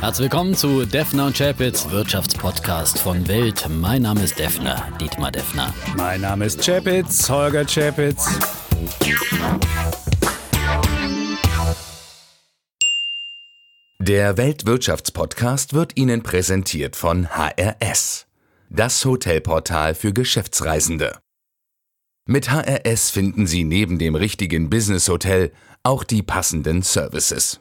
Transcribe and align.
Herzlich 0.00 0.30
willkommen 0.30 0.54
zu 0.54 0.86
Defner 0.86 1.26
und 1.26 1.36
Chapitz, 1.36 1.90
Wirtschaftspodcast 1.90 3.00
von 3.00 3.28
Welt. 3.28 3.66
Mein 3.68 4.00
Name 4.00 4.22
ist 4.24 4.38
Defner, 4.38 4.90
Dietmar 4.98 5.30
Defner. 5.30 5.74
Mein 5.94 6.22
Name 6.22 6.46
ist 6.46 6.64
Chapitz, 6.64 7.28
Holger 7.28 7.66
Chapitz. 7.66 8.26
Der 13.98 14.38
Weltwirtschaftspodcast 14.38 15.74
wird 15.74 15.98
Ihnen 15.98 16.22
präsentiert 16.22 16.96
von 16.96 17.28
HRS, 17.28 18.26
das 18.70 19.04
Hotelportal 19.04 19.94
für 19.94 20.14
Geschäftsreisende. 20.14 21.18
Mit 22.26 22.50
HRS 22.50 23.10
finden 23.10 23.46
Sie 23.46 23.64
neben 23.64 23.98
dem 23.98 24.14
richtigen 24.14 24.70
Business-Hotel 24.70 25.52
auch 25.82 26.04
die 26.04 26.22
passenden 26.22 26.80
Services. 26.80 27.60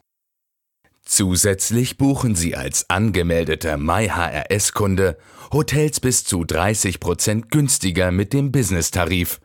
Zusätzlich 1.09 1.97
buchen 1.97 2.35
Sie 2.35 2.55
als 2.55 2.87
angemeldeter 2.87 3.77
MyHRS-Kunde 3.77 5.17
Hotels 5.51 5.99
bis 5.99 6.23
zu 6.23 6.41
30% 6.43 7.49
günstiger 7.49 8.11
mit 8.11 8.31
dem 8.31 8.51
Business-Tarif, 8.51 9.39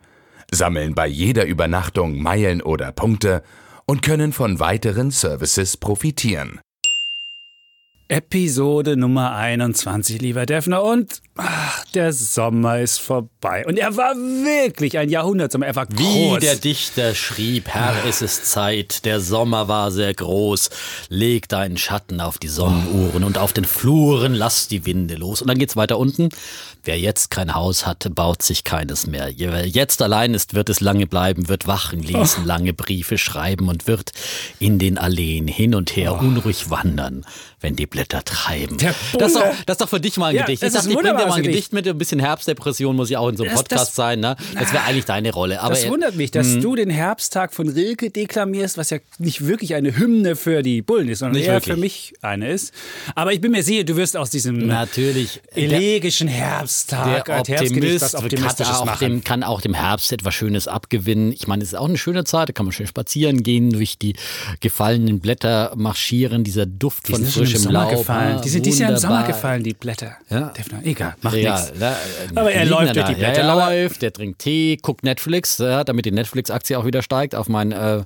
sammeln 0.51 0.93
bei 0.93 1.07
jeder 1.07 1.47
Übernachtung 1.47 2.21
Meilen 2.21 2.61
oder 2.61 2.91
Punkte 2.91 3.41
und 3.87 4.03
können 4.03 4.31
von 4.31 4.59
weiteren 4.59 5.09
Services 5.09 5.75
profitieren. 5.75 6.59
Episode 8.07 8.97
Nummer 8.97 9.35
21, 9.35 10.21
lieber 10.21 10.45
Defner. 10.45 10.83
Und 10.83 11.23
ach, 11.37 11.83
der 11.95 12.13
Sommer 12.13 12.79
ist 12.79 12.99
vorbei. 12.99 13.65
Und 13.65 13.79
er 13.79 13.97
war 13.97 14.13
wirklich 14.15 14.99
ein 14.99 15.09
Jahrhundertsommer. 15.09 15.65
Er 15.65 15.75
war 15.75 15.87
groß. 15.87 15.97
Wie 15.97 16.37
der 16.39 16.55
Dichter 16.55 17.15
schrieb, 17.15 17.69
Herr, 17.69 17.95
es 18.07 18.21
ist 18.21 18.45
Zeit, 18.45 19.05
der 19.05 19.21
Sommer 19.21 19.67
war 19.67 19.89
sehr 19.89 20.13
groß. 20.13 20.69
Leg 21.09 21.49
deinen 21.49 21.77
Schatten 21.77 22.21
auf 22.21 22.37
die 22.37 22.47
Sonnenuhren 22.47 23.23
und 23.23 23.39
auf 23.39 23.53
den 23.53 23.65
Fluren 23.65 24.35
lass 24.35 24.67
die 24.67 24.85
Winde 24.85 25.15
los. 25.15 25.41
Und 25.41 25.47
dann 25.47 25.57
geht's 25.57 25.75
weiter 25.75 25.97
unten. 25.97 26.29
Wer 26.85 26.99
jetzt 26.99 27.31
kein 27.31 27.55
Haus 27.55 27.87
hat, 27.87 28.07
baut 28.13 28.43
sich 28.43 28.63
keines 28.63 29.07
mehr. 29.07 29.31
Wer 29.35 29.67
jetzt 29.67 30.01
allein 30.03 30.35
ist, 30.35 30.53
wird 30.53 30.69
es 30.69 30.81
lange 30.81 31.07
bleiben, 31.07 31.49
wird 31.49 31.65
wachen, 31.65 32.03
lesen, 32.03 32.45
lange 32.45 32.73
Briefe 32.73 33.17
schreiben 33.17 33.69
und 33.69 33.87
wird 33.87 34.11
in 34.59 34.77
den 34.77 34.99
Alleen 34.99 35.47
hin 35.47 35.73
und 35.73 35.95
her 35.95 36.19
unruhig 36.19 36.69
wandern, 36.69 37.25
wenn 37.59 37.75
die 37.75 37.87
Blätter 37.87 38.23
treiben. 38.23 38.77
Das 38.77 38.95
ist, 39.31 39.35
doch, 39.35 39.53
das 39.65 39.73
ist 39.75 39.81
doch 39.81 39.89
für 39.89 39.99
dich 39.99 40.17
mal 40.17 40.27
ein 40.27 40.35
Ja, 40.35 40.45
Gedicht. 40.45 40.61
das 40.61 40.69
Ich 40.69 40.75
dachte, 40.75 40.89
ich 40.89 40.95
bring 40.95 41.05
dir 41.05 41.13
mal 41.27 41.31
ein 41.33 41.41
Gedicht 41.43 41.73
mit. 41.73 41.87
Ein 41.87 41.97
bisschen 41.97 42.19
Herbstdepression 42.19 42.95
muss 42.95 43.09
ja 43.09 43.17
auch 43.19 43.29
in 43.29 43.37
so 43.37 43.43
einem 43.43 43.53
Das- 43.53 43.61
Podcast 43.63 43.87
das- 43.89 43.95
sein. 43.95 44.19
Ne? 44.19 44.35
Das 44.53 44.71
wäre 44.71 44.83
eigentlich 44.83 45.05
deine 45.05 45.33
Rolle. 45.33 45.61
Aber 45.61 45.73
das 45.73 45.87
wundert 45.89 46.15
mich, 46.15 46.29
dass 46.29 46.59
du 46.59 46.75
den 46.75 46.91
Herbsttag 46.91 47.53
von 47.53 47.67
Rilke 47.67 48.11
deklamierst, 48.11 48.77
was 48.77 48.91
ja 48.91 48.99
nicht 49.17 49.47
wirklich 49.47 49.73
eine 49.73 49.97
Hymne 49.97 50.35
für 50.35 50.61
die 50.61 50.83
Bullen 50.83 51.09
ist, 51.09 51.19
sondern 51.19 51.37
Nicht 51.37 51.47
eher 51.47 51.55
wirklich. 51.55 51.73
für 51.73 51.79
mich 51.79 52.13
eine 52.21 52.51
ist. 52.51 52.73
Aber 53.15 53.33
ich 53.33 53.41
bin 53.41 53.51
mir 53.51 53.63
sicher, 53.63 53.83
du 53.83 53.95
wirst 53.95 54.15
aus 54.15 54.29
diesem 54.29 54.67
natürlich. 54.67 55.41
elegischen 55.55 56.27
Herbsttag 56.75 57.25
Der 57.25 57.39
Optimist 57.39 58.15
was 58.15 58.57
kann 58.57 58.75
auch, 58.75 58.85
machen. 58.85 58.99
dem, 59.09 59.23
kann 59.23 59.43
auch 59.43 59.61
dem 59.61 59.73
Herbst 59.73 60.11
etwas 60.11 60.33
Schönes 60.35 60.67
abgewinnen. 60.67 61.31
Ich 61.31 61.47
meine, 61.47 61.63
es 61.63 61.69
ist 61.69 61.75
auch 61.75 61.87
eine 61.87 61.97
schöne 61.97 62.23
Zeit, 62.23 62.49
da 62.49 62.53
kann 62.53 62.65
man 62.65 62.73
schön 62.73 62.87
spazieren 62.87 63.43
gehen, 63.43 63.71
durch 63.71 63.97
die 63.97 64.15
gefallenen 64.59 65.19
Blätter 65.19 65.73
marschieren, 65.75 66.43
dieser 66.43 66.65
Duft 66.65 67.07
Die 67.07 67.13
von 67.13 67.21
sind 67.23 67.33
schon 67.33 67.43
im 67.43 67.49
frischem 67.49 67.71
Laub. 67.71 67.89
gefallen. 67.91 68.41
Die 68.43 68.49
sind 68.49 68.65
dieses 68.65 68.79
Jahr 68.79 68.91
im 68.91 68.97
Sommer 68.97 69.23
gefallen, 69.27 69.63
die 69.63 69.73
Blätter. 69.73 70.17
Ja. 70.29 70.49
Defner, 70.49 70.79
egal, 70.83 71.15
macht 71.21 71.35
Ja, 71.37 71.59
nichts. 71.59 71.73
da, 71.79 71.95
Aber 72.35 72.51
er 72.51 72.65
läuft 72.65 72.95
durch 72.95 73.05
die 73.05 73.11
Ja, 73.13 73.17
Blätter, 73.17 73.41
er 73.41 73.49
aber- 73.51 73.65
läuft, 73.71 74.01
der 74.01 74.13
trinkt 74.13 74.39
Tee, 74.39 74.77
guckt 74.81 75.03
Netflix, 75.03 75.57
ja, 75.57 75.83
damit 75.83 76.05
die 76.05 76.11
Netflix-Aktie 76.11 76.77
auch 76.77 76.85
wieder 76.85 77.01
steigt 77.01 77.35
auf 77.35 77.47
mein 77.49 77.71
äh, 77.71 78.03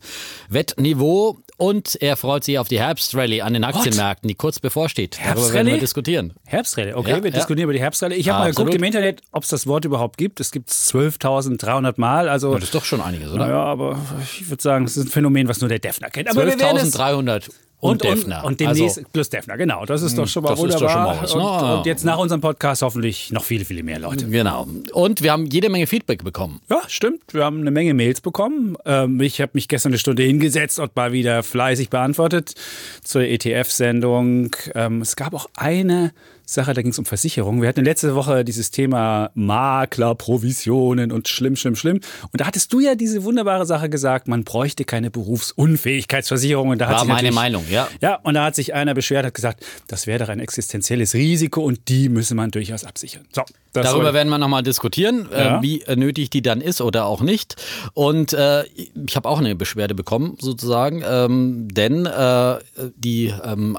Wettniveau. 0.49 1.37
Und 1.59 2.01
er 2.01 2.15
freut 2.15 2.45
sich 2.45 2.57
auf 2.57 2.69
die 2.69 2.79
Herbstrallye 2.79 3.41
an 3.41 3.53
den 3.53 3.65
Aktienmärkten, 3.65 4.27
die 4.29 4.35
kurz 4.35 4.59
bevorsteht. 4.59 5.17
Darüber 5.17 5.27
werden 5.27 5.37
Herbstrallye? 5.43 5.71
wir 5.73 5.79
diskutieren. 5.79 6.33
Herbstrelle, 6.45 6.95
okay, 6.95 7.09
Ja, 7.11 7.17
wir 7.23 7.29
ja. 7.31 7.35
diskutieren 7.35 7.65
über 7.65 7.73
die 7.73 7.81
Herbstrelle. 7.81 8.15
Ich 8.15 8.29
habe 8.29 8.39
mal 8.39 8.49
geguckt 8.51 8.73
im 8.73 8.83
Internet, 8.83 9.21
ob 9.33 9.43
es 9.43 9.49
das 9.49 9.67
Wort 9.67 9.83
überhaupt 9.83 10.17
gibt. 10.17 10.39
Es 10.39 10.51
gibt 10.51 10.69
12.300 10.69 11.95
Mal, 11.97 12.29
also 12.29 12.53
Das 12.55 12.63
ist 12.63 12.75
doch 12.75 12.85
schon 12.85 13.01
einiges, 13.01 13.31
oder? 13.31 13.47
ja, 13.49 13.61
aber 13.63 13.99
ich 14.23 14.49
würde 14.49 14.63
sagen, 14.63 14.85
es 14.85 14.95
ist 14.97 15.05
ein 15.07 15.09
Phänomen, 15.09 15.47
was 15.49 15.59
nur 15.59 15.67
der 15.69 15.79
Defner 15.79 16.09
kennt. 16.09 16.29
Aber 16.29 16.45
wir 16.45 16.57
werden 16.59 16.77
es 16.77 16.97
12.300 16.97 17.49
und, 17.81 18.03
und, 18.03 18.03
Defner. 18.03 18.43
und, 18.43 18.59
demnächst 18.59 18.97
also, 18.97 19.09
plus 19.13 19.29
Defner, 19.29 19.55
genau. 19.55 19.85
Das 19.85 20.01
ist 20.01 20.17
doch 20.17 20.27
schon 20.27 20.43
mal 20.43 20.49
das 20.49 20.59
ist 20.59 20.73
doch 20.75 20.81
wunderbar. 20.81 21.15
schon 21.27 21.41
mal 21.41 21.53
was, 21.53 21.63
ne? 21.63 21.71
und, 21.71 21.77
und 21.79 21.85
jetzt 21.85 22.03
nach 22.03 22.17
unserem 22.17 22.41
Podcast 22.41 22.81
hoffentlich 22.81 23.31
noch 23.31 23.43
viele, 23.43 23.63
viele 23.63 23.83
mehr 23.83 23.99
Leute. 23.99 24.27
Genau. 24.27 24.67
Und 24.91 25.23
wir 25.23 25.31
haben 25.31 25.45
jede 25.45 25.69
Menge 25.69 25.87
Feedback 25.87 26.23
bekommen. 26.23 26.59
Ja, 26.69 26.81
stimmt. 26.87 27.21
Wir 27.33 27.45
haben 27.45 27.61
eine 27.61 27.71
Menge 27.71 27.93
Mails 27.93 28.19
bekommen. 28.19 28.75
Ähm, 28.85 29.21
ich 29.21 29.39
habe 29.39 29.51
mich 29.53 29.69
gestern 29.69 29.91
eine 29.91 29.97
Stunde 29.99 30.23
hingesetzt 30.23 30.77
und 30.79 30.93
mal 30.95 31.13
wieder 31.13 31.41
fleißig 31.41 31.89
beantwortet 31.89 32.53
zur 33.01 33.21
ETF-Sendung. 33.21 34.55
Ähm, 34.75 35.01
es 35.01 35.15
gab 35.15 35.33
auch 35.33 35.49
eine 35.55 36.11
Sache, 36.53 36.73
da 36.73 36.81
ging 36.81 36.91
es 36.91 36.99
um 36.99 37.05
Versicherung. 37.05 37.61
Wir 37.61 37.69
hatten 37.69 37.83
letzte 37.85 38.15
Woche 38.15 38.43
dieses 38.43 38.71
Thema 38.71 39.29
Makler, 39.33 40.15
Provisionen 40.15 41.11
und 41.11 41.27
schlimm, 41.27 41.55
schlimm, 41.55 41.75
schlimm. 41.75 41.99
Und 42.31 42.41
da 42.41 42.45
hattest 42.47 42.71
du 42.73 42.79
ja 42.79 42.95
diese 42.95 43.23
wunderbare 43.23 43.65
Sache 43.65 43.89
gesagt, 43.89 44.27
man 44.27 44.43
bräuchte 44.43 44.85
keine 44.85 45.11
Berufsunfähigkeitsversicherung. 45.11 46.69
Und 46.69 46.79
da 46.79 46.89
War 46.89 47.05
meine 47.05 47.31
Meinung, 47.31 47.65
ja. 47.69 47.87
Ja, 48.01 48.15
und 48.23 48.33
da 48.33 48.45
hat 48.45 48.55
sich 48.55 48.73
einer 48.73 48.93
beschwert, 48.93 49.25
hat 49.25 49.33
gesagt, 49.33 49.65
das 49.87 50.07
wäre 50.07 50.19
doch 50.19 50.29
ein 50.29 50.39
existenzielles 50.39 51.13
Risiko 51.13 51.61
und 51.61 51.87
die 51.87 52.09
müsse 52.09 52.35
man 52.35 52.51
durchaus 52.51 52.83
absichern. 52.83 53.25
So, 53.31 53.43
das 53.73 53.85
Darüber 53.85 54.05
soll- 54.05 54.13
werden 54.13 54.29
wir 54.29 54.37
nochmal 54.37 54.63
diskutieren, 54.63 55.27
Ja. 55.31 55.59
äh, 55.59 55.61
wie 55.61 55.81
äh, 55.83 55.95
nötig 55.95 56.29
die 56.29 56.41
dann 56.41 56.61
ist 56.61 56.81
oder 56.81 57.05
auch 57.05 57.21
nicht. 57.21 57.55
Und 57.93 58.33
äh, 58.33 58.63
ich 59.05 59.15
habe 59.15 59.27
auch 59.29 59.39
eine 59.39 59.55
Beschwerde 59.55 59.95
bekommen, 59.95 60.37
sozusagen, 60.39 61.03
ähm, 61.07 61.67
denn 61.71 62.05
äh, 62.05 62.55
die 62.95 63.33
ähm, 63.43 63.77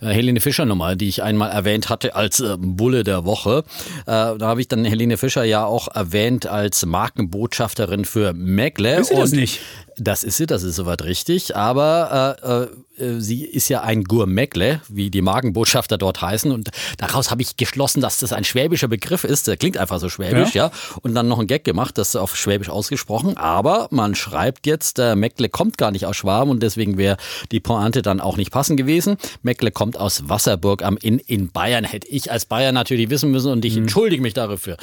äh, 0.00 0.06
Helene 0.06 0.40
Fischer-Nummer, 0.40 0.96
die 0.96 1.08
ich 1.08 1.22
einmal 1.22 1.50
erwähnt 1.50 1.88
hatte 1.88 1.97
als 2.04 2.40
äh, 2.40 2.56
Bulle 2.58 3.04
der 3.04 3.24
Woche, 3.24 3.64
äh, 4.02 4.04
da 4.06 4.38
habe 4.40 4.60
ich 4.60 4.68
dann 4.68 4.84
Helene 4.84 5.16
Fischer 5.16 5.44
ja 5.44 5.64
auch 5.64 5.88
erwähnt 5.94 6.46
als 6.46 6.84
Markenbotschafterin 6.86 8.04
für 8.04 8.32
Meckle. 8.32 9.00
Ist 9.00 9.08
sie 9.08 9.16
das 9.16 9.32
nicht? 9.32 9.60
Das 9.98 10.22
ist 10.22 10.36
sie, 10.36 10.46
das 10.46 10.62
ist 10.62 10.76
soweit 10.76 11.02
richtig. 11.04 11.56
Aber 11.56 12.68
äh, 12.98 13.02
äh, 13.02 13.20
sie 13.20 13.44
ist 13.44 13.68
ja 13.68 13.82
ein 13.82 14.04
Gourmetle, 14.04 14.80
wie 14.88 15.10
die 15.10 15.22
Magenbotschafter 15.22 15.98
dort 15.98 16.22
heißen. 16.22 16.52
Und 16.52 16.70
daraus 16.96 17.30
habe 17.30 17.42
ich 17.42 17.56
geschlossen, 17.56 18.00
dass 18.00 18.18
das 18.18 18.32
ein 18.32 18.44
schwäbischer 18.44 18.88
Begriff 18.88 19.24
ist. 19.24 19.46
Der 19.46 19.56
klingt 19.56 19.76
einfach 19.76 19.98
so 19.98 20.08
schwäbisch, 20.08 20.54
ja. 20.54 20.70
Und 21.02 21.14
dann 21.14 21.28
noch 21.28 21.38
ein 21.38 21.46
Gag 21.46 21.64
gemacht, 21.64 21.98
das 21.98 22.16
auf 22.16 22.36
Schwäbisch 22.36 22.68
ausgesprochen. 22.68 23.36
Aber 23.36 23.88
man 23.90 24.14
schreibt 24.14 24.66
jetzt, 24.66 24.98
äh, 24.98 25.16
Meckle 25.16 25.48
kommt 25.48 25.78
gar 25.78 25.90
nicht 25.90 26.06
aus 26.06 26.16
Schwaben 26.16 26.50
und 26.50 26.62
deswegen 26.62 26.98
wäre 26.98 27.16
die 27.50 27.60
Pointe 27.60 28.02
dann 28.02 28.20
auch 28.20 28.36
nicht 28.36 28.50
passend 28.50 28.76
gewesen. 28.76 29.16
Meckle 29.42 29.70
kommt 29.70 29.96
aus 29.96 30.28
Wasserburg 30.28 30.82
am 30.82 30.96
Inn 30.96 31.18
in 31.18 31.50
Bayern. 31.50 31.84
Hätte 31.84 32.08
ich 32.08 32.30
als 32.30 32.46
Bayern 32.46 32.74
natürlich 32.74 33.10
wissen 33.10 33.30
müssen 33.30 33.52
und 33.52 33.64
ich 33.64 33.76
entschuldige 33.76 34.22
mich 34.22 34.34
dafür. 34.34 34.76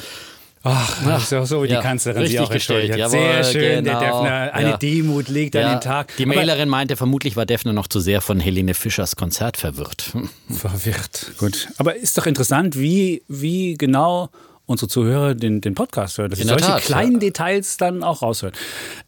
Ach, 0.68 1.04
das 1.04 1.22
ist 1.24 1.32
auch 1.32 1.46
so, 1.46 1.62
wie 1.62 1.68
die 1.68 1.74
ja, 1.74 1.80
Kanzlerin 1.80 2.26
sich 2.26 2.40
auch 2.40 2.50
entschuldigt 2.50 2.92
hat. 2.92 2.98
gestellt. 3.10 3.10
Sehr 3.10 3.32
Jawohl, 3.32 3.52
schön, 3.52 3.84
genau. 3.84 4.00
der 4.00 4.08
Defner. 4.10 4.54
Eine 4.54 4.70
Ja. 4.70 4.76
Demut 4.76 5.28
legt 5.28 5.54
an 5.56 5.70
den 5.76 5.80
Tag. 5.80 6.16
Die 6.16 6.24
Aber 6.24 6.34
Mailerin 6.34 6.68
meinte, 6.68 6.96
vermutlich 6.96 7.36
war 7.36 7.46
Defner 7.46 7.72
noch 7.72 7.86
zu 7.86 8.00
sehr 8.00 8.20
von 8.20 8.40
Helene 8.40 8.74
Fischers 8.74 9.14
Konzert 9.16 9.56
verwirrt. 9.56 10.12
Verwirrt, 10.50 11.32
gut. 11.38 11.68
Aber 11.78 11.94
ist 11.94 12.18
doch 12.18 12.26
interessant, 12.26 12.76
wie, 12.76 13.22
wie 13.28 13.74
genau 13.74 14.28
unsere 14.66 14.88
Zuhörer 14.88 15.34
den, 15.36 15.60
den 15.60 15.74
Podcast 15.76 16.18
hören, 16.18 16.30
dass 16.30 16.40
sie 16.40 16.46
solche 16.46 16.64
Tat, 16.66 16.82
kleinen 16.82 17.12
ja. 17.14 17.18
Details 17.20 17.76
dann 17.76 18.02
auch 18.02 18.22
raushören. 18.22 18.54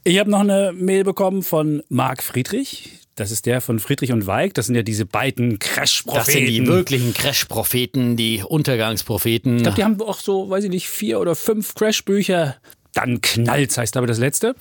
Ich 0.04 0.18
habe 0.20 0.30
noch 0.30 0.40
eine 0.40 0.72
Mail 0.72 1.02
bekommen 1.02 1.42
von 1.42 1.82
Marc 1.88 2.22
Friedrich. 2.22 2.90
Das 3.18 3.32
ist 3.32 3.46
der 3.46 3.60
von 3.60 3.80
Friedrich 3.80 4.12
und 4.12 4.26
Weig. 4.26 4.54
Das 4.54 4.66
sind 4.66 4.74
ja 4.76 4.82
diese 4.82 5.04
beiden 5.04 5.58
Crash-Propheten. 5.58 6.24
Das 6.24 6.32
sind 6.32 6.46
die 6.46 6.66
wirklichen 6.66 7.14
Crash-Propheten, 7.14 8.16
die 8.16 8.42
Untergangspropheten. 8.46 9.56
Ich 9.56 9.62
glaube, 9.64 9.76
die 9.76 9.84
haben 9.84 10.00
auch 10.00 10.20
so, 10.20 10.48
weiß 10.48 10.64
ich 10.64 10.70
nicht, 10.70 10.88
vier 10.88 11.18
oder 11.20 11.34
fünf 11.34 11.74
Crash-Bücher. 11.74 12.56
Dann 12.94 13.20
knallt's, 13.20 13.76
heißt 13.76 13.96
aber 13.96 14.06
das 14.06 14.18
letzte. 14.18 14.54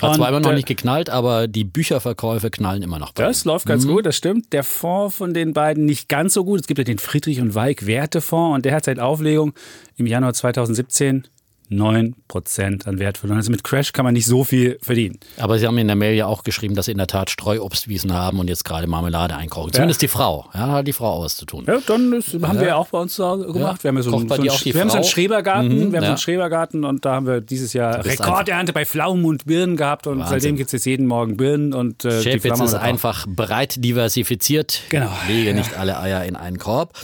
Hat 0.00 0.14
zwar 0.16 0.28
immer 0.28 0.40
noch 0.40 0.52
nicht 0.52 0.66
geknallt, 0.66 1.10
aber 1.10 1.46
die 1.48 1.64
Bücherverkäufe 1.64 2.50
knallen 2.50 2.82
immer 2.82 2.98
noch. 2.98 3.12
bei 3.12 3.24
Das 3.24 3.44
ihnen. 3.44 3.52
läuft 3.52 3.66
ganz 3.66 3.86
gut, 3.86 4.06
das 4.06 4.16
stimmt. 4.16 4.52
Der 4.52 4.64
Fonds 4.64 5.16
von 5.16 5.34
den 5.34 5.52
beiden 5.52 5.84
nicht 5.84 6.08
ganz 6.08 6.34
so 6.34 6.44
gut. 6.44 6.60
Es 6.60 6.66
gibt 6.66 6.78
ja 6.78 6.84
den 6.84 6.98
Friedrich 6.98 7.40
und 7.40 7.54
Weig 7.54 7.86
Wertefonds 7.86 8.54
und 8.56 8.64
der 8.64 8.74
hat 8.74 8.84
seit 8.84 8.98
Auflegung 8.98 9.52
im 9.96 10.06
Januar 10.06 10.32
2017 10.32 11.26
9% 11.70 12.86
an 12.86 12.98
Wert 12.98 13.18
verloren. 13.18 13.38
Also 13.38 13.50
mit 13.50 13.64
Crash 13.64 13.92
kann 13.92 14.04
man 14.04 14.14
nicht 14.14 14.26
so 14.26 14.44
viel 14.44 14.78
verdienen. 14.80 15.18
Aber 15.38 15.58
sie 15.58 15.66
haben 15.66 15.76
in 15.78 15.86
der 15.86 15.96
Mail 15.96 16.14
ja 16.14 16.26
auch 16.26 16.44
geschrieben, 16.44 16.74
dass 16.74 16.86
sie 16.86 16.92
in 16.92 16.98
der 16.98 17.06
Tat 17.06 17.30
Streuobstwiesen 17.30 18.12
haben 18.12 18.38
und 18.38 18.48
jetzt 18.48 18.64
gerade 18.64 18.86
Marmelade 18.86 19.36
einkaufen. 19.36 19.72
Zumindest 19.72 20.02
die 20.02 20.08
Frau. 20.08 20.48
Ja, 20.54 20.68
hat 20.68 20.86
die 20.86 20.92
Frau 20.92 21.10
auch 21.10 21.24
was 21.24 21.36
zu 21.36 21.44
tun. 21.44 21.64
Ja, 21.66 21.78
dann 21.86 22.12
ist, 22.12 22.34
haben 22.42 22.60
wir 22.60 22.68
ja 22.68 22.76
auch 22.76 22.88
bei 22.88 22.98
uns 22.98 23.16
gemacht. 23.16 23.82
Wir 23.82 23.88
haben 23.88 23.96
ja 23.96 24.02
so, 24.02 24.14
einen- 24.14 24.28
so, 24.28 24.34
einen, 24.34 24.42
die 24.62 24.74
wir 24.74 24.80
haben 24.80 24.90
so 24.90 24.96
einen? 24.96 25.04
Schrebergarten. 25.04 25.68
Mhm, 25.68 25.76
wir 25.76 25.84
haben 25.84 25.90
so 25.92 25.96
ja. 26.02 26.08
einen 26.08 26.18
Schrebergarten 26.18 26.84
und 26.84 27.04
da 27.04 27.14
haben 27.14 27.26
wir 27.26 27.40
dieses 27.40 27.72
Jahr 27.72 28.04
Rekordernte 28.04 28.72
bei 28.72 28.84
Pflaumen 28.86 29.24
und 29.24 29.46
Birnen 29.46 29.76
gehabt 29.76 30.06
und 30.06 30.18
Wahnsinn. 30.18 30.40
seitdem 30.40 30.56
gibt 30.56 30.68
es 30.68 30.72
jetzt 30.72 30.84
jeden 30.86 31.06
Morgen 31.06 31.36
Birnen 31.36 31.74
und 31.74 32.04
äh, 32.04 32.18
die 32.18 32.22
Schäpitz 32.22 32.42
Pflaumen 32.42 32.64
ist 32.64 32.74
einfach 32.74 33.26
breit 33.28 33.82
diversifiziert. 33.84 34.82
Genau. 34.88 35.10
Lege 35.26 35.54
nicht 35.54 35.76
alle 35.76 35.98
Eier 35.98 36.24
in 36.24 36.36
einen 36.36 36.58
Korb. 36.58 36.94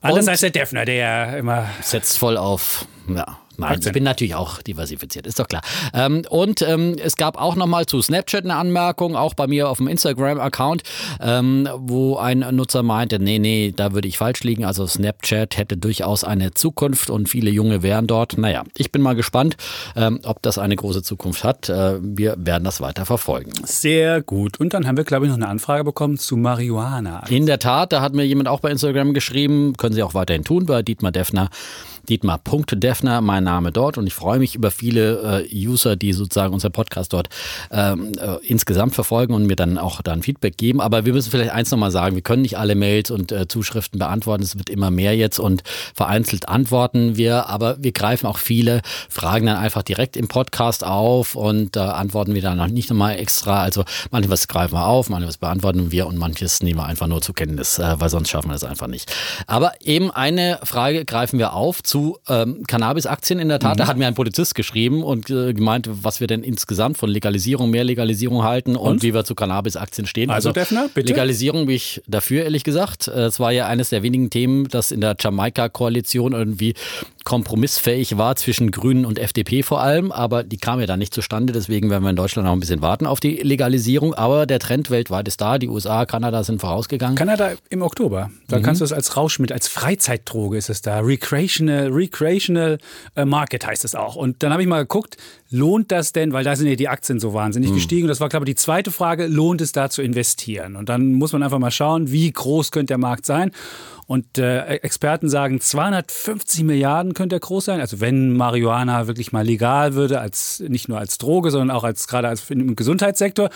Anders 0.00 0.24
Und 0.24 0.30
als 0.30 0.40
der 0.40 0.50
Defner, 0.50 0.84
der 0.84 0.94
ja 0.94 1.24
immer 1.36 1.66
setzt 1.82 2.18
voll 2.18 2.36
auf 2.36 2.86
ja, 3.08 3.38
Nein, 3.60 3.72
Aktien. 3.72 3.90
ich 3.90 3.92
bin 3.92 4.04
natürlich 4.04 4.34
auch 4.34 4.62
diversifiziert, 4.62 5.26
ist 5.26 5.38
doch 5.38 5.48
klar. 5.48 5.62
Ähm, 5.94 6.22
und 6.28 6.62
ähm, 6.62 6.96
es 7.02 7.16
gab 7.16 7.40
auch 7.40 7.56
nochmal 7.56 7.86
zu 7.86 8.00
Snapchat 8.02 8.44
eine 8.44 8.56
Anmerkung, 8.56 9.16
auch 9.16 9.34
bei 9.34 9.46
mir 9.46 9.68
auf 9.68 9.78
dem 9.78 9.88
Instagram-Account, 9.88 10.82
ähm, 11.20 11.68
wo 11.76 12.16
ein 12.16 12.40
Nutzer 12.52 12.82
meinte, 12.82 13.18
nee, 13.18 13.38
nee, 13.38 13.72
da 13.74 13.92
würde 13.92 14.08
ich 14.08 14.18
falsch 14.18 14.42
liegen. 14.42 14.64
Also 14.64 14.86
Snapchat 14.86 15.56
hätte 15.56 15.76
durchaus 15.76 16.24
eine 16.24 16.52
Zukunft 16.54 17.10
und 17.10 17.28
viele 17.28 17.50
Junge 17.50 17.82
wären 17.82 18.06
dort. 18.06 18.38
Naja, 18.38 18.64
ich 18.76 18.92
bin 18.92 19.02
mal 19.02 19.14
gespannt, 19.14 19.56
ähm, 19.96 20.20
ob 20.24 20.42
das 20.42 20.58
eine 20.58 20.76
große 20.76 21.02
Zukunft 21.02 21.44
hat. 21.44 21.68
Äh, 21.68 21.98
wir 22.00 22.36
werden 22.38 22.64
das 22.64 22.80
weiter 22.80 23.06
verfolgen. 23.06 23.52
Sehr 23.64 24.22
gut. 24.22 24.58
Und 24.58 24.74
dann 24.74 24.86
haben 24.86 24.96
wir, 24.96 25.04
glaube 25.04 25.26
ich, 25.26 25.30
noch 25.30 25.36
eine 25.36 25.48
Anfrage 25.48 25.84
bekommen 25.84 26.18
zu 26.18 26.36
Marihuana. 26.36 27.26
In 27.28 27.46
der 27.46 27.58
Tat, 27.58 27.92
da 27.92 28.00
hat 28.00 28.14
mir 28.14 28.24
jemand 28.24 28.48
auch 28.48 28.60
bei 28.60 28.70
Instagram 28.70 29.14
geschrieben, 29.14 29.74
können 29.76 29.94
Sie 29.94 30.02
auch 30.02 30.14
weiterhin 30.14 30.44
tun, 30.44 30.66
bei 30.66 30.82
Dietmar 30.82 31.12
Defner 31.12 31.50
Dietmar.Defner, 32.08 33.20
mein 33.20 33.44
Name 33.44 33.72
dort. 33.72 33.98
Und 33.98 34.06
ich 34.06 34.14
freue 34.14 34.38
mich 34.38 34.54
über 34.54 34.70
viele 34.70 35.44
äh, 35.44 35.66
User, 35.66 35.96
die 35.96 36.12
sozusagen 36.12 36.54
unseren 36.54 36.72
Podcast 36.72 37.12
dort 37.12 37.28
ähm, 37.70 38.12
äh, 38.18 38.36
insgesamt 38.46 38.94
verfolgen 38.94 39.34
und 39.34 39.46
mir 39.46 39.56
dann 39.56 39.78
auch 39.78 40.02
dann 40.02 40.22
Feedback 40.22 40.56
geben. 40.56 40.80
Aber 40.80 41.04
wir 41.04 41.12
müssen 41.12 41.30
vielleicht 41.30 41.52
eins 41.52 41.70
nochmal 41.70 41.90
sagen, 41.90 42.14
wir 42.14 42.22
können 42.22 42.42
nicht 42.42 42.58
alle 42.58 42.74
Mails 42.74 43.10
und 43.10 43.32
äh, 43.32 43.48
Zuschriften 43.48 43.98
beantworten. 43.98 44.42
Es 44.42 44.58
wird 44.58 44.70
immer 44.70 44.90
mehr 44.90 45.16
jetzt 45.16 45.38
und 45.38 45.62
vereinzelt 45.94 46.48
antworten 46.48 47.16
wir, 47.16 47.48
aber 47.48 47.76
wir 47.82 47.92
greifen 47.92 48.26
auch 48.26 48.38
viele 48.38 48.82
Fragen 49.08 49.46
dann 49.46 49.56
einfach 49.56 49.82
direkt 49.82 50.16
im 50.16 50.28
Podcast 50.28 50.84
auf 50.84 51.34
und 51.34 51.76
antworten 51.76 52.34
wir 52.34 52.42
dann 52.42 52.58
noch 52.58 52.68
nicht 52.68 52.90
nochmal 52.90 53.18
extra. 53.18 53.62
Also 53.62 53.84
manches 54.10 54.48
greifen 54.48 54.74
wir 54.74 54.86
auf, 54.86 55.08
manches 55.08 55.38
beantworten 55.38 55.92
wir 55.92 56.06
und 56.06 56.16
manches 56.16 56.62
nehmen 56.62 56.78
wir 56.80 56.86
einfach 56.86 57.06
nur 57.06 57.20
zur 57.20 57.34
Kenntnis, 57.34 57.78
äh, 57.78 57.96
weil 57.98 58.08
sonst 58.08 58.30
schaffen 58.30 58.48
wir 58.48 58.54
das 58.54 58.64
einfach 58.64 58.86
nicht. 58.86 59.12
Aber 59.46 59.72
eben 59.80 60.10
eine 60.10 60.58
Frage 60.64 61.04
greifen 61.04 61.38
wir 61.38 61.54
auf 61.54 61.82
zu 61.90 62.20
ähm, 62.28 62.62
Cannabis-Aktien 62.68 63.40
in 63.40 63.48
der 63.48 63.58
Tat. 63.58 63.74
Mhm. 63.74 63.78
Da 63.78 63.86
hat 63.88 63.96
mir 63.96 64.06
ein 64.06 64.14
Polizist 64.14 64.54
geschrieben 64.54 65.02
und 65.02 65.28
äh, 65.28 65.52
gemeint, 65.52 65.88
was 65.90 66.20
wir 66.20 66.28
denn 66.28 66.44
insgesamt 66.44 66.96
von 66.96 67.10
Legalisierung, 67.10 67.68
mehr 67.68 67.82
Legalisierung 67.82 68.44
halten 68.44 68.76
und, 68.76 68.92
und 68.92 69.02
wie 69.02 69.12
wir 69.12 69.24
zu 69.24 69.34
Cannabis-Aktien 69.34 70.06
stehen. 70.06 70.30
Also, 70.30 70.50
also 70.50 70.60
Defner, 70.60 70.88
bitte? 70.94 71.08
Legalisierung 71.08 71.66
bin 71.66 71.74
ich 71.74 72.00
dafür, 72.06 72.44
ehrlich 72.44 72.62
gesagt. 72.62 73.08
Äh, 73.08 73.22
es 73.22 73.40
war 73.40 73.50
ja 73.50 73.66
eines 73.66 73.88
der 73.88 74.04
wenigen 74.04 74.30
Themen, 74.30 74.68
das 74.68 74.92
in 74.92 75.00
der 75.00 75.16
Jamaika-Koalition 75.18 76.32
irgendwie 76.32 76.74
kompromissfähig 77.30 78.18
war 78.18 78.34
zwischen 78.34 78.72
Grünen 78.72 79.04
und 79.04 79.16
FDP 79.16 79.62
vor 79.62 79.80
allem, 79.80 80.10
aber 80.10 80.42
die 80.42 80.56
kam 80.56 80.80
ja 80.80 80.86
dann 80.86 80.98
nicht 80.98 81.14
zustande. 81.14 81.52
Deswegen 81.52 81.88
werden 81.88 82.02
wir 82.02 82.10
in 82.10 82.16
Deutschland 82.16 82.44
noch 82.44 82.52
ein 82.52 82.58
bisschen 82.58 82.82
warten 82.82 83.06
auf 83.06 83.20
die 83.20 83.36
Legalisierung. 83.36 84.14
Aber 84.14 84.46
der 84.46 84.58
Trend 84.58 84.90
weltweit 84.90 85.28
ist 85.28 85.40
da. 85.40 85.58
Die 85.58 85.68
USA, 85.68 86.06
Kanada 86.06 86.42
sind 86.42 86.60
vorausgegangen. 86.60 87.14
Kanada 87.14 87.52
im 87.68 87.82
Oktober. 87.82 88.32
Da 88.48 88.58
mhm. 88.58 88.62
kannst 88.64 88.80
du 88.80 88.84
es 88.84 88.92
als 88.92 89.16
Rauschmittel, 89.16 89.54
als 89.54 89.68
Freizeitdroge 89.68 90.58
ist 90.58 90.70
es 90.70 90.82
da. 90.82 90.98
Recreational, 90.98 91.90
recreational 91.92 92.78
äh, 93.14 93.24
Market 93.24 93.64
heißt 93.64 93.84
es 93.84 93.94
auch. 93.94 94.16
Und 94.16 94.42
dann 94.42 94.50
habe 94.50 94.62
ich 94.62 94.68
mal 94.68 94.80
geguckt, 94.80 95.16
lohnt 95.50 95.92
das 95.92 96.12
denn, 96.12 96.32
weil 96.32 96.42
da 96.42 96.56
sind 96.56 96.66
ja 96.66 96.74
die 96.74 96.88
Aktien 96.88 97.20
so 97.20 97.32
wahnsinnig 97.32 97.70
mhm. 97.70 97.74
gestiegen. 97.74 98.08
Das 98.08 98.18
war, 98.18 98.28
glaube 98.28 98.44
ich, 98.44 98.56
die 98.56 98.60
zweite 98.60 98.90
Frage, 98.90 99.28
lohnt 99.28 99.60
es 99.60 99.70
da 99.70 99.88
zu 99.88 100.02
investieren? 100.02 100.74
Und 100.74 100.88
dann 100.88 101.12
muss 101.12 101.32
man 101.32 101.44
einfach 101.44 101.60
mal 101.60 101.70
schauen, 101.70 102.10
wie 102.10 102.32
groß 102.32 102.72
könnte 102.72 102.88
der 102.88 102.98
Markt 102.98 103.24
sein. 103.24 103.52
Und 104.10 104.38
äh, 104.38 104.64
Experten 104.78 105.28
sagen, 105.28 105.60
250 105.60 106.64
Milliarden 106.64 107.14
könnte 107.14 107.36
er 107.36 107.38
groß 107.38 107.66
sein. 107.66 107.78
Also 107.78 108.00
wenn 108.00 108.36
Marihuana 108.36 109.06
wirklich 109.06 109.30
mal 109.30 109.46
legal 109.46 109.94
würde, 109.94 110.20
als 110.20 110.58
nicht 110.66 110.88
nur 110.88 110.98
als 110.98 111.16
Droge, 111.18 111.52
sondern 111.52 111.70
auch 111.70 111.84
als 111.84 112.08
gerade 112.08 112.26
als 112.26 112.50
im 112.50 112.74
Gesundheitssektor. 112.74 113.50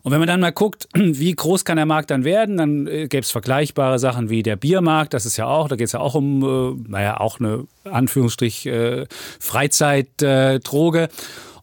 Und 0.00 0.10
wenn 0.10 0.18
man 0.18 0.26
dann 0.26 0.40
mal 0.40 0.50
guckt, 0.50 0.88
wie 0.94 1.32
groß 1.32 1.66
kann 1.66 1.76
der 1.76 1.84
Markt 1.84 2.10
dann 2.10 2.24
werden, 2.24 2.56
dann 2.56 2.86
äh, 2.86 3.06
gäbe 3.06 3.20
es 3.20 3.30
vergleichbare 3.30 3.98
Sachen 3.98 4.30
wie 4.30 4.42
der 4.42 4.56
Biermarkt. 4.56 5.12
Das 5.12 5.26
ist 5.26 5.36
ja 5.36 5.46
auch, 5.46 5.68
da 5.68 5.76
geht 5.76 5.88
es 5.88 5.92
ja 5.92 6.00
auch 6.00 6.14
um, 6.14 6.42
äh, 6.42 6.90
naja, 6.90 7.20
auch 7.20 7.38
eine 7.38 7.66
Anführungsstrich 7.84 8.64
äh, 8.64 9.04
Freizeitdroge. 9.38 11.02
Äh, 11.02 11.08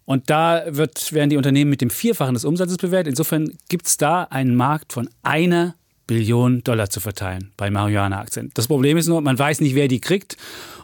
und 0.06 0.30
da 0.30 0.66
wird, 0.68 1.14
werden 1.14 1.32
die 1.32 1.38
Unternehmen 1.38 1.72
mit 1.72 1.82
dem 1.82 1.90
Vierfachen 1.90 2.36
des 2.36 2.46
Umsatzes 2.46 2.78
bewertet. 2.78 3.08
Insofern 3.08 3.58
gibt 3.70 3.88
es 3.88 3.98
da 3.98 4.22
einen 4.26 4.54
Markt 4.54 4.94
von 4.94 5.10
einer 5.24 5.74
Billionen 6.08 6.64
Dollar 6.64 6.90
zu 6.90 7.00
verteilen 7.00 7.52
bei 7.58 7.70
Marihuana-Aktien. 7.70 8.52
Das 8.54 8.68
Problem 8.68 8.98
ist 8.98 9.08
nur, 9.08 9.22
man 9.22 9.38
weiß 9.38 9.62
nicht, 9.62 9.76
wer 9.76 9.88
die 9.88 10.02
kriegt. 10.02 10.38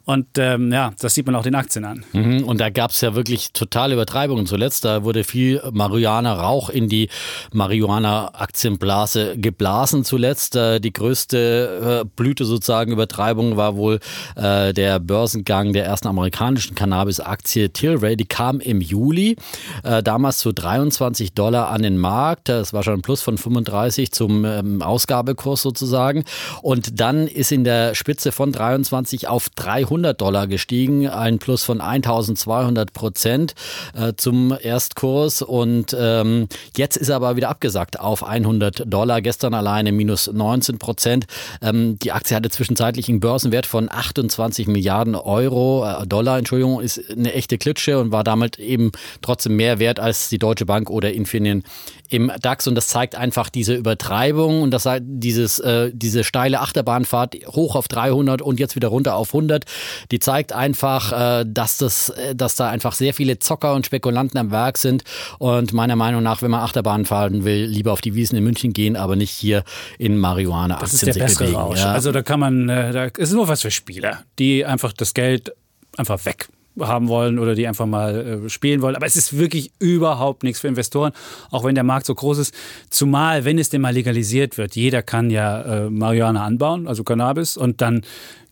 Und 0.06 0.28
ähm, 0.38 0.72
ja, 0.72 0.94
das 1.00 1.14
sieht 1.14 1.28
man 1.28 1.36
auch 1.36 1.44
den 1.44 1.54
Aktien 1.54 1.86
an. 1.86 2.04
Mhm, 2.14 2.44
und 2.44 2.60
da 2.60 2.70
gab 2.70 2.92
es 2.92 3.02
ja 3.02 3.14
wirklich 3.14 3.54
totale 3.54 3.94
Übertreibungen 3.94 4.48
zuletzt. 4.48 4.84
Da 4.84 5.04
wurde 5.04 5.24
viel 5.24 5.62
Marihuana-Rauch 5.72 6.70
in 6.70 6.90
die 6.90 7.10
Marihuana-Aktienblase 7.54 9.38
geblasen 9.38 10.04
zuletzt. 10.04 10.56
Äh, 10.56 10.80
die 10.80 10.92
größte 10.92 12.02
äh, 12.04 12.10
Blüte 12.16 12.46
sozusagen 12.46 12.92
Übertreibung 12.92 13.58
war 13.58 13.76
wohl 13.76 14.00
äh, 14.36 14.74
der 14.74 15.00
Börsengang 15.00 15.72
der 15.74 15.86
ersten 15.86 16.08
amerikanischen 16.08 16.74
Cannabis-Aktie 16.74 17.72
Tilray. 17.72 18.16
Die 18.16 18.26
kam 18.26 18.60
im 18.60 18.82
Juli, 18.82 19.36
äh, 19.84 20.02
damals 20.02 20.40
zu 20.40 20.52
23 20.52 21.34
Dollar 21.34 21.70
an 21.70 21.84
den 21.84 21.98
Markt. 21.98 22.50
Das 22.50 22.74
war 22.74 22.82
schon 22.82 22.96
ein 22.96 23.02
Plus 23.02 23.22
von 23.22 23.38
35 23.38 24.12
zum 24.12 24.46
ähm, 24.46 24.82
Ausgabekurs 24.82 25.62
sozusagen. 25.62 26.24
Und 26.64 27.00
dann 27.00 27.28
ist 27.28 27.52
in 27.52 27.64
der 27.64 27.94
Spitze 27.94 28.32
von 28.32 28.52
23 28.52 29.28
auf 29.28 29.50
300 29.50 29.91
100 29.92 30.20
Dollar 30.22 30.48
gestiegen, 30.48 31.08
ein 31.08 31.38
Plus 31.38 31.64
von 31.64 31.82
1200 31.82 32.94
Prozent 32.94 33.54
äh, 33.94 34.14
zum 34.16 34.56
Erstkurs 34.60 35.42
und 35.42 35.96
ähm, 36.00 36.48
jetzt 36.78 36.96
ist 36.96 37.10
er 37.10 37.18
aber 37.18 37.36
wieder 37.36 37.50
abgesagt 37.50 38.00
auf 38.00 38.24
100 38.24 38.84
Dollar. 38.92 39.22
Gestern 39.22 39.54
alleine 39.54 39.92
minus 39.92 40.32
19 40.32 40.80
Prozent. 40.80 41.26
Ähm, 41.62 42.00
die 42.00 42.14
Aktie 42.14 42.36
hatte 42.36 42.50
zwischenzeitlich 42.50 43.10
einen 43.10 43.20
Börsenwert 43.20 43.66
von 43.66 43.92
28 43.92 44.68
Milliarden 44.68 45.16
Euro, 45.16 45.86
äh, 45.86 46.08
Dollar, 46.08 46.38
Entschuldigung, 46.38 46.80
ist 46.80 47.12
eine 47.12 47.34
echte 47.34 47.58
Klitsche 47.58 48.00
und 48.00 48.14
war 48.14 48.24
damit 48.24 48.60
eben 48.60 48.92
trotzdem 49.22 49.58
mehr 49.58 49.80
wert 49.80 50.00
als 50.00 50.30
die 50.30 50.40
Deutsche 50.40 50.66
Bank 50.66 50.90
oder 50.90 51.12
Infineon 51.12 51.64
im 52.12 52.32
DAX 52.42 52.68
und 52.68 52.76
das 52.76 52.88
zeigt 52.88 53.16
einfach 53.16 53.50
diese 53.50 53.76
Übertreibung 53.76 54.62
und 54.62 54.72
das 54.72 54.88
dieses 55.00 55.60
äh, 55.60 55.92
diese 55.94 56.24
steile 56.24 56.62
Achterbahnfahrt 56.62 57.36
hoch 57.48 57.76
auf 57.76 57.88
300 57.88 58.42
und 58.42 58.60
jetzt 58.60 58.76
wieder 58.76 58.90
runter 58.90 59.16
auf 59.16 59.34
100 59.34 59.66
die 60.12 60.20
zeigt 60.20 60.54
einfach, 60.54 61.40
äh, 61.42 61.46
dass, 61.48 61.78
das, 61.78 62.10
äh, 62.10 62.36
dass 62.36 62.56
da 62.56 62.70
einfach 62.70 62.94
sehr 62.94 63.14
viele 63.14 63.40
Zocker 63.40 63.74
und 63.74 63.86
Spekulanten 63.86 64.40
am 64.40 64.52
Werk 64.52 64.78
sind. 64.78 65.04
Und 65.40 65.74
meiner 65.74 65.96
Meinung 65.96 66.24
nach, 66.24 66.42
wenn 66.42 66.52
man 66.52 66.62
Achterbahn 66.62 67.06
fahren 67.06 67.44
will, 67.44 67.66
lieber 67.66 67.94
auf 67.94 68.02
die 68.02 68.16
Wiesen 68.16 68.38
in 68.38 68.44
München 68.44 68.74
gehen, 68.74 68.96
aber 68.96 69.16
nicht 69.16 69.32
hier 69.32 69.64
in 69.98 70.18
Marihuana-Aktien 70.18 70.92
Das 70.92 70.94
ist 70.94 71.06
der 71.06 71.14
bessere 71.14 71.46
bewegen. 71.46 71.60
Rausch. 71.60 71.80
Ja. 71.80 71.94
Also 71.94 72.12
da 72.12 72.22
kann 72.22 72.40
man, 72.40 72.70
äh, 72.70 72.92
da 72.92 73.06
ist 73.06 73.34
nur 73.34 73.48
was 73.48 73.62
für 73.62 73.72
Spieler, 73.72 74.24
die 74.40 74.66
einfach 74.66 74.94
das 74.94 75.14
Geld 75.14 75.54
einfach 75.98 76.26
weg 76.26 76.50
haben 76.88 77.08
wollen 77.08 77.40
oder 77.40 77.56
die 77.56 77.68
einfach 77.68 77.86
mal 77.86 78.44
äh, 78.46 78.50
spielen 78.50 78.82
wollen. 78.82 78.96
Aber 78.96 79.06
es 79.06 79.16
ist 79.16 79.38
wirklich 79.38 79.72
überhaupt 79.80 80.44
nichts 80.44 80.60
für 80.60 80.68
Investoren, 80.68 81.12
auch 81.50 81.64
wenn 81.64 81.76
der 81.76 81.84
Markt 81.84 82.06
so 82.06 82.16
groß 82.16 82.38
ist. 82.40 82.54
Zumal, 82.90 83.46
wenn 83.46 83.58
es 83.60 83.70
denn 83.70 83.82
mal 83.82 83.94
legalisiert 83.94 84.58
wird, 84.58 84.76
jeder 84.76 85.02
kann 85.02 85.30
ja 85.30 85.62
äh, 85.62 85.90
Marihuana 85.90 86.46
anbauen, 86.46 86.88
also 86.88 87.04
Cannabis, 87.04 87.58
und 87.58 87.82
dann 87.82 88.02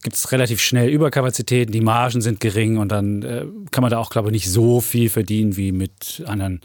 gibt 0.01 0.15
es 0.15 0.31
relativ 0.31 0.61
schnell 0.61 0.89
Überkapazitäten, 0.89 1.71
die 1.71 1.81
Margen 1.81 2.21
sind 2.21 2.39
gering 2.39 2.77
und 2.77 2.91
dann 2.91 3.21
äh, 3.23 3.45
kann 3.71 3.81
man 3.81 3.91
da 3.91 3.97
auch, 3.97 4.09
glaube 4.09 4.29
ich, 4.29 4.33
nicht 4.33 4.49
so 4.49 4.79
viel 4.79 5.09
verdienen 5.09 5.57
wie 5.57 5.71
mit 5.71 6.23
anderen 6.25 6.61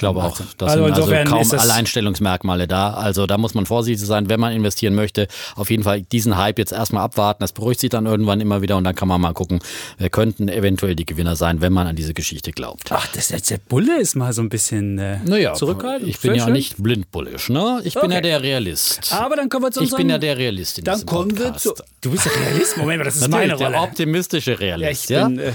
glaube 0.00 0.24
auch. 0.24 0.36
Das 0.58 0.70
also 0.70 0.84
sind 0.86 0.94
also 0.94 1.30
kaum 1.30 1.60
Alleinstellungsmerkmale 1.60 2.66
da. 2.66 2.94
Also 2.94 3.26
da 3.26 3.38
muss 3.38 3.54
man 3.54 3.66
vorsichtig 3.66 4.06
sein, 4.06 4.28
wenn 4.28 4.40
man 4.40 4.52
investieren 4.52 4.94
möchte. 4.94 5.28
Auf 5.54 5.70
jeden 5.70 5.84
Fall 5.84 6.02
diesen 6.02 6.36
Hype 6.36 6.58
jetzt 6.58 6.72
erstmal 6.72 7.04
abwarten. 7.04 7.42
Das 7.42 7.52
beruhigt 7.52 7.80
sich 7.80 7.90
dann 7.90 8.06
irgendwann 8.06 8.40
immer 8.40 8.62
wieder 8.62 8.76
und 8.76 8.84
dann 8.84 8.94
kann 8.94 9.08
man 9.08 9.20
mal 9.20 9.32
gucken, 9.32 9.60
wer 9.98 10.10
könnten 10.10 10.48
eventuell 10.48 10.96
die 10.96 11.06
Gewinner 11.06 11.36
sein, 11.36 11.60
wenn 11.60 11.72
man 11.72 11.86
an 11.86 11.96
diese 11.96 12.14
Geschichte 12.14 12.50
glaubt. 12.50 12.90
Ach, 12.90 13.06
das 13.14 13.30
ist 13.30 13.50
der 13.50 13.58
Bulle 13.58 14.00
ist 14.00 14.16
mal 14.16 14.32
so 14.32 14.42
ein 14.42 14.48
bisschen 14.48 14.98
äh, 14.98 15.18
naja, 15.24 15.54
zurückhaltend. 15.54 16.08
Ich 16.08 16.18
bin 16.20 16.34
ja 16.34 16.44
schön. 16.44 16.52
nicht 16.54 16.82
blindbullisch, 16.82 17.50
ne? 17.50 17.80
Ich 17.84 17.96
okay. 17.96 18.06
bin 18.06 18.14
ja 18.14 18.20
der 18.20 18.42
Realist. 18.42 19.12
Aber 19.12 19.36
dann 19.36 19.48
kommen 19.48 19.64
wir 19.64 19.70
zu 19.70 19.80
unserem... 19.80 20.00
Ich 20.00 20.02
bin 20.02 20.10
ja 20.10 20.18
der 20.18 20.36
Realist 20.36 20.78
in 20.78 20.84
Dann 20.84 21.04
kommen 21.06 21.28
Podcast. 21.28 21.64
wir 21.66 21.74
zu... 21.74 21.82
Du 22.00 22.10
bist 22.10 22.24
der 22.24 22.32
Realist? 22.36 22.76
Moment 22.76 23.04
das 23.04 23.16
ist 23.16 23.28
meine 23.28 23.54
Rolle. 23.54 23.70
Der 23.70 23.82
optimistische 23.82 24.58
Realist, 24.58 25.10
ja? 25.10 25.28
Bin, 25.28 25.38
äh, 25.38 25.52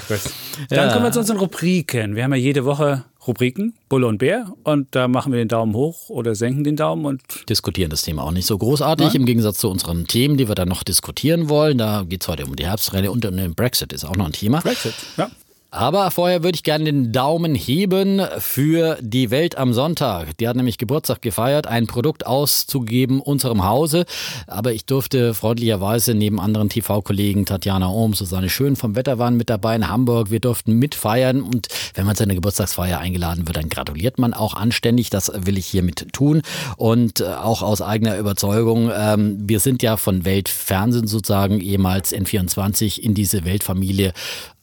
dann 0.69 0.87
ja. 0.87 0.93
kommen 0.93 1.05
wir 1.05 1.11
zu 1.11 1.19
unseren 1.19 1.37
Rubriken. 1.37 2.15
Wir 2.15 2.23
haben 2.23 2.33
ja 2.33 2.39
jede 2.39 2.65
Woche 2.65 3.03
Rubriken, 3.27 3.73
Bulle 3.89 4.07
und 4.07 4.17
Bär. 4.17 4.53
Und 4.63 4.93
da 4.95 5.07
machen 5.07 5.31
wir 5.31 5.39
den 5.39 5.47
Daumen 5.47 5.73
hoch 5.73 6.09
oder 6.09 6.35
senken 6.35 6.63
den 6.63 6.75
Daumen 6.75 7.05
und 7.05 7.21
diskutieren 7.49 7.89
das 7.89 8.01
Thema 8.01 8.23
auch 8.23 8.31
nicht 8.31 8.45
so 8.45 8.57
großartig 8.57 9.07
Nein. 9.07 9.15
im 9.17 9.25
Gegensatz 9.25 9.59
zu 9.59 9.69
unseren 9.69 10.07
Themen, 10.07 10.37
die 10.37 10.47
wir 10.47 10.55
dann 10.55 10.69
noch 10.69 10.83
diskutieren 10.83 11.49
wollen. 11.49 11.77
Da 11.77 12.03
geht 12.03 12.23
es 12.23 12.27
heute 12.27 12.45
um 12.45 12.55
die 12.55 12.65
Herbstrallye 12.65 13.09
und 13.09 13.25
um 13.25 13.35
den 13.35 13.55
Brexit 13.55 13.93
ist 13.93 14.05
auch 14.05 14.15
noch 14.15 14.25
ein 14.25 14.33
Thema. 14.33 14.61
Brexit, 14.61 14.93
ja. 15.17 15.29
Aber 15.75 16.09
vorher 16.09 16.41
würde 16.41 16.55
ich 16.55 16.63
gerne 16.63 16.85
den 16.85 17.11
Daumen 17.11 17.53
heben 17.53 18.21
für 18.39 18.97
die 19.01 19.29
Welt 19.29 19.57
am 19.57 19.73
Sonntag. 19.73 20.37
Die 20.37 20.47
hat 20.47 20.55
nämlich 20.55 20.77
Geburtstag 20.77 21.21
gefeiert, 21.21 21.67
ein 21.67 21.85
Produkt 21.85 22.25
auszugeben 22.25 23.19
unserem 23.19 23.65
Hause. 23.65 24.05
Aber 24.47 24.71
ich 24.71 24.85
durfte 24.85 25.33
freundlicherweise 25.33 26.13
neben 26.13 26.39
anderen 26.39 26.69
TV-Kollegen 26.69 27.45
Tatjana 27.45 27.89
Ohm, 27.89 28.13
Susanne 28.13 28.49
Schön 28.49 28.77
vom 28.77 28.95
Wetter 28.95 29.19
waren 29.19 29.35
mit 29.35 29.49
dabei 29.49 29.75
in 29.75 29.89
Hamburg. 29.89 30.31
Wir 30.31 30.39
durften 30.39 30.79
mitfeiern 30.79 31.41
und 31.41 31.67
wenn 31.93 32.05
man 32.05 32.15
zu 32.15 32.23
einer 32.23 32.35
Geburtstagsfeier 32.35 32.99
eingeladen 32.99 33.45
wird, 33.45 33.57
dann 33.57 33.67
gratuliert 33.67 34.17
man 34.17 34.33
auch 34.33 34.53
anständig. 34.53 35.09
Das 35.09 35.29
will 35.35 35.57
ich 35.57 35.65
hiermit 35.65 36.13
tun 36.13 36.41
und 36.77 37.19
äh, 37.19 37.25
auch 37.25 37.61
aus 37.61 37.81
eigener 37.81 38.17
Überzeugung. 38.17 38.91
Ähm, 38.97 39.39
wir 39.41 39.59
sind 39.59 39.83
ja 39.83 39.97
von 39.97 40.23
Weltfernsehen 40.23 41.07
sozusagen 41.07 41.59
ehemals 41.59 42.15
N24 42.15 42.97
in 42.97 43.13
diese 43.13 43.43
Weltfamilie 43.43 44.13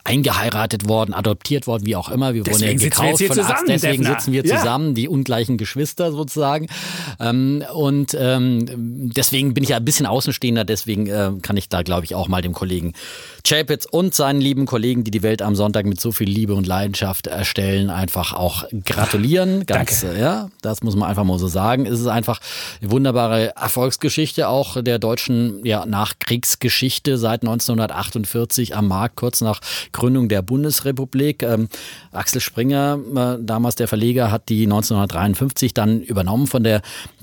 eingeheiratet 0.04 0.88
worden, 0.88 1.14
adoptiert 1.14 1.66
worden, 1.66 1.86
wie 1.86 1.96
auch 1.96 2.08
immer. 2.10 2.34
Wir 2.34 2.42
Deswegen 2.42 2.60
wurden 2.60 2.72
ja 2.72 2.78
sitzen 2.78 3.02
wir 3.02 3.08
gekauft 3.08 3.24
von 3.26 3.36
zusammen, 3.36 3.64
deswegen 3.68 4.02
Defner. 4.02 4.18
sitzen 4.20 4.32
wir 4.32 4.44
Ja. 4.44 4.56
zusammen, 4.58 4.94
die 4.94 5.08
ungleichen 5.08 5.58
Geschwister 5.58 6.12
sozusagen. 6.12 6.66
Ähm, 7.20 7.64
und 7.72 8.16
ähm, 8.18 9.10
deswegen 9.14 9.54
bin 9.54 9.62
ich 9.64 9.70
ja 9.70 9.76
ein 9.76 9.84
bisschen 9.84 10.06
Außenstehender, 10.06 10.64
deswegen 10.64 11.06
äh, 11.06 11.30
kann 11.42 11.56
ich 11.56 11.68
da, 11.68 11.82
glaube 11.82 12.04
ich, 12.04 12.14
auch 12.14 12.28
mal 12.28 12.42
dem 12.42 12.52
Kollegen 12.52 12.94
Chapitz 13.46 13.86
und 13.90 14.14
seinen 14.14 14.40
lieben 14.40 14.66
Kollegen, 14.66 15.04
die 15.04 15.10
die 15.10 15.22
Welt 15.22 15.42
am 15.42 15.54
Sonntag 15.54 15.86
mit 15.86 16.00
so 16.00 16.12
viel 16.12 16.28
Liebe 16.28 16.54
und 16.54 16.66
Leidenschaft 16.66 17.26
erstellen, 17.26 17.90
einfach 17.90 18.32
auch 18.32 18.64
gratulieren. 18.84 19.66
Ganz, 19.66 20.02
äh, 20.04 20.20
ja, 20.20 20.48
das 20.62 20.82
muss 20.82 20.96
man 20.96 21.08
einfach 21.08 21.24
mal 21.24 21.38
so 21.38 21.48
sagen. 21.48 21.86
Es 21.86 22.00
ist 22.00 22.06
einfach 22.06 22.40
eine 22.80 22.90
wunderbare 22.90 23.54
Erfolgsgeschichte 23.56 24.48
auch 24.48 24.82
der 24.82 24.98
deutschen 24.98 25.64
ja, 25.64 25.86
Nachkriegsgeschichte 25.86 27.18
seit 27.18 27.42
1948 27.42 28.74
am 28.76 28.88
Markt, 28.88 29.16
kurz 29.16 29.40
nach 29.40 29.60
Gründung 29.92 30.28
der 30.28 30.42
Bundesrepublik. 30.42 31.42
Ähm, 31.42 31.68
Axel 32.10 32.40
Springer, 32.40 32.98
äh, 33.14 33.44
damals 33.44 33.76
der 33.76 33.88
Verleger, 33.88 34.30
hat 34.30 34.48
die 34.48 34.64
1953 34.64 35.74
dann 35.74 36.02
übernommen 36.02 36.46
von 36.46 36.64
der 36.64 36.82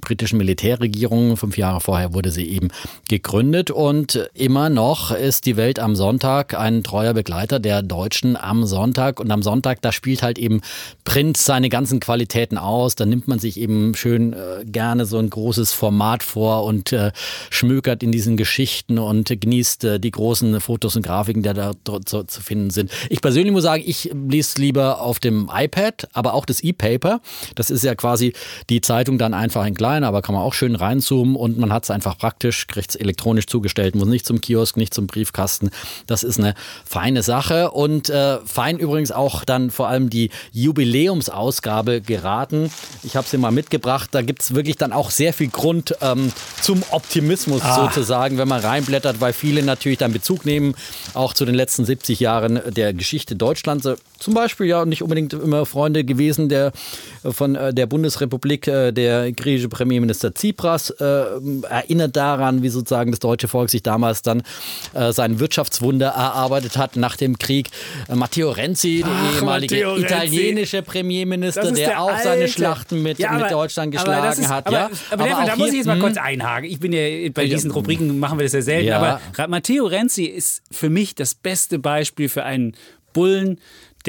britischen 0.09 0.39
Militärregierung. 0.39 1.37
Fünf 1.37 1.55
Jahre 1.55 1.81
vorher 1.81 2.15
wurde 2.15 2.31
sie 2.31 2.49
eben 2.49 2.69
gegründet 3.07 3.69
und 3.69 4.27
immer 4.33 4.69
noch 4.71 5.11
ist 5.11 5.45
die 5.45 5.55
Welt 5.55 5.77
am 5.77 5.95
Sonntag 5.95 6.55
ein 6.55 6.83
treuer 6.83 7.13
Begleiter 7.13 7.59
der 7.59 7.83
Deutschen 7.83 8.35
am 8.35 8.65
Sonntag. 8.65 9.19
Und 9.19 9.29
am 9.29 9.43
Sonntag, 9.43 9.83
da 9.83 9.91
spielt 9.91 10.23
halt 10.23 10.39
eben 10.39 10.61
Print 11.03 11.37
seine 11.37 11.69
ganzen 11.69 11.99
Qualitäten 11.99 12.57
aus. 12.57 12.95
Da 12.95 13.05
nimmt 13.05 13.27
man 13.27 13.37
sich 13.37 13.59
eben 13.59 13.93
schön 13.93 14.33
äh, 14.33 14.65
gerne 14.65 15.05
so 15.05 15.19
ein 15.19 15.29
großes 15.29 15.73
Format 15.73 16.23
vor 16.23 16.63
und 16.63 16.91
äh, 16.91 17.11
schmökert 17.51 18.01
in 18.01 18.11
diesen 18.11 18.35
Geschichten 18.35 18.97
und 18.97 19.29
genießt 19.39 19.83
äh, 19.83 19.99
die 19.99 20.09
großen 20.09 20.59
Fotos 20.59 20.95
und 20.95 21.03
Grafiken, 21.03 21.43
die 21.43 21.53
da 21.53 21.73
so 21.85 22.23
zu 22.23 22.41
finden 22.41 22.71
sind. 22.71 22.89
Ich 23.11 23.21
persönlich 23.21 23.51
muss 23.51 23.61
sagen, 23.61 23.83
ich 23.85 24.09
lese 24.13 24.59
lieber 24.59 25.01
auf 25.01 25.19
dem 25.19 25.51
iPad, 25.53 26.07
aber 26.13 26.33
auch 26.33 26.47
das 26.47 26.63
E-Paper. 26.63 27.21
Das 27.53 27.69
ist 27.69 27.83
ja 27.83 27.93
quasi 27.93 28.33
die 28.71 28.81
Zeitung 28.81 29.19
dann 29.19 29.35
einfach 29.35 29.67
in 29.67 29.75
klein, 29.75 29.98
aber 30.03 30.21
kann 30.21 30.35
man 30.35 30.43
auch 30.43 30.53
schön 30.53 30.75
reinzoomen 30.75 31.35
und 31.35 31.57
man 31.57 31.71
hat 31.73 31.83
es 31.83 31.91
einfach 31.91 32.17
praktisch, 32.17 32.67
kriegt 32.67 32.91
es 32.91 32.95
elektronisch 32.95 33.47
zugestellt, 33.47 33.95
muss 33.95 34.07
nicht 34.07 34.25
zum 34.25 34.41
Kiosk, 34.41 34.77
nicht 34.77 34.93
zum 34.93 35.07
Briefkasten. 35.07 35.69
Das 36.07 36.23
ist 36.23 36.39
eine 36.39 36.55
feine 36.85 37.23
Sache 37.23 37.71
und 37.71 38.09
äh, 38.09 38.37
fein 38.45 38.77
übrigens 38.77 39.11
auch 39.11 39.43
dann 39.43 39.71
vor 39.71 39.87
allem 39.87 40.09
die 40.09 40.29
Jubiläumsausgabe 40.51 42.01
geraten. 42.01 42.71
Ich 43.03 43.15
habe 43.15 43.27
sie 43.27 43.37
mal 43.37 43.51
mitgebracht. 43.51 44.09
Da 44.11 44.21
gibt 44.21 44.41
es 44.41 44.55
wirklich 44.55 44.77
dann 44.77 44.93
auch 44.93 45.11
sehr 45.11 45.33
viel 45.33 45.49
Grund 45.49 45.95
ähm, 46.01 46.31
zum 46.61 46.83
Optimismus 46.91 47.61
sozusagen, 47.75 48.37
wenn 48.37 48.47
man 48.47 48.61
reinblättert, 48.61 49.21
weil 49.21 49.33
viele 49.33 49.63
natürlich 49.63 49.97
dann 49.97 50.13
Bezug 50.13 50.45
nehmen, 50.45 50.75
auch 51.13 51.33
zu 51.33 51.45
den 51.45 51.55
letzten 51.55 51.85
70 51.85 52.19
Jahren 52.19 52.59
der 52.67 52.93
Geschichte 52.93 53.35
Deutschlands. 53.35 53.85
Äh, 53.85 53.95
Zum 54.19 54.33
Beispiel 54.33 54.67
ja 54.67 54.85
nicht 54.85 55.01
unbedingt 55.01 55.33
immer 55.33 55.65
Freunde 55.65 56.03
gewesen 56.03 56.49
der, 56.49 56.71
von 57.23 57.55
äh, 57.55 57.73
der 57.73 57.85
Bundesrepublik, 57.85 58.67
äh, 58.67 58.91
der 58.91 59.31
griechische 59.31 59.69
Premierminister 59.79 60.33
Tsipras 60.33 60.89
äh, 60.89 61.23
erinnert 61.69 62.13
daran, 62.17 62.63
wie 62.63 62.67
sozusagen 62.67 63.11
das 63.11 63.19
deutsche 63.21 63.47
Volk 63.47 63.69
sich 63.69 63.81
damals 63.81 64.21
dann 64.21 64.43
äh, 64.93 65.13
sein 65.13 65.39
Wirtschaftswunder 65.39 66.07
erarbeitet 66.07 66.75
hat 66.75 66.97
nach 66.97 67.15
dem 67.15 67.37
Krieg. 67.37 67.69
Äh, 68.09 68.15
Matteo 68.15 68.51
Renzi, 68.51 69.05
der 69.05 69.13
Ach, 69.15 69.35
ehemalige 69.37 69.75
Matteo 69.75 69.93
Renzi. 69.93 70.05
italienische 70.05 70.81
Premierminister, 70.81 71.71
der, 71.71 71.71
der 71.71 72.01
auch 72.01 72.17
seine 72.17 72.41
Alte. 72.41 72.47
Schlachten 72.49 73.01
mit, 73.01 73.19
Ja, 73.19 73.31
mit 73.31 73.43
aber- 73.43 73.49
Deutschland 73.51 73.95
aber 73.95 74.03
geschlagen 74.11 74.41
ist, 74.41 74.49
hat. 74.49 74.67
Aber, 74.67 74.75
ja. 74.77 74.89
aber, 75.11 75.23
Stefan, 75.23 75.45
da 75.47 75.55
muss 75.55 75.65
hier- 75.65 75.67
ich 75.67 75.77
jetzt 75.77 75.85
mal 75.85 75.93
hm. 75.93 76.01
kurz 76.01 76.17
einhaken. 76.17 76.69
Ich 76.69 76.79
bin 76.81 76.91
ja 76.91 77.29
bei 77.33 77.45
diesen 77.45 77.71
Rubriken 77.71 78.19
machen 78.19 78.37
wir 78.37 78.43
das 78.43 78.51
ja 78.51 78.61
selten. 78.61 78.87
Ja. 78.87 78.97
Aber 78.97 79.47
Matteo 79.47 79.85
Renzi 79.85 80.25
ist 80.25 80.61
für 80.71 80.89
mich 80.89 81.15
das 81.15 81.35
beste 81.35 81.79
Beispiel 81.79 82.27
für 82.27 82.43
einen 82.43 82.75
Bullen, 83.13 83.59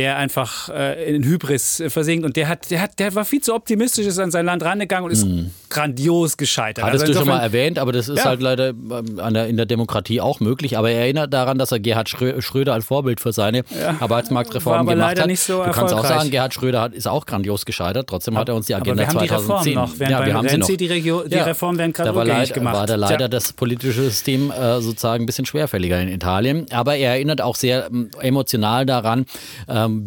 der 0.00 0.16
einfach 0.16 0.68
äh, 0.70 1.14
in 1.14 1.22
Hybris 1.24 1.80
äh, 1.80 1.90
versinkt 1.90 2.24
und 2.24 2.36
der 2.36 2.48
hat, 2.48 2.70
der 2.70 2.80
hat, 2.80 2.98
der 2.98 3.14
war 3.14 3.24
viel 3.24 3.40
zu 3.42 3.54
optimistisch, 3.54 4.06
ist 4.06 4.18
an 4.18 4.30
sein 4.30 4.46
Land 4.46 4.62
rangegangen 4.64 5.04
und 5.04 5.10
ist 5.12 5.26
grandios 5.68 6.36
gescheitert. 6.36 6.84
Hattest 6.84 7.02
Also 7.02 7.12
du 7.12 7.18
schon 7.20 7.28
mal 7.28 7.38
erwähnt, 7.40 7.78
aber 7.78 7.92
das 7.92 8.08
ist 8.08 8.18
Ja. 8.18 8.24
halt 8.24 8.40
leider 8.40 8.70
ähm, 8.70 9.18
an 9.20 9.34
der, 9.34 9.46
in 9.46 9.56
der 9.56 9.66
Demokratie 9.66 10.20
auch 10.20 10.40
möglich. 10.40 10.76
Aber 10.78 10.90
er 10.90 11.00
erinnert 11.00 11.32
daran, 11.32 11.58
dass 11.58 11.70
er 11.72 11.78
Gerhard 11.80 12.08
Schrö- 12.08 12.40
Schröder 12.42 12.72
als 12.74 12.84
Vorbild 12.86 13.20
für 13.20 13.32
seine 13.32 13.62
War 13.70 14.00
Arbeitsmarktreformen 14.02 14.80
aber 14.80 14.92
gemacht 14.94 15.08
leider 15.10 15.22
hat. 15.22 15.28
nicht 15.28 15.40
so 15.40 15.62
du 15.64 15.70
kannst 15.70 15.94
auch 15.94 16.04
sagen, 16.04 16.30
Gerhard 16.30 16.54
Schröder 16.54 16.80
hat, 16.80 16.94
ist 16.94 17.06
auch 17.06 17.26
grandios 17.26 17.64
gescheitert. 17.66 18.08
Trotzdem 18.08 18.36
hat 18.38 18.48
er 18.48 18.54
uns 18.54 18.66
die 18.66 18.74
Agenda 18.74 19.02
wir 19.02 19.06
haben 19.08 19.18
die 19.20 19.28
2010. 19.28 19.78
Reformen 19.78 19.90
noch, 20.00 20.08
ja, 20.08 20.26
wir 20.26 20.34
haben 20.34 20.48
sie 20.48 20.54
Renzi 20.54 20.72
noch. 20.72 20.78
die 20.78 20.86
Regio- 20.86 21.24
die 21.24 21.30
werden 21.32 21.92
gerade 21.92 22.14
rückgängig 22.14 22.52
gemacht. 22.52 22.74
war 22.74 22.86
da 22.86 22.96
leider 22.96 23.28
das 23.28 23.52
politische 23.52 24.02
System 24.02 24.50
äh, 24.50 24.80
sozusagen 24.80 25.24
ein 25.24 25.26
bisschen 25.26 25.46
schwerfälliger 25.46 26.00
in 26.00 26.08
Italien. 26.08 26.66
Aber 26.72 26.96
er 26.96 27.12
erinnert 27.12 27.40
auch 27.40 27.54
sehr 27.56 27.86
ähm, 27.92 28.10
emotional 28.20 28.86
daran, 28.86 29.26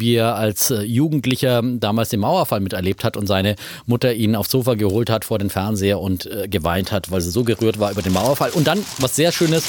wie 0.00 0.14
er 0.16 0.36
als 0.36 0.70
äh, 0.70 0.82
Jugendlicher 0.82 1.62
damals 1.62 2.08
den 2.08 2.20
Mauerfall 2.20 2.60
miterlebt 2.60 3.04
hat 3.04 3.16
und 3.16 3.26
seine 3.26 3.56
Mutter 3.86 4.12
ihn 4.14 4.36
aufs 4.36 4.50
Sofa 4.50 4.74
geholt 4.74 5.10
hat 5.10 5.24
vor 5.24 5.38
den 5.38 5.50
Fernseher 5.50 6.00
und 6.00 6.26
äh, 6.26 6.48
geweint 6.48 6.92
hat, 6.92 7.10
weil 7.10 7.20
sie 7.20 7.30
so 7.30 7.44
gerührt 7.44 7.78
war 7.78 7.90
über 7.90 8.02
den 8.02 8.12
Mauerfall. 8.12 8.50
Und 8.50 8.66
dann, 8.66 8.84
was 8.98 9.16
sehr 9.16 9.32
Schönes, 9.32 9.64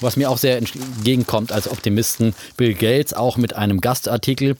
was 0.00 0.16
mir 0.16 0.30
auch 0.30 0.38
sehr 0.38 0.58
entgegenkommt 0.58 1.52
als 1.52 1.70
Optimisten, 1.70 2.34
Bill 2.56 2.74
Gates 2.74 3.14
auch 3.14 3.36
mit 3.36 3.54
einem 3.54 3.80
Gastartikel. 3.80 4.56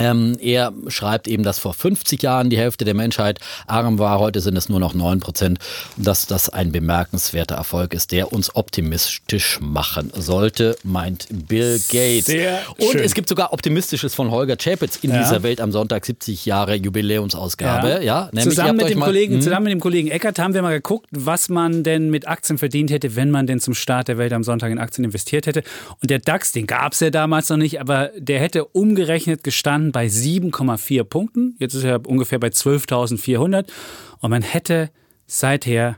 Ähm, 0.00 0.36
er 0.40 0.72
schreibt 0.88 1.28
eben, 1.28 1.42
dass 1.42 1.58
vor 1.58 1.74
50 1.74 2.22
Jahren 2.22 2.50
die 2.50 2.56
Hälfte 2.58 2.84
der 2.84 2.94
Menschheit 2.94 3.38
arm 3.66 3.98
war, 3.98 4.18
heute 4.18 4.40
sind 4.40 4.56
es 4.56 4.68
nur 4.68 4.80
noch 4.80 4.94
9 4.94 5.20
Prozent, 5.20 5.58
dass 5.96 6.26
das 6.26 6.48
ein 6.48 6.72
bemerkenswerter 6.72 7.54
Erfolg 7.56 7.92
ist, 7.94 8.10
der 8.12 8.32
uns 8.32 8.54
optimistisch 8.56 9.58
machen 9.60 10.10
sollte, 10.16 10.76
meint 10.82 11.26
Bill 11.30 11.78
Gates. 11.90 12.26
Sehr 12.26 12.60
Und 12.78 12.92
schön. 12.92 13.02
es 13.04 13.14
gibt 13.14 13.28
sogar 13.28 13.52
Optimistisches 13.52 14.14
von 14.14 14.30
Holger 14.30 14.56
Chapitz 14.56 14.96
in 15.02 15.10
Ja. 15.10 15.18
dieser 15.22 15.42
Welt 15.42 15.60
am 15.60 15.70
Sonntag 15.70 16.04
70 16.06 16.46
Jahre 16.46 16.74
Jubiläumsausgabe. 16.74 18.00
Ja. 18.02 18.28
nämlich, 18.32 18.44
ihr 18.46 18.50
zusammen, 18.50 18.76
mit 18.78 18.88
dem 18.88 18.98
mal- 18.98 19.06
Kollegen, 19.06 19.34
Hm? 19.34 19.42
zusammen 19.42 19.64
mit 19.64 19.72
dem 19.72 19.80
Kollegen 19.80 20.08
Eckert 20.10 20.38
haben 20.38 20.54
wir 20.54 20.62
mal 20.62 20.72
geguckt, 20.72 21.08
was 21.12 21.48
man 21.48 21.82
denn 21.84 22.08
mit 22.10 22.26
Aktien 22.26 22.56
verdient 22.58 22.90
hätte, 22.90 23.16
wenn 23.16 23.30
man 23.30 23.46
denn 23.46 23.60
zum 23.60 23.74
Start 23.74 24.08
der 24.08 24.16
Welt 24.18 24.32
am 24.32 24.44
Sonntag 24.44 24.70
in 24.72 24.78
Aktien 24.78 25.04
investiert 25.04 25.46
hätte. 25.46 25.62
Und 26.00 26.10
der 26.10 26.18
DAX, 26.18 26.52
den 26.52 26.66
gab 26.66 26.92
es 26.94 27.00
ja 27.00 27.10
damals 27.10 27.48
noch 27.50 27.56
nicht, 27.58 27.80
aber 27.80 28.10
der 28.16 28.40
hätte 28.40 28.64
umgerechnet 28.64 29.44
gestanden 29.44 29.89
bei 29.92 30.06
7,4 30.06 31.04
Punkten. 31.04 31.56
Jetzt 31.58 31.74
ist 31.74 31.84
er 31.84 32.06
ungefähr 32.06 32.38
bei 32.38 32.48
12.400. 32.48 33.66
Und 34.20 34.30
man 34.30 34.42
hätte 34.42 34.90
seither 35.26 35.96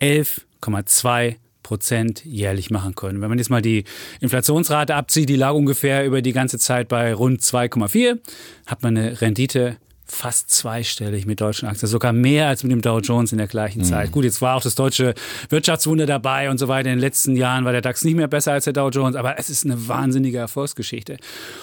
11,2 0.00 1.36
Prozent 1.62 2.24
jährlich 2.24 2.70
machen 2.70 2.94
können. 2.94 3.20
Wenn 3.20 3.28
man 3.28 3.38
jetzt 3.38 3.50
mal 3.50 3.62
die 3.62 3.84
Inflationsrate 4.20 4.94
abzieht, 4.94 5.28
die 5.28 5.36
lag 5.36 5.52
ungefähr 5.52 6.04
über 6.04 6.20
die 6.20 6.32
ganze 6.32 6.58
Zeit 6.58 6.88
bei 6.88 7.14
rund 7.14 7.40
2,4, 7.40 8.18
hat 8.66 8.82
man 8.82 8.96
eine 8.96 9.20
Rendite 9.20 9.76
fast 10.12 10.50
zweistellig 10.50 11.26
mit 11.26 11.40
deutschen 11.40 11.66
Aktien, 11.68 11.88
sogar 11.88 12.12
mehr 12.12 12.48
als 12.48 12.62
mit 12.62 12.70
dem 12.70 12.82
Dow 12.82 12.98
Jones 13.00 13.32
in 13.32 13.38
der 13.38 13.46
gleichen 13.46 13.82
Zeit. 13.82 14.12
Gut, 14.12 14.24
jetzt 14.24 14.42
war 14.42 14.56
auch 14.56 14.62
das 14.62 14.74
deutsche 14.74 15.14
Wirtschaftswunder 15.48 16.04
dabei 16.04 16.50
und 16.50 16.58
so 16.58 16.68
weiter. 16.68 16.90
In 16.90 16.96
den 16.96 17.00
letzten 17.00 17.34
Jahren 17.34 17.64
war 17.64 17.72
der 17.72 17.80
DAX 17.80 18.04
nicht 18.04 18.16
mehr 18.16 18.28
besser 18.28 18.52
als 18.52 18.64
der 18.64 18.74
Dow 18.74 18.90
Jones, 18.90 19.16
aber 19.16 19.38
es 19.38 19.48
ist 19.48 19.64
eine 19.64 19.88
wahnsinnige 19.88 20.38
Erfolgsgeschichte. 20.38 21.16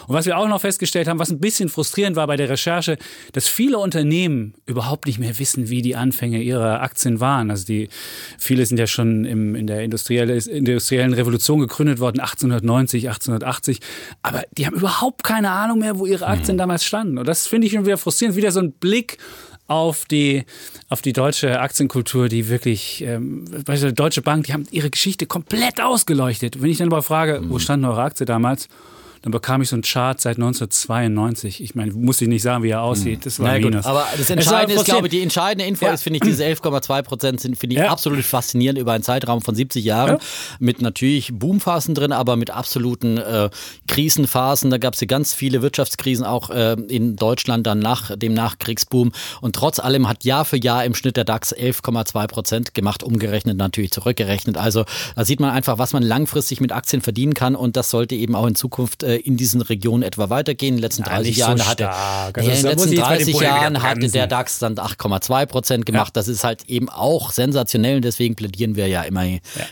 Und 0.08 0.16
was 0.16 0.26
wir 0.26 0.38
auch 0.38 0.48
noch 0.48 0.62
festgestellt 0.62 1.08
haben, 1.08 1.20
was 1.20 1.30
ein 1.30 1.40
bisschen 1.40 1.70
frustrierend 1.70 2.16
war 2.16 2.26
bei 2.26 2.38
der 2.38 2.50
Recherche, 2.50 2.98
dass 3.34 3.48
viele 3.48 3.78
Unternehmen 3.78 4.56
überhaupt 4.66 5.06
nicht 5.06 5.20
mehr 5.20 5.38
wissen, 5.38 5.70
wie 5.70 5.82
die 5.82 5.96
Anfänge 5.96 6.42
ihrer 6.42 6.82
Aktien 6.82 7.20
waren. 7.20 7.52
Also 7.52 7.66
die, 7.66 7.88
viele 8.40 8.66
sind 8.66 8.80
ja 8.80 8.88
schon 8.88 9.26
im, 9.26 9.56
in 9.56 9.68
der 9.68 9.84
industrielle, 9.84 10.38
industriellen 10.38 11.14
Revolution 11.14 11.60
gegründet 11.60 12.00
worden, 12.00 12.20
1890, 12.20 13.10
1880, 13.10 13.80
aber 14.24 14.44
die 14.58 14.66
haben 14.66 14.76
überhaupt 14.76 15.24
keine 15.24 15.52
Ahnung 15.52 15.80
mehr, 15.80 16.00
wo 16.00 16.08
ihre 16.08 16.26
Aktien 16.26 16.58
damals 16.58 16.84
standen. 16.84 17.20
Und 17.20 17.28
das 17.28 17.46
finde 17.48 17.68
ich 17.68 17.74
schon 17.74 17.86
wieder 17.86 17.98
frustrierend, 17.98 18.36
wieder 18.40 18.52
so 18.52 18.60
ein 18.60 18.72
Blick 18.72 19.18
auf 19.68 20.06
die, 20.06 20.46
auf 20.90 21.02
die 21.02 21.14
deutsche 21.14 21.60
Aktienkultur, 21.60 22.28
die 22.28 22.50
wirklich, 22.50 23.04
ähm, 23.04 23.46
beispielsweise 23.46 23.94
Deutsche 23.94 24.22
Bank, 24.22 24.48
die 24.48 24.54
haben 24.54 24.66
ihre 24.72 24.90
Geschichte 24.90 25.28
komplett 25.28 25.80
ausgeleuchtet. 25.80 26.62
Wenn 26.62 26.72
ich 26.72 26.80
dann 26.80 26.88
aber 26.88 27.04
frage, 27.04 27.42
wo 27.44 27.60
stand 27.60 27.86
eure 27.86 28.02
Aktie 28.02 28.26
damals? 28.26 28.68
Dann 29.22 29.32
bekam 29.32 29.62
ich 29.62 29.70
so 29.70 29.76
einen 29.76 29.84
Chart 29.84 30.20
seit 30.20 30.38
1992. 30.38 31.62
Ich 31.64 31.76
meine, 31.76 31.92
muss 31.94 32.22
ich 32.22 32.28
nicht 32.28 32.42
sagen, 32.42 32.64
wie 32.64 32.70
er 32.70 32.82
aussieht. 32.82 33.26
Das 33.26 33.40
war 33.40 33.48
Na 33.48 33.52
ein 33.54 33.62
gut, 33.62 33.72
Minus. 33.72 33.86
aber 33.86 34.06
das 34.18 34.30
Entscheidende 34.30 34.76
ist, 34.76 34.86
glaube 34.86 35.08
ich, 35.08 35.12
die 35.12 35.22
entscheidende 35.22 35.66
Info 35.66 35.86
Ja. 35.86 35.94
ist, 35.94 36.04
finde 36.04 36.18
ich, 36.18 36.22
diese 36.24 36.44
11,2 36.46 37.02
Prozent 37.02 37.40
sind, 37.42 37.58
finde 37.58 37.76
ich, 37.76 37.82
Ja. 37.82 37.90
absolut 37.92 38.24
faszinierend 38.24 38.80
über 38.80 38.94
einen 38.94 39.04
Zeitraum 39.04 39.42
von 39.42 39.56
70 39.56 39.84
Jahren. 39.84 40.18
Ja. 40.18 40.20
Mit 40.60 40.82
natürlich 40.82 41.32
Boomphasen 41.34 41.96
drin, 41.96 42.12
aber 42.12 42.36
mit 42.36 42.50
absoluten 42.52 43.18
äh, 43.18 43.50
Krisenphasen. 43.88 44.70
Da 44.72 44.78
gab 44.78 44.94
es 44.94 45.02
ja 45.02 45.08
ganz 45.08 45.34
viele 45.34 45.62
Wirtschaftskrisen 45.62 46.26
auch 46.26 46.50
äh, 46.50 46.74
in 46.88 47.16
Deutschland 47.16 47.68
dann 47.68 47.80
nach 47.80 48.16
dem 48.16 48.34
Nachkriegsboom. 48.34 49.12
Und 49.42 49.56
trotz 49.56 49.80
allem 49.80 50.08
hat 50.08 50.24
Jahr 50.24 50.46
für 50.46 50.58
Jahr 50.58 50.86
im 50.86 50.96
Schnitt 50.96 51.18
der 51.18 51.26
DAX 51.26 51.54
11,2 51.54 52.28
Prozent 52.28 52.74
gemacht, 52.74 53.04
umgerechnet 53.04 53.58
natürlich 53.58 53.92
zurückgerechnet. 53.92 54.58
Also 54.58 54.86
da 55.16 55.26
sieht 55.26 55.40
man 55.40 55.50
einfach, 55.52 55.78
was 55.78 55.94
man 55.94 56.04
langfristig 56.04 56.62
mit 56.62 56.72
Aktien 56.72 57.02
verdienen 57.02 57.34
kann. 57.34 57.56
Und 57.56 57.76
das 57.76 57.90
sollte 57.90 58.16
eben 58.16 58.36
auch 58.36 58.46
in 58.48 58.56
Zukunft 58.56 59.04
äh, 59.10 59.16
in 59.18 59.38
diesen 59.38 59.62
Regionen 59.62 60.04
etwa 60.04 60.30
weitergehen. 60.30 60.76
In 60.76 60.78
den 60.78 60.82
letzten 60.84 61.04
30 61.04 61.28
nicht 61.28 61.38
Jahren 61.38 61.58
so 61.58 61.66
hatte. 61.68 61.84
Ja, 61.84 62.30
Also 62.34 62.50
in 62.50 62.56
den 62.56 62.64
da 62.64 62.70
letzten 62.70 62.92
ich 62.92 62.98
jetzt 62.98 63.08
bei 63.08 63.18
den 63.18 63.26
30 63.26 63.34
Bullen 63.34 63.46
wieder 63.46 63.62
Jahren 63.62 63.84
hatte 63.84 64.10
der 64.10 64.28
DAX 64.28 64.60
dann 64.60 64.76
8,2 64.76 65.46
Prozent 65.46 65.86
gemacht. 65.86 66.16
Das 66.16 66.28
ist 66.28 66.44
halt 66.44 66.70
eben 66.70 66.90
auch 66.90 67.32
sensationell 67.32 67.98
und 67.98 68.06
deswegen 68.06 68.36
plädieren 68.36 68.76
wir 68.76 68.88
ja 68.88 69.02
immer 69.04 69.26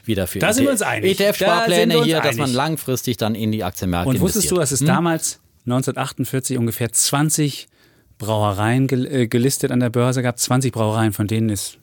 wieder 0.06 0.28
für 0.28 0.40
Da 0.40 0.54
sind 0.54 0.66
wir 0.66 0.72
uns 0.72 0.82
einig. 0.82 1.18
Da 1.18 1.26
ETF-Sparpläne 1.26 1.98
uns 1.98 2.06
hier, 2.06 2.20
dass 2.22 2.36
man 2.38 2.52
langfristig 2.52 3.18
dann 3.18 3.36
in 3.36 3.52
die 3.52 3.64
Aktienmärkte 3.64 4.10
Und 4.10 4.20
wusstest 4.20 4.50
du, 4.52 4.56
investiert. 4.56 4.80
dass 4.82 4.82
es 4.82 4.86
damals 4.88 5.40
1948 5.66 6.58
ungefähr 6.58 6.92
20 6.92 7.68
Brauereien 8.18 8.90
äh, 8.90 9.28
gelistet 9.28 9.72
an 9.72 9.80
der 9.80 9.90
Börse 9.90 10.24
gab? 10.24 10.40
20 10.40 10.74
Brauereien, 10.74 11.14
von 11.14 11.28
denen 11.28 11.50
ist, 11.50 11.78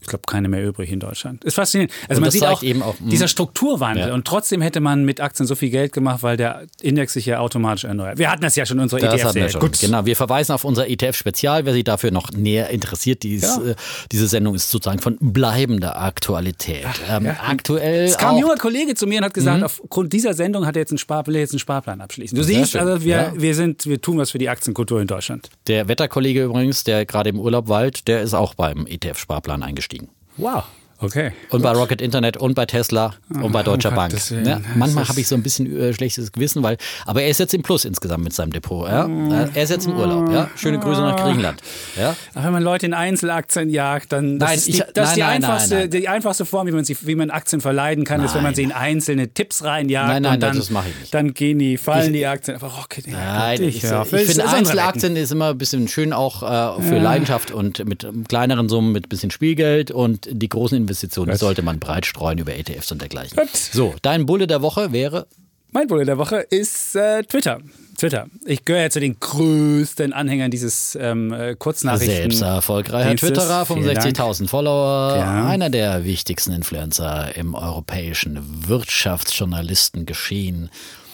ich 0.00 0.06
glaube, 0.06 0.22
keine 0.26 0.48
mehr 0.48 0.66
übrig 0.66 0.90
in 0.90 1.00
Deutschland. 1.00 1.44
Ist 1.44 1.54
faszinierend. 1.54 1.92
Also 2.08 2.18
Und 2.18 2.22
man 2.22 2.30
sieht 2.30 2.44
auch, 2.44 2.62
eben 2.62 2.82
auch, 2.82 2.98
hm. 2.98 3.10
dieser 3.10 3.28
Strukturwandel. 3.28 4.08
Ja. 4.08 4.14
Und 4.14 4.26
trotzdem 4.26 4.62
hätte 4.62 4.80
man 4.80 5.04
mit 5.04 5.20
Aktien 5.20 5.46
so 5.46 5.54
viel 5.54 5.70
Geld 5.70 5.92
gemacht, 5.92 6.22
weil 6.22 6.36
der 6.36 6.66
Index 6.80 7.12
sich 7.12 7.26
ja 7.26 7.40
automatisch 7.40 7.84
erneuert. 7.84 8.18
Wir 8.18 8.30
hatten 8.30 8.42
das 8.42 8.56
ja 8.56 8.64
schon 8.64 8.78
in 8.78 8.84
unserer 8.84 9.00
Das 9.00 9.14
ETF. 9.14 9.24
hatten 9.24 9.34
wir 9.36 9.42
-Serie. 9.48 9.52
schon. 9.52 9.60
Gut. 9.60 9.78
Genau, 9.80 10.06
wir 10.06 10.16
verweisen 10.16 10.52
auf 10.52 10.64
unser 10.64 10.88
ETF-Spezial. 10.88 11.64
Wer 11.66 11.72
sich 11.74 11.84
dafür 11.84 12.10
noch 12.10 12.30
näher 12.32 12.70
interessiert, 12.70 13.22
dies, 13.22 13.42
Ja. 13.42 13.60
äh, 13.70 13.74
diese 14.12 14.26
Sendung 14.28 14.54
ist 14.54 14.70
sozusagen 14.70 15.00
von 15.00 15.18
bleibender 15.20 16.00
Aktualität. 16.00 16.86
ähm, 17.10 17.26
ja. 17.26 17.36
Aktuell 17.46 18.04
Es 18.04 18.16
kam 18.18 18.36
ein 18.36 18.40
junger 18.40 18.56
Kollege 18.56 18.94
zu 18.94 19.06
mir 19.06 19.18
und 19.18 19.24
hat 19.24 19.34
gesagt, 19.34 19.62
aufgrund 19.62 20.12
dieser 20.12 20.34
Sendung 20.34 20.66
hat 20.66 20.76
er 20.76 20.80
jetzt 20.80 20.90
einen, 20.92 20.98
Spar 20.98 21.26
will 21.26 21.34
er 21.34 21.40
jetzt 21.42 21.52
einen 21.52 21.58
Sparplan 21.58 22.00
abschließen. 22.00 22.36
Du 22.36 22.42
siehst, 22.44 22.76
also 22.76 23.04
wir, 23.04 23.32
wir, 23.36 23.54
sind, 23.54 23.86
wir 23.86 24.00
tun 24.00 24.18
was 24.18 24.30
für 24.30 24.38
die 24.38 24.48
Aktienkultur 24.48 25.00
in 25.00 25.06
Deutschland. 25.06 25.50
der 25.66 25.88
Wetterkollege 25.88 26.44
übrigens, 26.44 26.84
der 26.84 27.04
gerade 27.04 27.30
im 27.30 27.38
Urlaub 27.40 27.68
weilt, 27.68 28.06
der 28.08 28.22
ist 28.22 28.34
auch 28.34 28.54
beim 28.54 28.86
ETF-Sparplan 28.86 29.49
eingestiegen. 29.62 30.08
Wow. 30.36 30.64
Okay. 31.02 31.32
Und 31.50 31.62
bei 31.62 31.72
Rocket 31.72 32.02
Internet 32.02 32.36
und 32.36 32.54
bei 32.54 32.66
Tesla 32.66 33.14
und 33.30 33.52
bei 33.52 33.62
Deutscher 33.62 33.90
Bank. 33.90 34.12
Ja, 34.44 34.60
manchmal 34.74 35.08
habe 35.08 35.18
ich 35.20 35.28
so 35.28 35.34
ein 35.34 35.42
bisschen 35.42 35.74
äh, 35.80 35.94
schlechtes 35.94 36.30
Gewissen, 36.30 36.62
weil, 36.62 36.76
aber 37.06 37.22
er 37.22 37.30
ist 37.30 37.40
jetzt 37.40 37.54
im 37.54 37.62
Plus 37.62 37.86
insgesamt 37.86 38.22
mit 38.22 38.34
seinem 38.34 38.52
Depot. 38.52 38.86
Ja? 38.86 39.06
Äh, 39.06 39.48
Er 39.54 39.62
ist 39.62 39.70
jetzt 39.70 39.86
im 39.86 39.96
Urlaub. 39.96 40.30
Ja? 40.30 40.50
Schöne 40.56 40.78
Grüße 40.78 41.00
nach 41.00 41.16
Griechenland. 41.16 41.60
Ja? 41.98 42.14
Aber 42.34 42.44
wenn 42.44 42.52
man 42.52 42.62
Leute 42.62 42.84
in 42.84 42.92
Einzelaktien 42.92 43.70
jagt, 43.70 44.12
dann 44.12 44.38
das 44.38 44.48
Nein, 44.50 44.58
ist 44.58 44.66
die, 44.66 44.70
ich- 44.72 44.84
das 44.92 45.08
ist 45.10 45.16
die, 45.16 45.20
nein, 45.20 45.40
nein, 45.40 45.50
einfachste, 45.50 45.74
nein, 45.74 45.82
nein. 45.84 45.90
die 46.02 46.08
einfachste 46.08 46.44
Form, 46.44 46.66
wie 46.66 46.72
man, 46.72 46.84
sie, 46.84 46.96
wie 47.00 47.14
man 47.14 47.30
Aktien 47.30 47.62
verleiden 47.62 48.04
kann, 48.04 48.22
ist, 48.22 48.34
wenn 48.34 48.42
man 48.42 48.50
Nein. 48.50 48.54
sie 48.56 48.62
in 48.64 48.72
einzelne 48.72 49.28
Tipps 49.32 49.64
reinjagt 49.64 50.08
Nein, 50.08 50.22
nein, 50.22 50.34
und 50.34 50.40
dann, 50.42 50.56
das 50.56 50.68
mache 50.68 50.88
ich 50.90 51.00
nicht. 51.00 51.14
dann 51.14 51.32
gehen 51.32 51.58
die, 51.58 51.78
fallen 51.78 52.12
die 52.12 52.26
Aktien. 52.26 52.56
Aber 52.56 52.66
Rocket, 52.68 53.06
ja, 53.06 53.12
Nein, 53.38 53.62
ich, 53.62 53.82
ich, 53.84 53.90
auf. 53.90 54.10
Das 54.10 54.22
finde 54.22 54.46
Einzelaktien 54.48 55.16
ist 55.16 55.32
immer 55.32 55.48
ein 55.50 55.56
bisschen 55.58 55.88
schön 55.88 56.12
auch 56.12 56.42
äh, 56.42 56.82
für 56.82 56.98
Leidenschaft 56.98 57.52
und 57.52 57.82
mit 57.88 58.06
kleineren 58.28 58.68
Summen, 58.68 58.92
mit 58.92 59.06
ein 59.06 59.08
bisschen 59.08 59.30
Spielgeld 59.30 59.90
und 59.90 60.28
die 60.30 60.48
großen 60.48 60.76
Investitionen 60.76 60.89
die 60.94 61.36
sollte 61.36 61.62
man 61.62 61.78
breit 61.78 62.06
streuen 62.06 62.38
über 62.38 62.54
ETFs 62.56 62.90
und 62.92 63.00
dergleichen. 63.00 63.36
Gut. 63.36 63.48
So, 63.54 63.94
dein 64.02 64.26
Bulle 64.26 64.46
der 64.46 64.62
Woche 64.62 64.92
wäre 64.92 65.26
Mein 65.72 65.86
Bulle 65.86 66.04
der 66.04 66.18
Woche 66.18 66.38
ist 66.50 66.96
äh, 66.96 67.22
Twitter. 67.22 67.60
Twitter. 67.96 68.26
Ich 68.46 68.64
gehöre 68.64 68.82
ja 68.84 68.90
zu 68.90 68.98
den 68.98 69.20
größten 69.20 70.12
Anhängern 70.14 70.50
dieses 70.50 70.96
ähm, 70.98 71.32
äh, 71.34 71.54
Kurznachrichten. 71.54 72.16
selbst 72.16 72.40
erfolgreicher. 72.40 73.14
Twitterer, 73.16 73.66
Vielen 73.66 73.84
Dank. 73.94 74.16
65.000 74.16 74.48
Follower, 74.48 75.16
Ja. 75.18 75.46
einer 75.46 75.68
der 75.68 76.02
wichtigsten 76.04 76.52
Influencer 76.52 77.36
im 77.36 77.54
europäischen 77.54 78.38
Wirtschaftsjournalistengeschehen. 78.68 80.70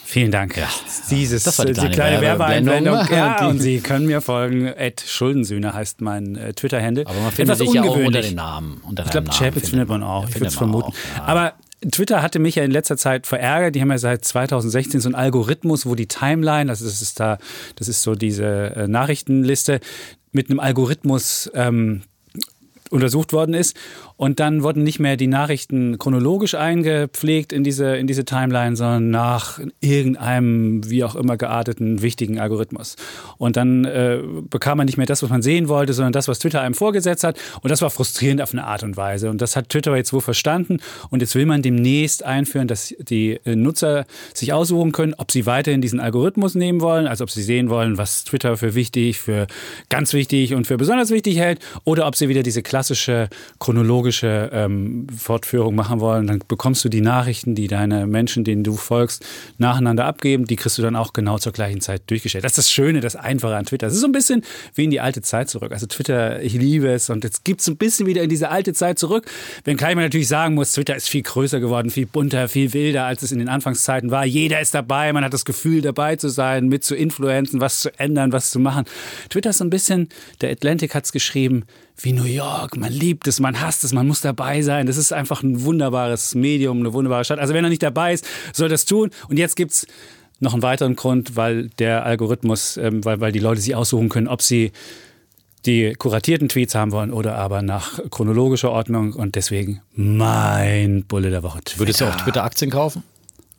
Vielen 0.07 0.31
Dank. 0.31 0.55
Dieses, 1.11 1.43
das 1.43 1.59
war 1.59 1.67
die 1.67 1.73
kleine 1.73 1.91
kleine 1.91 2.21
Werbeblendung. 2.21 2.85
Werbeeinblendung. 2.85 3.17
Ja, 3.19 3.37
Die- 3.41 3.45
und 3.47 3.59
Sie 3.61 3.81
können 3.81 4.07
mir 4.07 4.21
folgen. 4.21 4.67
Ed 4.67 5.03
Schuldensühne 5.05 5.75
heißt 5.75 6.01
mein 6.01 6.37
äh, 6.37 6.53
Twitter-Handle. 6.55 7.07
Aber 7.09 7.21
man 7.21 7.33
findet 7.33 7.57
Etwas 7.57 7.59
sich 7.59 7.75
ja 7.75 7.83
auch 7.83 7.97
unter 7.97 8.21
den 8.23 8.37
Namen. 8.37 8.81
Unter 8.87 9.05
Ich 9.05 9.11
glaube, 9.11 9.31
Chapitz 9.37 9.69
findet 9.71 9.89
man 9.89 10.05
auch. 10.05 10.29
Ich 10.29 10.37
würde 10.37 10.47
es 10.47 10.55
vermuten. 10.55 10.93
auch, 10.93 10.95
ja. 11.17 11.25
Aber 11.25 11.53
Twitter 11.91 12.23
hatte 12.23 12.39
mich 12.39 12.55
ja 12.55 12.63
in 12.63 12.71
letzter 12.71 12.97
Zeit 12.97 13.27
verärgert. 13.27 13.75
Die 13.75 13.81
haben 13.81 13.91
ja 13.91 13.99
seit 13.99 14.25
2016 14.25 15.01
so 15.01 15.09
einen 15.09 15.17
Algorithmus, 15.17 15.87
wo 15.87 15.97
die 15.97 16.07
Timeline, 16.07 16.71
also 16.71 16.85
das 16.85 17.03
ist 17.03 17.19
da, 17.19 17.39
das 17.75 17.89
ist 17.89 18.03
so 18.03 18.15
diese 18.15 18.77
äh, 18.77 18.89
Nachrichtenliste, 18.89 19.81
mit 20.31 20.51
einem 20.51 20.61
Algorithmus 20.61 21.51
ähm, 21.55 22.03
untersucht 22.91 23.33
worden 23.33 23.55
ist. 23.55 23.77
Und 24.16 24.40
dann 24.40 24.62
wurden 24.62 24.82
nicht 24.82 24.99
mehr 24.99 25.16
die 25.16 25.26
Nachrichten 25.26 25.99
chronologisch 25.99 26.54
eingepflegt 26.54 27.52
in 27.52 27.64
diese, 27.64 27.96
in 27.96 28.06
diese 28.06 28.25
Timeline, 28.25 28.75
sondern 28.75 29.11
nach 29.11 29.61
irgendeinem, 29.80 30.88
wie 30.88 31.04
auch 31.04 31.16
immer 31.16 31.37
gearteten, 31.37 32.00
wichtigen 32.00 32.40
Algorithmus. 32.40 32.96
Und 33.37 33.56
dann 33.56 33.85
äh, 33.85 34.20
bekam 34.49 34.78
man 34.78 34.87
nicht 34.87 34.96
mehr 34.96 35.06
das, 35.06 35.23
was 35.23 35.28
man 35.28 35.42
sehen 35.42 35.68
wollte, 35.68 35.92
sondern 35.92 36.12
das, 36.12 36.28
was 36.28 36.38
Twitter 36.38 36.62
einem 36.62 36.75
vorgesetzt 36.75 37.25
hat. 37.25 37.38
Und 37.61 37.70
das 37.70 37.82
war 37.82 37.90
frustrierend 37.90 38.40
auf 38.40 38.52
eine 38.52 38.64
Art 38.64 38.82
und 38.82 38.96
Weise. 38.96 39.28
Und 39.28 39.42
das 39.42 39.54
hat 39.54 39.68
Twitter 39.68 39.94
jetzt 39.96 40.14
wohl 40.14 40.23
verstanden. 40.23 40.78
Und 41.11 41.20
jetzt 41.20 41.35
will 41.35 41.44
man 41.44 41.61
demnächst 41.61 42.25
einführen, 42.25 42.68
dass 42.68 42.94
die 42.99 43.38
äh, 43.44 43.54
Nutzer 43.54 44.06
sich 44.32 44.55
aussuchen 44.55 44.92
können, 44.92 45.14
ob 45.18 45.31
sie 45.31 45.44
weiterhin 45.44 45.83
diesen 45.83 46.00
Algorithmus 46.00 46.55
nehmen 46.55 46.81
wollen, 46.81 47.07
also 47.07 47.24
ob 47.24 47.31
sie 47.31 47.42
sehen 47.42 47.68
wollen, 47.68 47.98
was 47.98 48.24
Twitter 48.24 48.57
für 48.57 48.74
wichtig, 48.74 49.18
für 49.18 49.46
ganz 49.90 50.14
wichtig 50.14 50.55
und 50.55 50.66
für 50.66 50.79
besonders 50.79 51.11
wichtig 51.11 51.37
hält, 51.37 51.61
oder 51.85 52.07
ob 52.07 52.16
sie 52.16 52.31
wieder 52.31 52.42
diese 52.42 52.62
klassische 52.62 53.29
chronologische 53.59 54.06
ähm, 54.53 55.07
Fortführung 55.16 55.75
machen 55.75 56.01
wollen. 56.01 56.27
Dann 56.27 56.40
bekommst 56.47 56.85
du 56.85 56.88
die 56.88 57.01
Nachrichten, 57.01 57.55
die 57.55 57.69
deine 57.69 58.07
Menschen, 58.07 58.45
denen 58.45 58.64
du 58.64 58.77
folgst, 58.77 59.25
nacheinander 59.59 60.05
abgeben. 60.05 60.45
Die 60.45 60.57
kriegst 60.57 60.79
du 60.79 60.83
dann 60.83 60.97
auch 60.97 61.12
genau 61.12 61.38
zur 61.38 61.53
gleichen 61.53 61.81
Zeit 61.81 62.03
durchgestellt. 62.09 62.45
Das 62.45 62.53
ist 62.53 62.59
das 62.59 62.71
Schöne, 62.71 63.01
das 63.01 63.16
Einfache 63.16 63.57
an 63.57 63.64
Twitter. 63.64 63.87
Es 63.87 63.95
ist 63.95 64.01
so 64.01 64.07
ein 64.07 64.12
bisschen 64.12 64.42
wie 64.75 64.85
in 64.85 64.90
die 64.90 65.01
alte 65.01 65.23
Zeit 65.23 65.51
zurück. 65.51 65.73
Also 65.73 65.87
Twitter, 65.87 66.42
ich 66.42 66.55
liebe 66.55 66.88
es 66.88 67.11
und 67.11 67.25
jetzt 67.25 67.45
gibt 67.45 67.61
es 67.61 67.69
ein 67.69 67.77
bisschen 67.77 68.07
wieder 68.07 68.23
in 68.23 68.29
diese 68.29 68.51
alte 68.51 68.73
Zeit 68.73 68.99
zurück. 68.99 69.27
Wenngleich 69.64 69.95
man 69.95 70.05
natürlich 70.05 70.29
sagen 70.29 70.55
muss, 70.55 70.73
Twitter 70.73 70.97
ist 70.97 71.09
viel 71.09 71.23
größer 71.23 71.61
geworden, 71.61 71.90
viel 71.90 72.07
bunter, 72.07 72.49
viel 72.49 72.73
wilder, 72.73 73.05
als 73.05 73.23
es 73.23 73.33
in 73.33 73.38
den 73.38 73.49
Anfangszeiten 73.49 74.11
war. 74.11 74.25
Jeder 74.25 74.61
ist 74.61 74.75
dabei, 74.75 75.12
man 75.12 75.25
hat 75.25 75.33
das 75.33 75.45
Gefühl, 75.45 75.81
dabei 75.81 76.16
zu 76.16 76.29
sein, 76.29 76.69
mit 76.69 76.85
zu 76.85 76.95
influenzen, 76.95 77.61
was 77.61 77.81
zu 77.81 77.99
ändern, 77.99 78.33
was 78.33 78.51
zu 78.51 78.59
machen. 78.59 78.85
Twitter 79.31 79.51
ist 79.51 79.59
so 79.59 79.64
ein 79.64 79.71
bisschen, 79.71 80.09
der 80.40 80.51
Atlantic 80.51 80.95
hat 80.95 81.05
es 81.05 81.12
geschrieben, 81.12 81.64
wie 81.98 82.12
New 82.12 82.24
York. 82.24 82.76
Man 82.76 82.92
liebt 82.92 83.26
es, 83.26 83.40
man 83.40 83.61
hasst 83.61 83.85
es, 83.85 83.92
man 83.92 84.06
muss 84.06 84.20
dabei 84.20 84.62
sein. 84.62 84.87
Das 84.87 84.96
ist 84.96 85.12
einfach 85.12 85.42
ein 85.42 85.62
wunderbares 85.62 86.35
Medium, 86.35 86.80
eine 86.80 86.92
wunderbare 86.92 87.24
Stadt. 87.24 87.38
Also 87.38 87.54
wenn 87.54 87.64
er 87.64 87.70
nicht 87.70 87.82
dabei 87.82 88.12
ist, 88.12 88.26
soll 88.52 88.68
das 88.68 88.85
tun. 88.85 89.11
Und 89.28 89.38
jetzt 89.38 89.56
gibt 89.56 89.72
es 89.72 89.87
noch 90.38 90.52
einen 90.52 90.62
weiteren 90.62 90.96
Grund, 90.96 91.37
weil 91.37 91.68
der 91.78 92.04
Algorithmus, 92.04 92.76
ähm, 92.76 93.04
weil, 93.04 93.20
weil 93.20 93.32
die 93.32 93.38
Leute 93.38 93.61
sich 93.61 93.74
aussuchen 93.74 94.09
können, 94.09 94.28
ob 94.28 94.42
sie 94.42 94.72
die 95.64 95.94
kuratierten 95.94 96.48
Tweets 96.48 96.74
haben 96.74 96.92
wollen 96.92 97.12
oder 97.12 97.37
aber 97.37 97.62
nach 97.62 97.98
chronologischer 98.11 98.70
Ordnung. 98.70 99.14
Und 99.14 99.35
deswegen 99.35 99.80
mein 99.94 101.04
Bulle 101.04 101.30
der 101.30 101.42
Woche. 101.42 101.61
Twitter. 101.64 101.80
Würdest 101.80 102.00
du 102.00 102.04
auf 102.06 102.16
Twitter 102.16 102.44
Aktien 102.44 102.70
kaufen? 102.70 103.02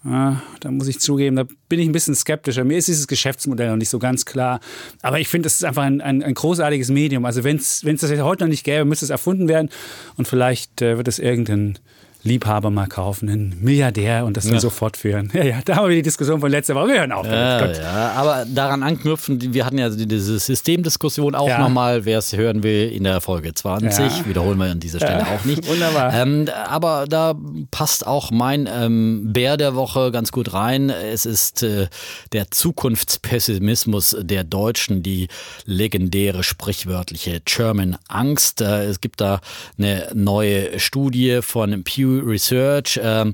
Da 0.10 0.72
muss 0.72 0.88
ich 0.88 1.02
zugeben, 1.02 1.36
da 1.36 1.44
bin 1.68 1.80
ich 1.80 1.90
ein 1.90 1.92
bisschen 1.92 2.16
skeptischer. 2.16 2.64
Mir 2.64 2.78
ist 2.78 2.88
dieses 2.88 3.08
Geschäftsmodell 3.08 3.70
noch 3.70 3.76
nicht 3.76 3.90
so 3.90 4.00
ganz 4.00 4.24
klar. 4.24 4.62
Aber 5.02 5.20
ich 5.20 5.28
finde, 5.28 5.48
es 5.48 5.56
ist 5.56 5.66
einfach 5.66 5.84
ein, 5.84 6.00
ein, 6.00 6.24
ein 6.24 6.34
großartiges 6.34 6.90
Medium. 6.90 7.26
Also 7.26 7.44
wenn 7.44 7.58
es 7.58 7.82
das 7.82 8.12
heute 8.22 8.46
noch 8.46 8.50
nicht 8.50 8.64
gäbe, 8.64 8.86
müsste 8.86 9.04
es 9.04 9.10
erfunden 9.10 9.50
werden. 9.50 9.70
Und 10.16 10.26
vielleicht 10.26 10.82
äh, 10.82 10.96
wird 10.96 11.10
es 11.10 11.20
irgendein 11.20 11.78
Liebhaber 12.28 12.70
mal 12.70 12.88
kaufen, 12.88 13.30
einen 13.30 13.58
Milliardär 13.62 14.26
und 14.26 14.38
das 14.38 14.46
dann 14.48 14.60
so 14.60 14.70
fortführen. 14.70 15.32
Ja, 15.38 15.44
ja, 15.44 15.60
da 15.66 15.76
haben 15.78 15.90
wir 15.90 15.96
die 15.96 16.02
Diskussion 16.02 16.40
von 16.40 16.50
letzter 16.52 16.74
Woche. 16.76 16.88
Wir 16.90 17.00
hören 17.00 17.12
auf. 17.12 17.26
Ja, 17.26 17.66
ja, 17.72 18.12
aber 18.16 18.46
daran 18.48 18.82
anknüpfen, 18.84 19.54
wir 19.54 19.66
hatten 19.66 19.78
ja 19.78 19.90
diese 19.90 20.40
Systemdiskussion 20.40 21.36
auch 21.36 21.48
Ja. 21.48 21.60
nochmal, 21.60 22.06
wer 22.06 22.20
es 22.20 22.36
hören 22.36 22.64
will, 22.64 22.90
in 22.92 23.04
der 23.04 23.22
Folge 23.22 23.54
20. 23.54 24.20
Ja. 24.20 24.26
Wiederholen 24.28 24.58
wir 24.58 24.66
an 24.72 24.80
dieser 24.80 25.00
Stelle 25.00 25.20
Ja, 25.20 25.28
auch 25.36 25.46
nicht. 25.46 25.68
wunderbar. 25.68 26.14
Ähm, 26.14 26.46
aber 26.68 27.06
da 27.08 27.36
passt 27.72 28.06
auch 28.08 28.32
mein 28.32 28.68
ähm, 28.72 29.32
Bär 29.34 29.58
der 29.58 29.76
Woche 29.76 30.12
ganz 30.12 30.32
gut 30.32 30.54
rein. 30.54 30.90
Es 30.90 31.26
ist 31.26 31.64
äh, 31.64 31.88
der 32.34 32.50
Zukunftspessimismus 32.52 34.16
der 34.20 34.44
Deutschen, 34.44 35.04
die 35.04 35.28
legendäre 35.66 36.44
sprichwörtliche 36.44 37.42
German 37.46 37.98
Angst. 38.08 38.62
Äh, 38.62 38.86
es 38.86 39.02
gibt 39.02 39.22
da 39.22 39.40
eine 39.78 40.08
neue 40.14 40.80
Studie 40.80 41.40
von 41.42 41.84
Pew 41.84 42.17
Research, 42.26 43.00
ähm, 43.02 43.34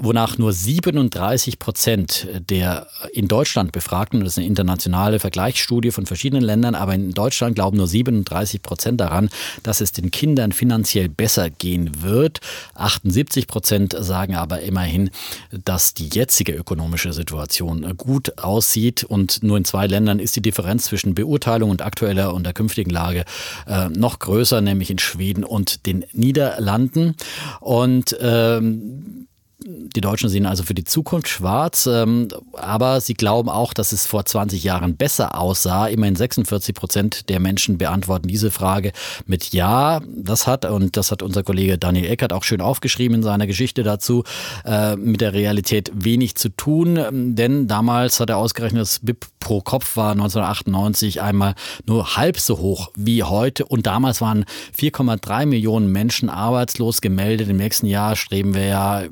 wonach 0.00 0.38
nur 0.38 0.52
37 0.52 1.58
Prozent 1.58 2.28
der 2.48 2.86
in 3.12 3.28
Deutschland 3.28 3.72
Befragten, 3.72 4.20
das 4.20 4.34
ist 4.34 4.38
eine 4.38 4.46
internationale 4.46 5.18
Vergleichsstudie 5.18 5.90
von 5.90 6.06
verschiedenen 6.06 6.42
Ländern, 6.42 6.74
aber 6.74 6.94
in 6.94 7.12
Deutschland 7.12 7.54
glauben 7.54 7.76
nur 7.76 7.86
37 7.86 8.62
Prozent 8.62 9.00
daran, 9.00 9.28
dass 9.62 9.80
es 9.80 9.92
den 9.92 10.10
Kindern 10.10 10.52
finanziell 10.52 11.08
besser 11.08 11.50
gehen 11.50 12.02
wird. 12.02 12.40
78 12.74 13.46
Prozent 13.46 13.94
sagen 13.98 14.34
aber 14.34 14.60
immerhin, 14.60 15.10
dass 15.50 15.94
die 15.94 16.08
jetzige 16.12 16.52
ökonomische 16.52 17.12
Situation 17.12 17.96
gut 17.96 18.38
aussieht 18.38 19.04
und 19.04 19.42
nur 19.42 19.56
in 19.56 19.64
zwei 19.64 19.86
Ländern 19.86 20.18
ist 20.18 20.36
die 20.36 20.42
Differenz 20.42 20.84
zwischen 20.84 21.14
Beurteilung 21.14 21.70
und 21.70 21.82
aktueller 21.82 22.34
und 22.34 22.44
der 22.44 22.52
künftigen 22.52 22.90
Lage 22.90 23.24
äh, 23.66 23.88
noch 23.88 24.18
größer, 24.18 24.60
nämlich 24.60 24.90
in 24.90 24.98
Schweden 24.98 25.44
und 25.44 25.86
den 25.86 26.04
Niederlanden. 26.12 27.16
Und 27.60 28.03
ähm, 28.20 29.28
die 29.66 30.00
Deutschen 30.02 30.28
sehen 30.28 30.44
also 30.44 30.62
für 30.62 30.74
die 30.74 30.84
Zukunft 30.84 31.28
schwarz, 31.28 31.86
ähm, 31.86 32.28
aber 32.52 33.00
sie 33.00 33.14
glauben 33.14 33.48
auch, 33.48 33.72
dass 33.72 33.92
es 33.92 34.06
vor 34.06 34.24
20 34.24 34.62
Jahren 34.62 34.96
besser 34.96 35.40
aussah. 35.40 35.86
Immerhin 35.86 36.16
46 36.16 36.74
Prozent 36.74 37.28
der 37.30 37.40
Menschen 37.40 37.78
beantworten 37.78 38.28
diese 38.28 38.50
Frage 38.50 38.92
mit 39.26 39.52
Ja. 39.54 40.00
Das 40.16 40.46
hat, 40.46 40.66
und 40.66 40.98
das 40.98 41.10
hat 41.10 41.22
unser 41.22 41.42
Kollege 41.42 41.78
Daniel 41.78 42.10
Eckert 42.10 42.34
auch 42.34 42.44
schön 42.44 42.60
aufgeschrieben 42.60 43.16
in 43.16 43.22
seiner 43.22 43.46
Geschichte 43.46 43.82
dazu, 43.82 44.24
äh, 44.66 44.96
mit 44.96 45.22
der 45.22 45.32
Realität 45.32 45.90
wenig 45.94 46.34
zu 46.34 46.50
tun, 46.50 47.34
denn 47.34 47.66
damals 47.66 48.20
hat 48.20 48.30
er 48.30 48.36
ausgerechnet, 48.36 48.82
das 48.82 48.98
BIP 49.00 49.26
pro 49.44 49.60
Kopf 49.60 49.96
war 49.96 50.12
1998 50.12 51.20
einmal 51.20 51.54
nur 51.86 52.16
halb 52.16 52.40
so 52.40 52.58
hoch 52.58 52.90
wie 52.96 53.22
heute 53.22 53.66
und 53.66 53.86
damals 53.86 54.22
waren 54.22 54.46
4,3 54.76 55.44
Millionen 55.44 55.92
Menschen 55.92 56.30
arbeitslos 56.30 57.02
gemeldet. 57.02 57.50
Im 57.50 57.58
nächsten 57.58 57.86
Jahr 57.86 58.16
streben 58.16 58.54
wir 58.54 58.64
ja 58.64 59.02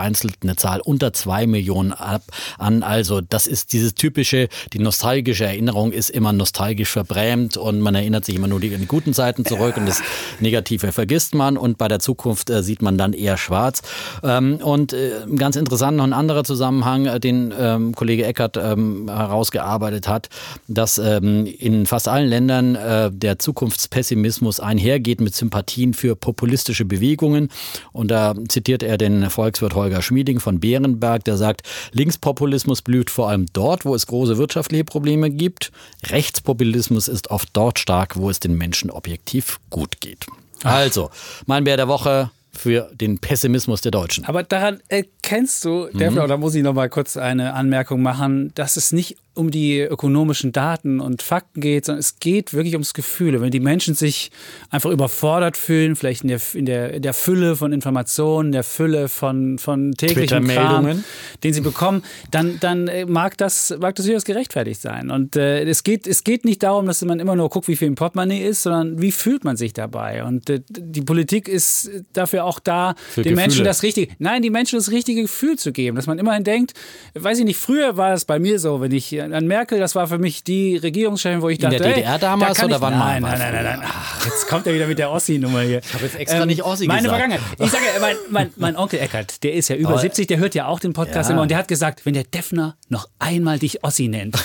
vereinzelt 0.00 0.36
eine 0.42 0.56
Zahl 0.56 0.80
unter 0.80 1.12
zwei 1.12 1.46
Millionen 1.46 1.92
ab, 1.92 2.22
an. 2.56 2.82
Also 2.82 3.20
das 3.20 3.46
ist 3.46 3.74
dieses 3.74 3.94
typische, 3.94 4.48
die 4.72 4.78
nostalgische 4.78 5.44
Erinnerung 5.44 5.92
ist 5.92 6.08
immer 6.08 6.32
nostalgisch 6.32 6.90
verbrämt 6.90 7.58
und 7.58 7.80
man 7.80 7.94
erinnert 7.94 8.24
sich 8.24 8.34
immer 8.34 8.48
nur 8.48 8.60
die, 8.60 8.70
die 8.70 8.86
guten 8.86 9.12
Zeiten 9.12 9.44
zurück 9.44 9.76
und 9.76 9.86
das 9.86 10.02
Negative 10.40 10.92
vergisst 10.92 11.34
man 11.34 11.58
und 11.58 11.76
bei 11.76 11.86
der 11.86 11.98
Zukunft 11.98 12.48
äh, 12.48 12.62
sieht 12.62 12.80
man 12.80 12.96
dann 12.96 13.12
eher 13.12 13.36
schwarz. 13.36 13.82
Ähm, 14.22 14.56
und 14.62 14.94
äh, 14.94 15.10
ganz 15.36 15.56
interessant 15.56 15.98
noch 15.98 16.04
ein 16.04 16.14
anderer 16.14 16.44
Zusammenhang, 16.44 17.04
äh, 17.04 17.20
den 17.20 17.52
ähm, 17.58 17.94
Kollege 17.94 18.24
Eckert 18.24 18.56
ähm, 18.56 19.06
herausgearbeitet 19.06 20.08
hat, 20.08 20.30
dass 20.66 20.96
ähm, 20.96 21.44
in 21.44 21.84
fast 21.84 22.08
allen 22.08 22.28
Ländern 22.28 22.74
äh, 22.74 23.10
der 23.12 23.38
Zukunftspessimismus 23.38 24.60
einhergeht 24.60 25.20
mit 25.20 25.34
Sympathien 25.34 25.92
für 25.92 26.16
populistische 26.16 26.86
Bewegungen. 26.86 27.50
Und 27.92 28.10
da 28.10 28.34
zitiert 28.48 28.82
er 28.82 28.96
den 28.96 29.28
Volkswirt 29.28 29.74
Holger 29.74 29.89
Schmieding 30.02 30.40
von 30.40 30.60
Bärenberg, 30.60 31.24
der 31.24 31.36
sagt, 31.36 31.62
Linkspopulismus 31.92 32.82
blüht 32.82 33.10
vor 33.10 33.28
allem 33.28 33.46
dort, 33.52 33.84
wo 33.84 33.94
es 33.94 34.06
große 34.06 34.38
wirtschaftliche 34.38 34.84
Probleme 34.84 35.30
gibt. 35.30 35.72
Rechtspopulismus 36.06 37.08
ist 37.08 37.30
oft 37.30 37.48
dort 37.52 37.78
stark, 37.78 38.16
wo 38.16 38.30
es 38.30 38.40
den 38.40 38.56
Menschen 38.56 38.90
objektiv 38.90 39.58
gut 39.70 40.00
geht. 40.00 40.26
Also, 40.62 41.10
mein 41.46 41.64
Bär 41.64 41.76
der 41.76 41.88
Woche, 41.88 42.30
für 42.52 42.90
den 42.94 43.18
Pessimismus 43.18 43.80
der 43.80 43.92
Deutschen. 43.92 44.24
Aber 44.24 44.42
daran 44.42 44.80
erkennst 44.88 45.64
du, 45.64 45.88
mhm. 45.92 46.14
Da 46.14 46.36
muss 46.36 46.54
ich 46.54 46.62
noch 46.62 46.74
mal 46.74 46.88
kurz 46.88 47.16
eine 47.16 47.54
Anmerkung 47.54 48.02
machen, 48.02 48.52
dass 48.54 48.76
es 48.76 48.92
nicht 48.92 49.16
um 49.34 49.50
die 49.50 49.78
ökonomischen 49.80 50.52
Daten 50.52 51.00
und 51.00 51.22
Fakten 51.22 51.60
geht, 51.60 51.86
sondern 51.86 52.00
es 52.00 52.18
geht 52.18 52.52
wirklich 52.52 52.74
ums 52.74 52.94
Gefühle. 52.94 53.40
Wenn 53.40 53.50
die 53.50 53.60
Menschen 53.60 53.94
sich 53.94 54.30
einfach 54.70 54.90
überfordert 54.90 55.56
fühlen, 55.56 55.94
vielleicht 55.94 56.22
in 56.22 56.28
der, 56.28 56.40
in 56.52 56.66
der, 56.66 56.94
in 56.94 57.02
der 57.02 57.14
Fülle 57.14 57.54
von 57.56 57.72
Informationen, 57.72 58.50
der 58.50 58.64
Fülle 58.64 59.08
von, 59.08 59.58
von 59.58 59.92
täglichen 59.92 60.46
Kram, 60.48 61.04
den 61.44 61.54
sie 61.54 61.60
bekommen, 61.60 62.02
dann, 62.30 62.58
dann 62.60 62.88
äh, 62.88 63.06
mag 63.06 63.38
das, 63.38 63.74
mag 63.80 63.94
das 63.94 64.06
durchaus 64.06 64.24
gerechtfertigt 64.24 64.80
sein. 64.80 65.10
Und 65.10 65.36
äh, 65.36 65.62
es, 65.62 65.84
geht, 65.84 66.06
es 66.06 66.24
geht 66.24 66.44
nicht 66.44 66.62
darum, 66.62 66.86
dass 66.86 67.02
man 67.04 67.20
immer 67.20 67.36
nur 67.36 67.48
guckt, 67.50 67.68
wie 67.68 67.76
viel 67.76 67.88
im 67.88 67.94
Portemonnaie 67.94 68.42
ist, 68.42 68.64
sondern 68.64 69.00
wie 69.00 69.12
fühlt 69.12 69.44
man 69.44 69.56
sich 69.56 69.72
dabei. 69.72 70.24
Und 70.24 70.50
äh, 70.50 70.60
die 70.68 71.02
Politik 71.02 71.48
ist 71.48 71.90
dafür 72.12 72.39
auch 72.40 72.58
da, 72.58 72.94
Für 73.10 73.22
den 73.22 73.34
Gefühle. 73.34 73.36
Menschen 73.36 73.64
das 73.64 73.82
richtige, 73.82 74.12
nein, 74.18 74.42
die 74.42 74.50
Menschen 74.50 74.78
das 74.78 74.90
richtige 74.90 75.22
Gefühl 75.22 75.58
zu 75.58 75.72
geben, 75.72 75.96
dass 75.96 76.06
man 76.06 76.18
immerhin 76.18 76.44
denkt, 76.44 76.72
weiß 77.14 77.38
ich 77.38 77.44
nicht, 77.44 77.58
früher 77.58 77.96
war 77.96 78.12
es 78.12 78.24
bei 78.24 78.38
mir 78.38 78.58
so, 78.58 78.80
wenn 78.80 78.92
ich 78.92 79.20
an 79.20 79.46
Merkel, 79.46 79.78
das 79.78 79.94
war 79.94 80.06
für 80.06 80.18
mich 80.18 80.44
die 80.44 80.76
Regierungschefin, 80.76 81.42
wo 81.42 81.48
ich 81.48 81.58
dachte, 81.58 81.76
In 81.76 81.82
der 81.82 81.94
DDR 81.94 82.18
damals 82.18 82.58
da 82.58 82.64
oder 82.66 82.76
ich, 82.76 82.82
wann 82.82 82.98
nein, 82.98 83.22
nein, 83.22 83.38
nein, 83.38 83.52
nein, 83.52 83.64
nein, 83.64 83.80
Ach, 83.82 84.24
jetzt 84.24 84.48
kommt 84.48 84.66
er 84.66 84.74
wieder 84.74 84.86
mit 84.86 84.98
der 84.98 85.10
Ossi-Nummer 85.10 85.60
hier. 85.62 85.80
Ich 85.84 85.94
habe 85.94 86.04
jetzt 86.04 86.16
extra 86.16 86.42
ähm, 86.42 86.46
nicht 86.46 86.62
Ossi 86.62 86.86
meine 86.86 87.02
gesagt. 87.02 87.20
Meine 87.20 87.38
Vergangenheit. 87.38 87.60
Ich 87.60 87.70
sage, 87.70 87.84
mein, 88.00 88.16
mein, 88.30 88.52
mein 88.56 88.76
Onkel 88.76 89.00
Eckert, 89.00 89.42
der 89.42 89.54
ist 89.54 89.68
ja 89.68 89.76
über 89.76 89.90
Aber, 89.90 89.98
70, 90.00 90.26
der 90.26 90.38
hört 90.38 90.54
ja 90.54 90.66
auch 90.66 90.80
den 90.80 90.92
Podcast 90.92 91.28
ja. 91.28 91.34
immer 91.34 91.42
und 91.42 91.50
der 91.50 91.58
hat 91.58 91.68
gesagt, 91.68 92.06
wenn 92.06 92.14
der 92.14 92.24
Defner 92.24 92.76
noch 92.88 93.08
einmal 93.18 93.58
dich 93.58 93.84
Ossi 93.84 94.08
nennt, 94.08 94.36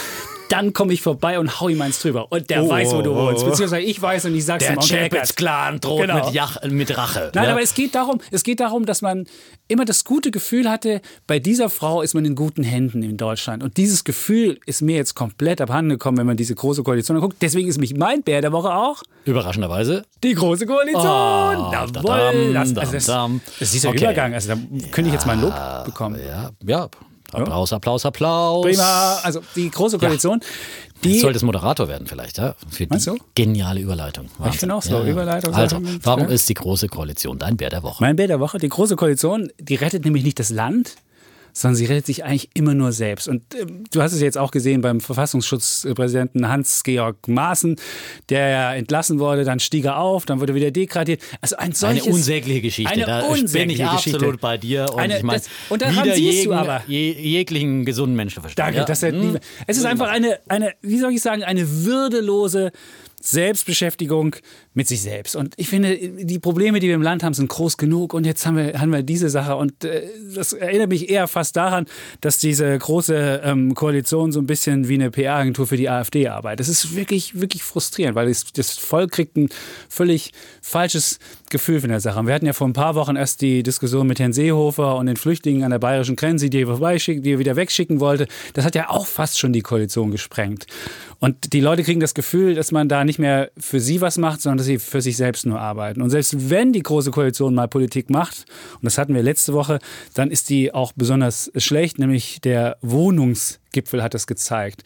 dann 0.50 0.74
komme 0.74 0.94
ich 0.94 1.02
vorbei 1.02 1.40
und 1.40 1.60
hau 1.60 1.70
ihm 1.70 1.82
eins 1.82 2.00
drüber. 2.00 2.32
Und 2.32 2.50
der 2.50 2.64
oh, 2.64 2.70
weiß, 2.70 2.94
wo 2.94 3.02
du 3.02 3.16
wohnst. 3.16 3.46
Beziehungsweise 3.46 3.82
ich 3.82 4.02
weiß 4.02 4.26
und 4.26 4.36
ich 4.36 4.46
sag's 4.46 4.66
der 4.66 4.76
ihm. 4.76 4.80
Der 4.80 5.10
Chapitz-Clan 5.10 5.80
droht 5.80 6.02
genau. 6.02 6.26
mit, 6.26 6.34
Jach, 6.34 6.62
mit, 6.64 6.98
Rache. 6.98 7.32
Nein, 7.34 7.46
ja? 7.46 7.52
aber 7.52 7.62
es 7.62 7.74
geht, 7.74 7.96
darum, 7.96 8.20
es 8.32 8.44
geht 8.44 8.60
darum, 8.60 8.86
dass 8.86 9.02
man 9.02 9.26
immer 9.68 9.86
das 9.86 10.04
gute 10.04 10.32
Gefühl 10.32 10.70
hatte, 10.70 11.02
bei 11.28 11.40
dieser 11.40 11.70
Frau 11.70 12.02
ist 12.02 12.14
man 12.14 12.26
in 12.26 12.36
guten 12.36 12.64
Händen 12.64 13.02
in 13.04 13.18
Deutschland. 13.18 13.64
Und 13.64 13.78
dieses 13.78 14.04
Gefühl 14.04 14.60
ist 14.66 14.82
mir 14.82 14.96
jetzt 14.96 15.16
komplett 15.16 15.62
abhanden 15.62 15.90
gekommen, 15.90 16.18
wenn 16.18 16.28
man 16.28 16.38
diese 16.38 16.56
große 16.56 16.84
Koalition 16.84 17.18
anguckt. 17.18 17.38
Deswegen 17.42 17.68
ist 17.68 17.80
mich 17.80 17.96
mein 17.96 18.24
Bär 18.24 18.42
der 18.42 18.52
Woche 18.52 18.74
auch. 18.74 19.04
Überraschenderweise. 19.26 20.04
Die 20.24 20.34
große 20.34 20.66
Koalition. 20.66 21.04
Oh, 21.04 21.72
Jawohl. 21.72 22.54
Das, 22.54 22.78
also 22.78 22.92
das, 22.94 23.06
das 23.06 23.62
ist 23.62 23.74
dieser 23.74 23.90
okay. 23.90 24.04
Übergang. 24.04 24.34
Also 24.34 24.50
da 24.50 24.56
könnte 24.92 25.10
ich 25.10 25.14
jetzt 25.14 25.26
mal 25.26 25.34
ein 25.34 25.42
Lob 25.42 25.86
bekommen. 25.86 26.20
Ja, 26.26 26.52
ja. 26.66 26.90
Applaus, 27.36 27.74
Applaus, 27.74 28.06
Applaus. 28.06 28.66
Prima. 28.66 29.20
Also 29.24 29.42
die 29.56 29.70
große 29.70 29.98
Koalition. 29.98 30.40
Ja. 30.42 30.48
Die 31.04 31.20
soll 31.20 31.34
das 31.34 31.44
Moderator 31.44 31.88
werden 31.88 32.08
vielleicht, 32.08 32.38
ja? 32.38 32.56
Für 32.70 32.88
die 32.88 33.04
du? 33.04 33.18
geniale 33.36 33.80
Überleitung. 33.80 34.30
Wahnsinn. 34.38 34.54
Ich 34.54 34.60
finde 34.60 34.76
auch 34.76 34.82
so, 34.82 34.96
ja, 34.96 35.06
Überleitung. 35.06 35.54
Also, 35.54 35.80
warum 36.04 36.30
ist 36.30 36.50
die 36.50 36.54
Große 36.54 36.88
Koalition 36.88 37.38
dein 37.38 37.58
Bär 37.58 37.70
der 37.70 37.84
Woche? 37.84 38.02
Mein 38.02 38.16
Bär 38.16 38.28
der 38.28 38.40
Woche, 38.40 38.58
die 38.58 38.70
Große 38.70 38.96
Koalition, 38.96 39.52
die 39.60 39.76
rettet 39.76 40.06
nämlich 40.06 40.24
nicht 40.24 40.40
das 40.40 40.50
Land, 40.50 40.96
sondern 41.56 41.78
sie 41.78 41.86
rettet 41.86 42.06
sich 42.06 42.26
eigentlich 42.26 42.50
immer 42.54 42.74
nur 42.74 42.92
selbst. 42.92 43.30
Und 43.30 43.56
äh, 43.56 43.66
du 43.92 44.02
hast 44.02 44.12
es 44.12 44.22
jetzt 44.22 44.38
auch 44.38 44.52
gesehen 44.52 44.82
beim 44.82 45.00
Verfassungsschutzpräsidenten 45.00 46.50
Hans-Georg 46.50 47.28
Maaßen, 47.28 47.78
der 48.30 48.50
ja 48.50 48.74
entlassen 48.76 49.20
wurde, 49.20 49.46
dann 49.46 49.60
stieg 49.62 49.86
er 49.86 49.98
auf, 49.98 50.26
dann 50.26 50.42
wurde 50.42 50.54
wieder 50.54 50.72
degradiert. 50.72 51.22
Also 51.40 51.56
ein 51.56 51.72
solches, 51.72 52.04
eine 52.04 52.14
unsägliche 52.14 52.62
Geschichte. 52.62 52.92
Eine 52.92 53.06
da 53.06 53.22
unsägliche 53.22 53.84
bin 53.84 53.88
ich 53.88 53.96
Geschichte. 53.96 54.18
absolut 54.18 54.42
bei 54.42 54.58
dir. 54.58 54.88
Und 54.92 55.00
eine, 55.00 55.18
ich 55.18 55.24
mein, 55.24 55.38
das, 55.38 55.50
und 55.70 55.82
daran 55.82 56.04
siehst 56.04 56.18
jeden, 56.18 56.52
du 56.52 56.54
aber. 56.54 56.84
Je, 56.88 57.14
jeglichen 57.14 57.86
gesunden 57.86 58.18
Menschenverstand. 58.18 58.60
Danke, 58.60 58.80
ja. 58.80 58.86
das 58.86 59.02
hm. 59.02 59.40
Es 59.66 59.78
ist 59.78 59.86
einfach 59.86 60.10
eine, 60.10 60.40
eine, 60.50 60.74
wie 60.82 61.00
soll 61.00 61.14
ich 61.14 61.22
sagen, 61.22 61.44
eine 61.44 61.86
würdelose 61.86 62.74
Selbstbeschäftigung 63.26 64.36
mit 64.76 64.88
sich 64.88 65.02
selbst. 65.02 65.36
Und 65.36 65.56
ich 65.58 65.68
finde, 65.68 65.98
die 65.98 66.38
Probleme, 66.38 66.80
die 66.80 66.88
wir 66.88 66.96
im 66.96 67.02
Land 67.02 67.24
haben, 67.24 67.34
sind 67.34 67.50
groß 67.50 67.78
genug. 67.78 68.14
Und 68.14 68.26
jetzt 68.26 68.46
haben 68.46 68.58
wir, 68.58 68.80
haben 68.80 68.92
wir 68.92 69.02
diese 69.02 69.30
Sache. 69.30 69.56
Und 69.56 69.84
äh, 69.84 70.08
das 70.36 70.54
erinnert 70.54 70.90
mich 70.90 71.10
eher 71.10 71.28
fast 71.28 71.56
daran, 71.56 71.86
dass 72.22 72.38
diese 72.38 72.78
große 72.78 73.42
ähm, 73.44 73.74
Koalition 73.74 74.32
so 74.32 74.40
ein 74.40 74.46
bisschen 74.46 74.88
wie 74.88 74.94
eine 74.94 75.10
PR-Agentur 75.10 75.66
für 75.66 75.78
die 75.78 75.90
AfD 75.90 76.28
arbeitet. 76.28 76.60
Das 76.60 76.70
ist 76.70 76.96
wirklich, 76.96 77.40
wirklich 77.40 77.64
frustrierend, 77.64 78.16
weil 78.16 78.28
das, 78.28 78.46
das 78.54 78.78
Volk 78.78 79.12
kriegt 79.12 79.38
ein 79.38 79.50
völlig 79.90 80.32
falsches 80.62 81.20
Gefühl 81.50 81.80
von 81.80 81.90
der 81.90 82.02
Sache. 82.02 82.20
Und 82.20 82.28
wir 82.28 82.34
hatten 82.36 82.46
ja 82.46 82.54
vor 82.54 82.68
ein 82.68 82.74
paar 82.74 82.96
Wochen 82.96 83.16
erst 83.16 83.42
die 83.42 83.64
Diskussion 83.64 84.06
mit 84.06 84.20
Herrn 84.20 84.34
Seehofer 84.34 84.98
und 84.98 85.08
den 85.08 85.18
Flüchtlingen 85.18 85.64
an 85.64 85.72
der 85.72 85.80
bayerischen 85.80 86.16
Grenze, 86.16 86.50
die 86.50 86.62
er, 86.62 86.78
die 86.78 87.32
er 87.32 87.40
wieder 87.40 87.56
wegschicken 87.56 88.00
wollte. 88.00 88.28
Das 88.54 88.66
hat 88.66 88.76
ja 88.76 88.90
auch 88.90 89.08
fast 89.08 89.40
schon 89.40 89.52
die 89.52 89.62
Koalition 89.62 90.12
gesprengt. 90.12 90.68
Und 91.26 91.54
die 91.54 91.60
Leute 91.60 91.82
kriegen 91.82 92.00
das 92.00 92.14
Gefühl, 92.14 92.54
dass 92.54 92.72
man 92.72 92.88
da 92.88 93.04
nicht 93.04 93.18
mehr 93.18 93.50
für 93.58 93.80
sie 93.80 94.00
was 94.00 94.20
macht, 94.20 94.44
sondern 94.44 94.60
dass 94.60 94.68
sie 94.68 94.78
für 94.78 95.02
sich 95.02 95.18
selbst 95.18 95.48
nur 95.48 95.60
arbeiten. 95.60 96.04
Und 96.04 96.12
selbst 96.12 96.52
wenn 96.52 96.72
die 96.72 96.84
Große 96.84 97.10
Koalition 97.10 97.56
mal 97.56 97.68
Politik 97.68 98.12
macht, 98.12 98.46
und 98.76 98.84
das 98.84 99.00
hatten 99.00 99.16
wir 99.16 99.24
letzte 99.24 99.54
Woche, 99.54 99.80
dann 100.14 100.30
ist 100.30 100.52
die 100.52 100.72
auch 100.72 100.94
besonders 100.94 101.52
schlecht, 101.58 101.98
nämlich 101.98 102.42
der 102.42 102.78
Wohnungsgipfel 102.84 104.04
hat 104.04 104.14
das 104.14 104.28
gezeigt. 104.28 104.84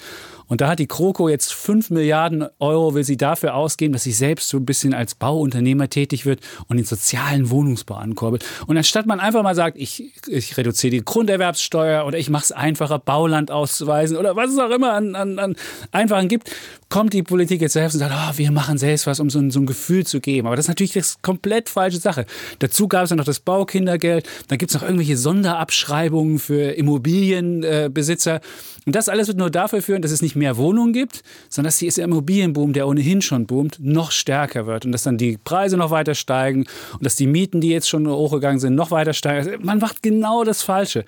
Und 0.50 0.62
da 0.62 0.68
hat 0.68 0.80
die 0.80 0.88
Kroko 0.88 1.30
jetzt 1.30 1.54
5 1.54 1.92
Milliarden 1.92 2.46
Euro, 2.60 2.96
will 2.96 3.04
sie 3.04 3.16
dafür 3.18 3.56
ausgeben, 3.56 3.94
dass 3.94 4.04
sie 4.04 4.12
selbst 4.12 4.50
so 4.50 4.58
ein 4.58 4.66
bisschen 4.66 4.94
als 4.94 5.16
Bauunternehmer 5.16 5.90
tätig 5.90 6.26
wird 6.26 6.42
und 6.68 6.78
den 6.78 6.86
sozialen 6.86 7.50
Wohnungsbau 7.50 7.96
ankurbelt. 7.96 8.44
Und 8.68 8.76
anstatt 8.76 9.06
man 9.06 9.20
einfach 9.20 9.44
mal 9.44 9.56
sagt, 9.56 9.78
ich, 9.78 10.12
ich 10.28 10.58
reduziere 10.58 10.92
die 10.92 11.06
Grunderwerbssteuer 11.06 12.06
oder 12.06 12.18
ich 12.18 12.30
mache 12.30 12.46
es 12.46 12.52
einfacher, 12.52 13.00
Bauland 13.00 13.52
auszuweisen 13.52 14.18
oder 14.18 14.36
was 14.36 14.52
es 14.52 14.58
auch 14.58 14.72
immer 14.72 14.94
an, 14.94 15.16
an, 15.16 15.40
an 15.40 15.56
Einfachen 15.92 16.28
gibt, 16.28 16.52
kommt 16.90 17.14
die 17.14 17.22
Politik 17.24 17.62
jetzt 17.62 17.74
selbst 17.74 17.94
und 17.94 18.00
sagt, 18.00 18.14
oh, 18.14 18.38
wir 18.38 18.52
machen 18.52 18.80
selbst 18.80 19.06
was, 19.06 19.20
um 19.20 19.30
so 19.30 19.40
ein, 19.40 19.52
so 19.52 19.60
ein 19.60 19.68
Gefühl 19.68 20.06
zu 20.06 20.20
geben. 20.20 20.48
Aber 20.48 20.56
das 20.56 20.66
ist 20.66 20.70
natürlich 20.70 20.94
das 20.94 21.22
komplett 21.22 21.70
falsche 21.70 22.00
Sache. 22.00 22.26
Dazu 22.58 22.88
gab 22.88 23.04
es 23.04 23.12
ja 23.12 23.16
noch 23.16 23.26
das 23.26 23.40
Baukindergeld, 23.40 24.28
dann 24.48 24.58
gibt 24.58 24.72
es 24.72 24.76
noch 24.76 24.84
irgendwelche 24.84 25.16
Sonderabschreibungen 25.16 26.40
für 26.40 26.72
Immobilienbesitzer. 26.72 28.38
Äh, 28.38 28.42
und 28.86 28.96
das 28.96 29.10
alles 29.10 29.28
wird 29.28 29.38
nur 29.38 29.50
dafür 29.50 29.82
führen, 29.82 30.02
dass 30.02 30.12
es 30.12 30.22
nicht 30.22 30.36
mehr 30.36 30.58
Wohnungen 30.58 30.94
gibt, 30.94 31.22
sondern 31.50 31.70
dass 31.70 31.80
dieser 31.80 32.04
Immobilienboom, 32.04 32.74
der 32.74 32.88
ohnehin 32.88 33.22
schon 33.22 33.46
boomt, 33.46 33.78
noch 33.80 34.12
stärker 34.12 34.66
wird 34.66 34.86
und 34.86 34.92
dass 34.92 35.04
dann 35.04 35.18
die 35.18 35.38
Preise 35.38 35.78
noch 35.78 35.92
weiter 35.92 36.16
steigen 36.16 36.66
und 36.94 37.06
dass 37.06 37.16
die 37.16 37.28
Mieten, 37.28 37.62
die 37.62 37.70
jetzt 37.70 37.90
schon 37.90 38.08
hochgegangen 38.08 38.60
sind, 38.60 38.76
noch 38.76 38.92
weiter 38.92 39.14
steigen. 39.14 39.48
Also 39.48 39.60
man 39.62 39.80
macht 39.80 40.02
genau 40.02 40.44
das 40.44 40.62
Falsche. 40.62 41.06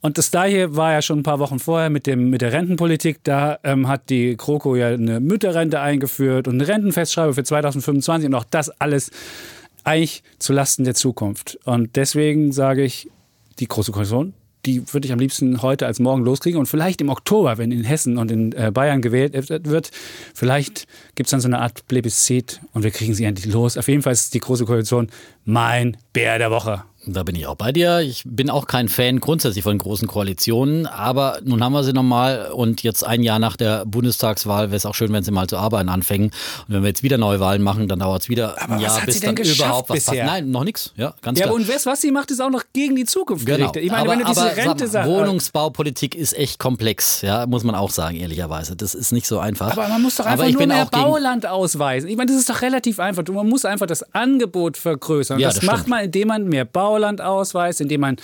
Und 0.00 0.16
das 0.16 0.30
da 0.30 0.44
hier 0.44 0.76
war 0.76 0.92
ja 0.92 1.02
schon 1.02 1.20
ein 1.20 1.24
paar 1.24 1.40
Wochen 1.40 1.58
vorher 1.58 1.90
mit, 1.90 2.06
dem, 2.06 2.30
mit 2.30 2.40
der 2.40 2.52
Rentenpolitik. 2.52 3.18
Da 3.24 3.58
ähm, 3.64 3.88
hat 3.88 4.10
die 4.10 4.36
Kroko 4.36 4.76
ja 4.76 4.88
eine 4.88 5.18
Mütterrente 5.18 5.80
eingeführt 5.80 6.46
und 6.46 6.54
eine 6.54 6.68
Rentenfestschreibung 6.68 7.34
für 7.34 7.42
2025 7.42 8.28
und 8.28 8.34
auch 8.34 8.44
das 8.44 8.70
alles 8.80 9.10
eigentlich 9.82 10.22
zulasten 10.38 10.84
der 10.84 10.94
Zukunft. 10.94 11.58
Und 11.64 11.96
deswegen 11.96 12.52
sage 12.52 12.84
ich, 12.84 13.10
die 13.58 13.66
große 13.66 13.90
Koalition 13.90 14.34
die 14.66 14.92
würde 14.92 15.06
ich 15.06 15.12
am 15.12 15.18
liebsten 15.18 15.62
heute 15.62 15.86
als 15.86 16.00
morgen 16.00 16.24
loskriegen. 16.24 16.58
Und 16.58 16.66
vielleicht 16.66 17.00
im 17.00 17.08
Oktober, 17.08 17.58
wenn 17.58 17.72
in 17.72 17.84
Hessen 17.84 18.18
und 18.18 18.30
in 18.30 18.52
äh, 18.52 18.70
Bayern 18.72 19.02
gewählt 19.02 19.34
wird, 19.48 19.90
vielleicht 20.34 20.86
gibt 21.14 21.26
es 21.26 21.30
dann 21.30 21.40
so 21.40 21.48
eine 21.48 21.60
Art 21.60 21.86
Plebiszit 21.86 22.60
und 22.72 22.82
wir 22.82 22.90
kriegen 22.90 23.14
sie 23.14 23.24
endlich 23.24 23.52
los. 23.52 23.76
Auf 23.76 23.88
jeden 23.88 24.02
Fall 24.02 24.12
ist 24.12 24.34
die 24.34 24.40
Große 24.40 24.64
Koalition 24.64 25.08
mein 25.44 25.96
Bär 26.12 26.38
der 26.38 26.50
Woche. 26.50 26.84
Da 27.10 27.22
bin 27.22 27.34
ich 27.36 27.46
auch 27.46 27.54
bei 27.54 27.72
dir. 27.72 28.00
Ich 28.00 28.22
bin 28.26 28.50
auch 28.50 28.66
kein 28.66 28.88
Fan 28.88 29.18
grundsätzlich 29.20 29.64
von 29.64 29.78
großen 29.78 30.06
Koalitionen, 30.06 30.86
aber 30.86 31.38
nun 31.42 31.64
haben 31.64 31.72
wir 31.72 31.82
sie 31.82 31.92
nochmal 31.94 32.50
und 32.52 32.82
jetzt 32.82 33.02
ein 33.04 33.22
Jahr 33.22 33.38
nach 33.38 33.56
der 33.56 33.86
Bundestagswahl 33.86 34.66
wäre 34.68 34.76
es 34.76 34.84
auch 34.84 34.94
schön, 34.94 35.10
wenn 35.12 35.22
sie 35.24 35.30
mal 35.30 35.46
zu 35.46 35.56
arbeiten 35.56 35.88
anfangen. 35.88 36.24
Und 36.24 36.74
wenn 36.74 36.82
wir 36.82 36.88
jetzt 36.88 37.02
wieder 37.02 37.16
Neuwahlen 37.16 37.62
machen, 37.62 37.88
dann 37.88 38.00
dauert 38.00 38.22
es 38.22 38.28
wieder 38.28 38.60
Aber 38.62 38.74
ein 38.74 38.76
was 38.76 38.82
Jahr, 38.82 38.96
hat 38.98 39.06
bis 39.06 39.14
sie 39.14 39.20
denn 39.20 39.34
dann 39.36 39.44
überhaupt 39.46 39.88
was 39.88 39.96
bisher? 40.04 40.26
Nein, 40.26 40.50
noch 40.50 40.64
nichts. 40.64 40.92
Ja, 40.96 41.14
ganz 41.22 41.38
Ja, 41.38 41.46
klar. 41.46 41.56
und 41.56 41.66
weißt, 41.66 41.86
was 41.86 42.00
sie 42.02 42.10
macht, 42.10 42.30
ist 42.30 42.40
auch 42.40 42.50
noch 42.50 42.64
gegen 42.74 42.94
die 42.94 43.06
Zukunft 43.06 43.46
Genau. 43.46 43.58
gerichtet. 43.58 43.84
Ich 43.84 43.90
meine, 43.90 44.02
aber, 44.02 44.12
wenn 44.12 44.18
du 44.20 44.24
diese 44.26 44.40
aber, 44.42 44.50
sag 44.50 44.56
mal, 44.58 44.68
Rente-Sache. 44.72 45.08
Wohnungsbaupolitik 45.08 46.14
ist 46.14 46.36
echt 46.36 46.58
komplex, 46.58 47.22
ja, 47.22 47.46
muss 47.46 47.64
man 47.64 47.74
auch 47.74 47.90
sagen, 47.90 48.16
ehrlicherweise. 48.16 48.76
Das 48.76 48.94
ist 48.94 49.12
nicht 49.12 49.26
so 49.26 49.38
einfach. 49.38 49.72
Aber 49.72 49.88
man 49.88 50.02
muss 50.02 50.16
doch 50.16 50.26
einfach 50.26 50.46
ich 50.46 50.54
nur 50.56 50.66
mehr 50.66 50.84
Bauland 50.86 51.46
ausweisen. 51.46 52.08
Ich 52.10 52.16
meine, 52.16 52.30
das 52.30 52.38
ist 52.40 52.50
doch 52.50 52.60
relativ 52.60 53.00
einfach. 53.00 53.24
Man 53.28 53.48
muss 53.48 53.64
einfach 53.64 53.86
das 53.86 54.02
Angebot 54.14 54.76
vergrößern. 54.76 55.38
Ja, 55.38 55.48
das 55.48 55.56
das 55.56 55.64
macht 55.64 55.88
man, 55.88 56.04
indem 56.04 56.28
man 56.28 56.44
mehr 56.48 56.64
Bauland 56.64 56.97
ausweist, 57.04 57.80
indem 57.80 58.00
man 58.02 58.16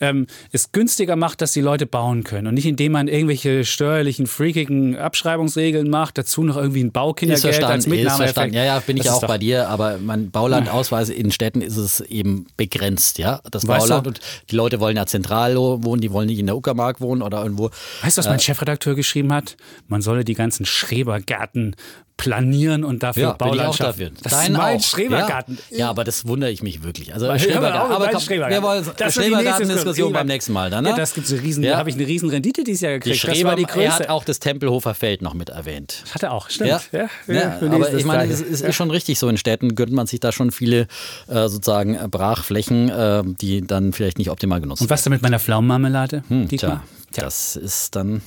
ähm, 0.00 0.26
es 0.52 0.72
günstiger 0.72 1.16
macht, 1.16 1.40
dass 1.40 1.52
die 1.52 1.60
Leute 1.60 1.86
bauen 1.86 2.24
können. 2.24 2.46
Und 2.48 2.54
nicht 2.54 2.66
indem 2.66 2.92
man 2.92 3.08
irgendwelche 3.08 3.64
steuerlichen, 3.64 4.26
freakigen 4.26 4.96
Abschreibungsregeln 4.96 5.88
macht, 5.90 6.18
dazu 6.18 6.42
noch 6.44 6.56
irgendwie 6.56 6.84
ein 6.84 6.92
Baukindergeld 6.92 7.62
als 7.64 7.86
Mitnahmeeffekt. 7.86 8.34
verstanden. 8.34 8.54
Ja, 8.54 8.64
ja, 8.64 8.78
bin 8.80 8.96
ich 8.96 9.04
Das 9.04 9.14
auch 9.14 9.26
bei 9.26 9.38
dir, 9.38 9.68
aber 9.68 9.98
mein 9.98 10.30
Baulandausweise 10.30 11.14
in 11.14 11.30
Städten 11.30 11.60
ist 11.62 11.76
es 11.76 12.00
eben 12.00 12.46
begrenzt, 12.56 13.18
ja, 13.18 13.40
das 13.50 13.66
Weißt 13.66 13.88
Bauland. 13.88 14.06
du- 14.06 14.08
Und 14.10 14.20
die 14.50 14.56
Leute 14.56 14.80
wollen 14.80 14.96
ja 14.96 15.06
zentral 15.06 15.56
wohnen, 15.56 16.00
die 16.00 16.12
wollen 16.12 16.26
nicht 16.28 16.38
in 16.38 16.46
der 16.46 16.56
Uckermark 16.56 17.00
wohnen 17.00 17.22
oder 17.22 17.42
irgendwo. 17.42 17.70
Weißt 18.02 18.16
du, 18.16 18.20
was 18.20 18.26
mein 18.28 18.40
Chefredakteur 18.40 18.94
geschrieben 18.94 19.32
hat? 19.32 19.56
Man 19.88 20.02
solle 20.02 20.24
die 20.24 20.34
ganzen 20.34 20.66
Schrebergärten 20.66 21.76
planieren 22.18 22.84
und 22.84 23.02
dafür 23.02 23.22
Ja, 23.22 23.28
bin 23.32 23.34
ich 23.34 23.52
Bauland 23.52 23.68
auch 23.70 23.74
schaffen. 23.76 24.00
dafür. 24.00 24.10
Das 24.22 24.32
Dein 24.32 24.52
ist 24.52 24.58
mein 24.58 24.76
auch. 24.76 24.82
Schrebergarten. 24.82 25.58
Ja, 25.70 25.78
ja, 25.78 25.88
aber 25.90 26.04
das 26.04 26.26
wundere 26.26 26.50
ich 26.50 26.62
mich 26.62 26.82
wirklich. 26.82 27.14
Also 27.14 27.26
Ja, 27.26 27.38
Schrebergarten. 27.38 27.92
aber 27.92 28.04
mein 28.04 28.12
komm, 28.12 28.20
Schrebergarten. 28.20 28.56
wir 28.62 28.68
wollen 28.68 28.84
Das 28.96 29.14
die 29.14 29.20
Schrebergarten-Diskussion 29.20 29.76
Diskussion. 29.84 30.12
beim 30.12 30.26
nächsten 30.26 30.52
Mal 30.52 30.68
dann, 30.68 30.84
ne? 30.84 30.90
Ja, 30.90 30.96
das 30.96 31.14
gibt's 31.14 31.32
eine 31.32 31.40
riesen, 31.42 31.62
Ja. 31.64 31.72
da 31.72 31.78
habe 31.78 31.88
ich 31.90 31.96
eine 31.96 32.06
riesen 32.06 32.28
Rendite 32.28 32.64
dieses 32.64 32.80
Jahr 32.82 32.92
Die 32.94 32.98
gekriegt. 32.98 33.24
das 33.24 33.34
Schreber, 33.36 33.54
die 33.54 33.62
er 33.62 33.68
größte. 33.68 33.90
hat 34.04 34.08
auch 34.10 34.24
das 34.24 34.40
Tempelhofer 34.40 34.94
Feld 34.94 35.22
noch 35.22 35.34
mit 35.34 35.48
erwähnt. 35.48 36.02
Hat 36.12 36.22
er 36.24 36.32
auch, 36.32 36.50
stimmt. 36.50 36.68
Ja, 36.70 36.80
Ja, 36.92 36.98
ja, 37.28 37.54
lesen 37.60 37.72
aber 37.72 37.94
ich 37.94 38.04
meine, 38.04 38.30
es 38.32 38.40
ist, 38.40 38.74
schon 38.74 38.90
richtig 38.90 39.18
so. 39.18 39.28
In 39.28 39.36
Städten 39.38 39.74
gönnt 39.76 39.92
man 39.92 40.06
sich 40.08 40.18
da 40.20 40.32
schon 40.32 40.50
viele 40.50 40.88
äh, 41.28 41.48
sozusagen 41.48 41.94
äh, 41.94 42.08
Brachflächen, 42.10 42.88
äh, 42.90 43.22
die 43.24 43.64
dann 43.64 43.92
vielleicht 43.92 44.18
nicht 44.18 44.30
optimal 44.30 44.60
genutzt 44.60 44.82
Und 44.82 44.90
was 44.90 45.02
denn 45.04 45.12
mit 45.12 45.22
meiner 45.22 45.38
Pflaumenmarmelade? 45.38 46.24
werden. 46.28 46.48
Dietmar? 46.48 46.82
Tja, 47.12 47.24
das 47.24 47.54
ist 47.56 47.94
dann, 47.96 48.22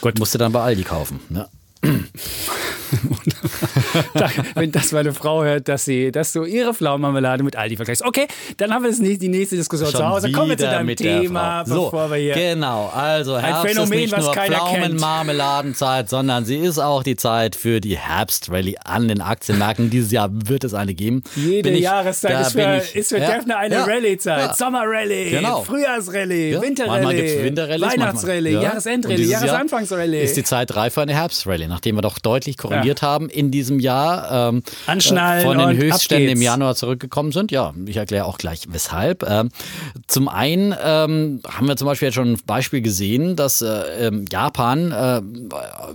Gut. 0.00 0.18
musst 0.20 0.34
du 0.34 0.38
dann 0.38 0.52
bei 0.52 0.60
Aldi 0.62 0.84
kaufen. 0.84 1.18
Ne? 1.28 1.48
Wenn 4.54 4.72
das 4.72 4.92
meine 4.92 5.12
Frau 5.12 5.42
hört, 5.44 5.68
dass, 5.68 5.84
sie, 5.84 6.12
dass 6.12 6.32
du 6.32 6.44
ihre 6.44 6.74
Pflaumenmarmelade 6.74 7.42
mit 7.42 7.56
Aldi 7.56 7.76
vergleichst. 7.76 8.04
Okay, 8.04 8.26
dann 8.56 8.72
haben 8.72 8.82
wir 8.84 8.90
das 8.90 8.98
nicht, 9.00 9.20
die 9.22 9.28
nächste 9.28 9.56
Diskussion 9.56 9.90
zu 9.90 10.06
Hause. 10.06 10.30
Kommen 10.32 10.50
wir 10.50 10.56
zu 10.58 10.64
deinem 10.66 10.94
Thema, 10.96 11.64
Frau. 11.66 11.84
bevor 11.86 12.08
so, 12.08 12.14
wir 12.14 12.18
hier... 12.20 12.34
Genau, 12.34 12.90
also 12.94 13.38
Herbst 13.38 13.66
Phänomen, 13.74 13.92
ist 13.92 14.00
nicht 14.00 14.12
was 14.12 14.24
nur. 14.24 14.34
Pflaumenmarmeladenzeit, 14.34 16.08
sondern 16.08 16.44
sie 16.44 16.58
ist 16.58 16.78
auch 16.78 17.02
die 17.02 17.16
Zeit 17.16 17.56
für 17.56 17.80
die 17.80 17.96
Herbstrallye 17.98 18.76
an 18.84 19.08
den 19.08 19.20
Aktienmärkten. 19.20 19.90
Dieses 19.90 20.12
Jahr 20.12 20.28
wird 20.32 20.64
es 20.64 20.74
eine 20.74 20.94
geben. 20.94 21.22
Jede 21.36 21.70
ich- 21.70 21.80
Jahreszeit 21.80 22.40
ist 22.46 22.52
für, 22.52 22.78
ich- 22.82 22.94
ist 22.96 23.08
für 23.10 23.18
ja, 23.18 23.32
Defner 23.36 23.58
eine 23.58 23.74
ja, 23.76 23.84
Rallye-Zeit. 23.84 24.38
ja. 24.48 24.54
Sommerrallye, 24.54 25.30
Genau. 25.30 25.62
Frühjahrsrallye, 25.62 26.52
Ja, 26.52 26.62
Winterrallyes, 26.62 27.40
manchmal- 27.80 27.90
Weihnachtsrallye, 28.08 28.50
Ja. 28.52 28.62
Jahresendrallye, 28.62 29.16
dieses 29.16 29.32
Jahr 29.32 29.44
Jahresanfangsrallye. 29.46 30.22
Ist 30.22 30.36
die 30.36 30.44
Zeit 30.44 30.74
reif 30.76 30.94
für 30.94 31.02
eine 31.02 31.14
Herbstrallye, 31.14 31.66
nachdem 31.74 31.96
wir 31.96 32.02
doch 32.02 32.20
deutlich 32.20 32.56
korrigiert 32.56 33.02
haben 33.02 33.28
in 33.28 33.50
diesem 33.50 33.80
Jahr. 33.80 34.48
Ähm, 34.50 34.62
Anschnallen 34.86 35.40
äh, 35.40 35.44
von 35.44 35.58
den 35.58 35.76
Höchstständen 35.76 36.30
im. 36.30 36.42
Januar 36.42 36.76
zurückgekommen 36.76 37.32
sind. 37.32 37.50
Ja, 37.50 37.74
ich 37.86 37.96
erkläre 37.96 38.26
auch 38.26 38.38
gleich 38.38 38.62
weshalb. 38.68 39.28
Ähm, 39.28 39.48
zum 40.06 40.28
einen 40.28 40.72
ähm, 40.72 41.40
haben 41.48 41.66
wir 41.66 41.76
zum 41.76 41.86
Beispiel 41.86 42.06
jetzt 42.06 42.14
schon 42.14 42.34
ein 42.34 42.40
Beispiel 42.46 42.80
gesehen, 42.80 43.34
dass 43.34 43.60
äh, 43.60 44.06
ähm, 44.06 44.24
Japan 44.30 44.92
äh, 44.92 45.20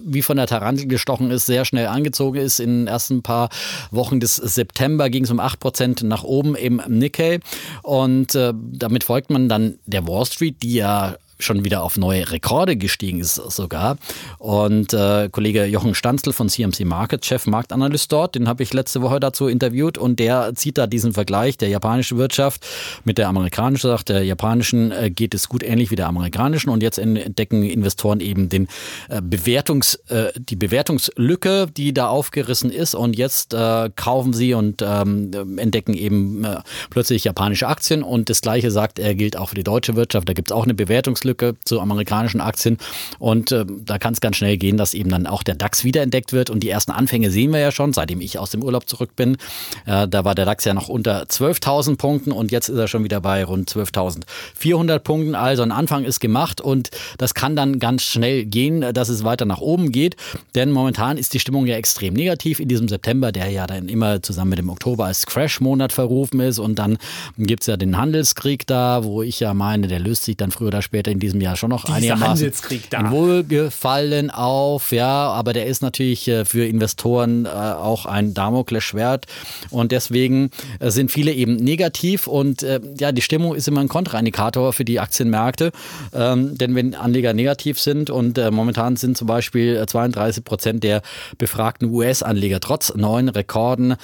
wie 0.04 0.22
von 0.22 0.36
der 0.36 0.48
Tarantel 0.48 0.88
gestochen 0.88 1.32
ist, 1.32 1.46
sehr 1.46 1.63
schnell 1.63 1.88
angezogen 1.88 2.39
ist. 2.39 2.60
In 2.60 2.82
den 2.82 2.88
ersten 2.88 3.24
paar 3.24 3.50
Wochen 3.92 4.20
des 4.20 4.36
September 4.36 5.10
ging 5.10 5.24
es 5.24 5.32
um 5.32 5.39
8% 5.39 6.06
nach 6.06 6.24
oben 6.24 6.56
im 6.56 6.82
Nikkei. 6.88 7.39
Und 7.84 8.36
äh, 8.36 8.54
damit 8.54 9.06
folgt 9.06 9.30
man 9.30 9.48
dann 9.48 9.80
der 9.86 10.06
Wall 10.08 10.26
Street, 10.26 10.62
die 10.62 10.74
ja 10.74 11.15
schon 11.39 11.63
wieder 11.63 11.84
auf 11.84 11.97
neue 11.97 12.30
Rekorde 12.32 12.75
gestiegen 12.75 13.19
ist 13.19 13.36
sogar. 13.36 13.97
Und 14.38 14.93
äh, 14.93 15.30
Kollege 15.32 15.65
Jochen 15.65 15.95
Stanzl 15.95 16.34
von 16.34 16.49
CMC 16.49 16.82
Market, 16.86 17.25
Chef 17.25 17.47
Marktanalyst 17.47 18.12
dort, 18.12 18.36
den 18.36 18.47
habe 18.47 18.62
ich 18.62 18.73
letzte 18.73 19.02
Woche 19.02 19.19
dazu 19.19 19.47
interviewt 19.47 19.97
und 19.97 20.19
der 20.19 20.54
zieht 20.56 20.78
da 20.78 20.86
diesen 20.86 21.13
Vergleich 21.13 21.58
der 21.58 21.69
japanischen 21.69 22.17
Wirtschaft 22.17 22.65
mit 23.06 23.17
der 23.17 23.30
amerikanischen, 23.30 23.89
sagt 23.89 24.10
der 24.10 24.23
japanischen 24.23 24.91
äh, 24.91 25.10
geht 25.10 25.34
es 25.34 25.47
gut 25.47 25.63
ähnlich 25.63 25.91
wie 25.91 25.95
der 25.95 26.08
amerikanischen. 26.08 26.69
Und 26.69 26.84
jetzt 26.84 26.99
entdecken 26.99 27.63
Investoren 27.63 28.19
eben 28.19 28.49
den 28.49 28.67
äh, 29.08 29.21
Bewertungs, 29.21 29.95
äh, 30.10 30.32
die 30.36 30.58
Bewertungslücke, 30.58 31.67
die 31.75 31.93
da 31.93 32.10
aufgerissen 32.10 32.69
ist. 32.69 32.95
Und 32.95 33.17
jetzt 33.17 33.54
äh, 33.54 33.89
kaufen 33.95 34.34
sie 34.34 34.54
und 34.54 34.82
ähm, 34.82 35.58
entdecken 35.58 35.93
eben 35.93 36.43
äh, 36.43 36.58
plötzlich 36.89 37.23
japanische 37.23 37.67
Aktien. 37.67 38.04
Und 38.04 38.30
das 38.30 38.41
gleiche 38.41 38.71
sagt 38.71 38.99
er 38.99 39.15
gilt 39.15 39.38
auch 39.38 39.49
für 39.49 39.56
die 39.56 39.63
deutsche 39.63 39.95
Wirtschaft, 39.95 40.28
da 40.28 40.34
gibt 40.34 40.52
es 40.52 40.56
auch 40.56 40.63
eine 40.63 40.73
Bewertungslücke 40.73 41.29
zu 41.63 41.80
amerikanischen 41.80 42.42
Aktien 42.42 42.78
und 43.20 43.52
äh, 43.52 43.65
da 43.86 43.98
kann 43.98 44.13
es 44.13 44.22
ganz 44.22 44.38
schnell 44.38 44.58
gehen, 44.58 44.78
dass 44.78 44.94
eben 44.94 45.10
dann 45.10 45.28
auch 45.28 45.44
der 45.44 45.56
DAX 45.56 45.84
wiederentdeckt 45.84 46.34
wird 46.34 46.50
und 46.50 46.62
die 46.62 46.70
ersten 46.70 46.92
Anfänge 46.92 47.32
sehen 47.32 47.52
wir 47.52 47.60
ja 47.60 47.72
schon, 47.72 47.94
seitdem 47.94 48.22
ich 48.22 48.39
aus 48.39 48.52
dem 48.52 48.63
Urlaub 48.63 48.88
zurück 48.88 49.15
bin. 49.15 49.38
Äh, 49.86 50.08
da 50.08 50.26
war 50.26 50.36
der 50.36 50.46
DAX 50.46 50.65
ja 50.65 50.74
noch 50.74 50.89
unter 50.89 51.24
12.000 51.24 51.98
Punkten 51.98 52.32
und 52.32 52.52
jetzt 52.52 52.70
ist 52.70 52.78
er 52.78 52.88
schon 52.88 53.04
wieder 53.04 53.22
bei 53.22 53.44
rund 53.44 53.70
12.400 53.70 55.00
Punkten. 55.00 55.36
Also 55.36 55.63
ein 55.63 55.72
Anfang 55.72 56.04
ist 56.04 56.20
gemacht 56.20 56.62
und 56.62 56.89
das 57.18 57.34
kann 57.34 57.56
dann 57.56 57.80
ganz 57.80 58.04
schnell 58.04 58.46
gehen, 58.46 58.94
dass 58.94 59.10
es 59.10 59.24
weiter 59.24 59.46
nach 59.46 59.60
oben 59.60 59.92
geht, 59.92 60.15
denn 60.56 60.72
momentan 60.72 61.18
ist 61.18 61.34
die 61.34 61.39
Stimmung 61.39 61.65
ja 61.65 61.76
extrem 61.76 62.13
negativ 62.13 62.60
in 62.60 62.68
diesem 62.68 62.88
September, 62.88 63.32
der 63.32 63.50
ja 63.50 63.68
dann 63.68 63.89
immer 63.89 64.22
zusammen 64.22 64.50
mit 64.50 64.60
dem 64.60 64.70
Oktober 64.70 65.06
als 65.06 65.26
Crash-Monat 65.26 65.94
verrufen 65.94 66.39
ist 66.39 66.60
und 66.60 66.80
dann 66.80 66.98
gibt 67.38 67.63
es 67.63 67.68
ja 67.68 67.78
den 67.78 67.98
Handelskrieg 67.98 68.65
da, 68.68 69.04
wo 69.04 69.22
ich 69.22 69.39
ja 69.39 69.54
meine, 69.54 69.88
der 69.88 70.00
löst 70.00 70.24
sich 70.24 70.38
dann 70.38 70.52
früher 70.52 70.68
oder 70.68 70.82
später 70.82 71.12
in 71.12 71.18
diesem 71.19 71.41
Jahr 71.41 71.55
schon 71.55 71.69
noch 71.69 71.86
Dieser 71.86 71.95
einigermaßen 71.97 72.29
Handelskrieg 72.29 72.89
da. 72.89 72.99
in 72.99 73.12
Wohlgefallen 73.12 74.29
auf, 74.29 74.91
ja, 74.91 75.29
aber 75.29 75.53
der 75.53 75.65
ist 75.65 75.82
natürlich 75.82 76.27
äh, 76.27 76.45
für 76.45 76.65
Investoren 76.65 77.45
äh, 77.45 77.49
auch 77.49 78.05
ein 78.05 78.34
Damoklesschwert. 78.34 79.25
Und 79.69 79.91
deswegen 79.91 80.51
äh, 80.79 80.89
sind 80.91 81.12
viele 81.12 81.32
eben 81.32 81.55
negativ. 81.55 82.27
Und 82.27 82.65
ja, 82.97 83.12
die 83.12 83.21
Stimmung 83.21 83.55
ist 83.55 83.67
immer 83.67 83.82
ein 83.82 83.88
Kontraindikator 83.88 84.73
für 84.73 84.86
die 84.86 84.99
Aktienmärkte, 84.99 85.71
ähm, 86.13 86.58
denn 86.58 86.75
wenn 86.75 86.95
Anleger 86.95 87.34
negativ 87.34 87.79
sind 87.79 88.10
und 88.10 88.38
momentan 88.51 88.95
sind 88.95 89.17
zum 89.17 89.27
Beispiel 89.27 89.75
äh, 89.75 89.86
32 89.86 90.43
Prozent 90.43 90.84
der 90.84 91.01
befragten 91.38 91.89
US-Anleger 91.91 92.60
trotz 92.60 92.93
neuen 92.95 93.29
Rekorden 93.29 93.95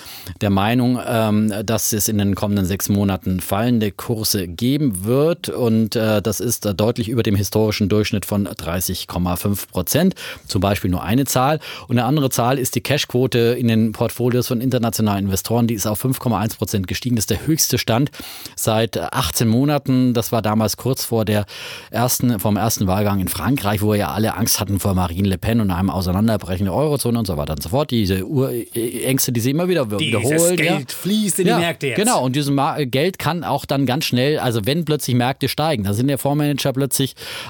der 0.42 0.50
Meinung, 0.50 1.00
ähm, 1.06 1.54
dass 1.66 1.94
es 1.94 2.08
in 2.08 2.18
den 2.18 2.36
kommenden 2.36 2.66
sechs 2.66 2.90
Monaten 2.90 3.40
fallende 3.40 3.92
Kurse 3.92 4.48
geben 4.48 5.06
wird. 5.06 5.50
Und 5.50 5.96
das 5.96 6.40
ist 6.40 6.66
äh, 6.66 6.74
deutlich 7.06 7.10
über 7.10 7.24
dem 7.24 7.36
historischen 7.36 7.90
Durchschnitt 7.90 8.26
von 8.26 8.48
30,5 8.48 9.70
Prozent. 9.70 10.16
Zum 10.48 10.62
Beispiel 10.62 10.92
nur 10.92 11.04
eine 11.04 11.26
Zahl. 11.26 11.60
Und 11.88 11.98
eine 11.98 12.08
andere 12.08 12.30
Zahl 12.30 12.60
ist 12.60 12.76
die 12.76 12.82
Cashquote 12.82 13.56
in 13.58 13.68
den 13.68 13.92
Portfolios 13.92 14.48
von 14.48 14.62
internationalen 14.62 15.26
Investoren. 15.26 15.68
Die 15.68 15.76
ist 15.76 15.88
auf 15.88 16.04
5,1 16.04 16.58
Prozent 16.58 16.88
gestiegen. 16.88 17.16
Das 17.16 17.24
ist 17.24 17.30
der 17.30 17.48
höchste 17.48 17.78
Stand 17.78 18.12
seit 18.56 18.98
18 18.98 19.48
Monaten. 19.48 20.14
Das 20.14 20.32
war 20.32 20.42
damals 20.42 20.78
kurz 20.78 21.06
vor 21.06 21.26
der 21.26 21.46
ersten, 21.92 22.40
vom 22.40 22.58
ersten 22.58 22.88
Wahlgang 22.88 23.20
in 23.20 23.28
Frankreich, 23.28 23.82
wo 23.82 23.94
ja 23.94 24.12
alle 24.12 24.36
Angst 24.36 24.60
hatten 24.60 24.80
vor 24.80 24.94
Marine 24.94 25.28
Le 25.28 25.38
Pen 25.38 25.62
und 25.62 25.72
einem 25.72 25.90
Auseinanderbrechen 25.90 26.66
der 26.66 26.74
Eurozone 26.74 27.20
und 27.20 27.28
so 27.28 27.38
weiter 27.38 27.54
und 27.54 27.64
so 27.64 27.70
fort. 27.70 27.92
Diese 27.92 28.26
Urängste, 28.26 29.32
die 29.32 29.40
sie 29.40 29.52
immer 29.52 29.68
wieder 29.68 29.90
wiederholen. 29.92 30.34
Dieses 30.34 30.50
ja. 30.50 30.56
Geld 30.56 30.92
fließt 30.92 31.40
in 31.40 31.48
die 31.48 31.54
Märkte 31.54 31.88
jetzt. 31.88 31.98
Genau, 31.98 32.24
und 32.24 32.36
dieses 32.36 32.52
Geld 32.86 33.20
kann 33.20 33.44
auch 33.44 33.66
dann 33.66 33.86
ganz 33.86 34.06
schnell, 34.06 34.40
also 34.40 34.66
wenn 34.66 34.86
plötzlich 34.86 35.16
Märkte 35.16 35.48
steigen, 35.48 35.84
da 35.84 35.94
sind 35.94 36.08
der 36.08 36.18
Fondsmanager 36.18 36.74
plötzlich 36.74 36.85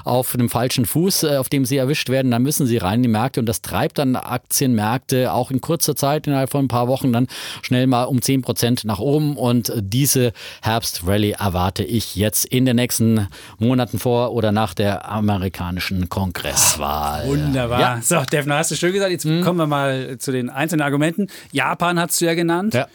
auf 0.04 0.34
einem 0.34 0.48
falschen 0.48 0.86
Fuß, 0.86 1.24
äh, 1.24 1.36
auf 1.36 1.48
dem 1.48 1.64
sie 1.64 1.76
erwischt 1.76 2.08
werden, 2.08 2.30
dann 2.30 2.42
müssen 2.42 2.66
sie 2.66 2.78
rein 2.78 2.96
in 2.96 3.02
die 3.04 3.08
Märkte 3.08 3.40
und 3.40 3.46
das 3.46 3.62
treibt 3.62 3.98
dann 3.98 4.16
Aktienmärkte 4.16 5.32
auch 5.32 5.50
in 5.50 5.60
kurzer 5.60 5.96
Zeit, 5.96 6.26
innerhalb 6.26 6.50
von 6.50 6.64
ein 6.64 6.68
paar 6.68 6.88
Wochen, 6.88 7.12
dann 7.12 7.26
schnell 7.62 7.86
mal 7.86 8.04
um 8.04 8.22
10 8.22 8.42
Prozent 8.42 8.84
nach 8.84 8.98
oben 8.98 9.36
und 9.36 9.72
diese 9.78 10.32
Herbstrallye 10.62 11.32
erwarte 11.32 11.84
ich 11.84 12.16
jetzt 12.16 12.44
in 12.46 12.64
den 12.64 12.76
nächsten 12.76 13.28
Monaten 13.58 13.98
vor 13.98 14.32
oder 14.32 14.52
nach 14.52 14.74
der 14.74 15.08
amerikanischen 15.10 16.08
Kongresswahl. 16.08 17.26
Wunderbar. 17.26 17.80
Ja. 17.80 18.00
So, 18.02 18.22
Defner, 18.22 18.58
hast 18.58 18.70
du 18.70 18.76
schön 18.76 18.92
gesagt. 18.92 19.10
Jetzt 19.10 19.24
kommen 19.24 19.58
wir 19.58 19.66
mal 19.66 20.18
zu 20.18 20.32
den 20.32 20.50
einzelnen 20.50 20.82
Argumenten. 20.82 21.28
Japan 21.52 21.98
hast 22.00 22.20
du 22.20 22.26
ja 22.26 22.34
genannt. 22.34 22.74
Ja. 22.74 22.86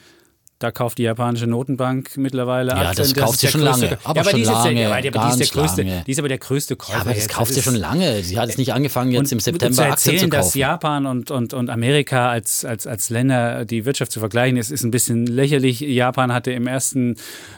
Da 0.61 0.69
kauft 0.71 0.99
die 0.99 1.03
japanische 1.03 1.47
Notenbank 1.47 2.17
mittlerweile 2.17 2.71
Ja, 2.71 2.89
Aktien. 2.89 2.95
das 2.97 3.15
kauft 3.15 3.39
sie 3.39 3.47
der 3.47 3.51
schon 3.51 3.61
lange, 3.61 3.97
aber 4.03 4.15
ja, 4.15 4.21
aber 4.21 4.23
schon 4.29 4.35
die 4.35 4.41
ist 4.43 4.47
der, 4.49 4.55
lange, 4.63 4.81
ja, 4.81 4.87
aber 4.89 5.01
die 5.01 5.07
ist 5.07 5.13
der 5.13 5.21
ganz 5.21 5.51
größte, 5.51 5.81
lange. 5.81 6.03
die 6.05 6.11
ist 6.11 6.19
aber 6.19 6.27
der 6.27 6.37
größte 6.37 6.75
Käufer. 6.75 6.93
Ja, 6.93 7.01
aber 7.01 7.09
das 7.09 7.23
jetzt. 7.23 7.33
kauft 7.33 7.53
sie 7.53 7.61
schon 7.63 7.75
lange. 7.75 8.21
Sie 8.23 8.37
hat 8.39 8.49
es 8.49 8.57
nicht 8.57 8.73
angefangen, 8.73 9.11
jetzt 9.11 9.31
im 9.31 9.37
und 9.37 9.41
September 9.43 9.73
zu 9.75 9.81
Aktien 9.81 10.13
erzählen, 10.15 10.31
zu 10.31 10.37
dass 10.37 10.45
kaufen. 10.45 10.59
Japan 10.59 11.05
und, 11.07 11.31
und, 11.31 11.53
und 11.53 11.69
Amerika 11.71 12.29
als, 12.29 12.63
als, 12.63 12.85
als 12.85 13.09
Länder 13.09 13.65
die 13.65 13.85
Wirtschaft 13.85 14.11
zu 14.11 14.19
vergleichen, 14.19 14.57
ist, 14.57 14.69
ist 14.69 14.83
ein 14.83 14.91
bisschen 14.91 15.25
lächerlich. 15.25 15.79
Japan 15.79 16.31
hatte 16.31 16.51
im 16.51 16.67
ersten 16.67 17.15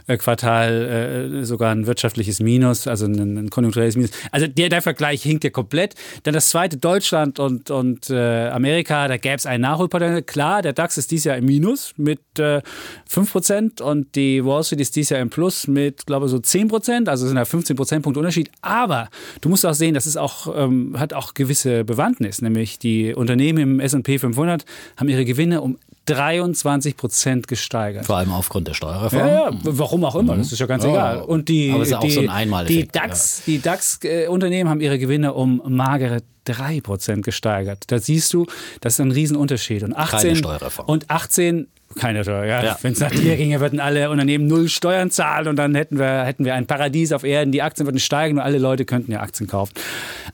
äh, 0.08 0.16
Quartal 0.18 1.42
äh, 1.42 1.46
sogar 1.46 1.72
ein 1.74 1.86
wirtschaftliches 1.86 2.40
Minus, 2.40 2.88
also 2.88 3.06
ein, 3.06 3.38
ein 3.38 3.50
konjunkturelles 3.50 3.96
Minus. 3.98 4.12
Also 4.32 4.48
der, 4.48 4.70
der 4.70 4.82
Vergleich 4.82 5.24
hinkt 5.24 5.44
ja 5.44 5.50
komplett. 5.50 5.96
Dann 6.24 6.34
das 6.34 6.50
zweite, 6.50 6.78
Deutschland 6.78 7.40
und, 7.40 7.70
und 7.70 8.10
äh, 8.10 8.48
Amerika, 8.48 9.08
da 9.08 9.18
gäbe 9.18 9.36
es 9.36 9.46
ein 9.46 9.62
Nachholpotenzial. 9.62 10.22
Klar, 10.24 10.62
der 10.62 10.74
DAX 10.74 10.98
ist 10.98 11.12
dieses 11.12 11.26
Jahr 11.26 11.38
im 11.38 11.46
Minus 11.46 11.94
mit 11.98 12.22
äh, 12.40 12.62
5% 13.10 13.82
und 13.82 14.16
die 14.16 14.44
Wall 14.46 14.64
Street 14.64 14.82
ist 14.82 14.96
dieses 14.96 15.10
Jahr 15.12 15.22
im 15.22 15.30
Plus 15.30 15.68
mit, 15.68 16.06
glaube 16.06 16.26
ich, 16.26 16.32
so 16.32 16.38
10%, 16.38 17.08
also 17.10 17.26
sind 17.28 17.36
da 17.36 17.46
15 17.46 17.76
Prozentpunkte 17.76 18.20
Unterschied. 18.20 18.50
Aber 18.62 19.10
du 19.42 19.50
musst 19.50 19.66
auch 19.66 19.74
sehen, 19.74 19.94
das 19.94 20.08
ist 20.08 20.18
auch, 20.18 20.54
ähm, 20.56 20.96
hat 21.00 21.14
auch 21.14 21.34
gewisse 21.34 21.84
Bewandtnis, 21.84 22.42
nämlich 22.42 22.80
die 22.80 23.14
Unternehmen 23.14 23.60
im 23.60 23.80
S&P 23.80 24.20
500 24.20 24.66
haben 24.98 25.10
ihre 25.10 25.26
Gewinne 25.26 25.62
um 25.62 25.78
23 26.06 26.98
Prozent 26.98 27.48
gesteigert. 27.48 28.06
Vor 28.06 28.18
allem 28.18 28.32
aufgrund 28.34 28.68
der 28.68 28.74
Steuerreform. 28.74 29.20
Ja, 29.26 29.50
ja, 29.50 29.52
warum 29.64 30.04
auch 30.04 30.16
immer, 30.16 30.36
das 30.36 30.52
ist 30.52 30.60
ja 30.60 30.66
ganz 30.66 30.84
Ja. 30.84 30.90
egal. 30.90 31.22
Und 31.22 31.48
die, 31.48 31.72
Aber 31.72 31.82
es 31.82 31.88
ist 31.88 31.92
ja 31.92 31.98
auch 32.00 32.04
die, 32.04 32.12
so 32.12 32.20
ein 32.22 32.30
Einmaleffekt, 32.30 32.94
die 32.94 33.00
DAX, 33.00 33.44
die 33.46 33.62
DAX-Unternehmen 33.62 34.70
haben 34.70 34.82
ihre 34.82 35.00
Gewinne 35.00 35.34
um 35.34 35.62
magere 35.66 36.22
3% 36.46 37.22
gesteigert. 37.22 37.86
Da 37.88 38.00
siehst 38.00 38.34
du, 38.34 38.46
das 38.82 38.94
ist 38.94 39.00
ein 39.00 39.12
Riesenunterschied. 39.12 39.84
Und 39.84 39.96
18, 39.96 40.36
Steuerreform. 40.36 40.88
Und 40.90 41.10
18 41.10 41.68
keine 41.96 42.24
Steuer, 42.24 42.46
ja. 42.46 42.64
Ja. 42.64 42.78
Wenn 42.82 42.94
es 42.94 43.00
nach 43.00 43.12
dir 43.12 43.36
ginge, 43.36 43.60
würden 43.60 43.80
alle 43.80 44.10
Unternehmen 44.10 44.48
null 44.48 44.70
Steuern 44.70 45.12
zahlen 45.12 45.48
und 45.48 45.56
dann 45.56 45.76
hätten 45.76 46.00
wir, 46.00 46.24
hätten 46.24 46.46
wir 46.46 46.56
ein 46.56 46.66
Paradies 46.66 47.12
auf 47.12 47.24
Erden. 47.24 47.52
Die 47.52 47.62
Aktien 47.62 47.88
würden 47.88 48.00
steigen 48.00 48.38
und 48.38 48.44
alle 48.44 48.58
Leute 48.58 48.86
könnten 48.86 49.12
ja 49.12 49.22
Aktien 49.22 49.48
kaufen. 49.48 49.74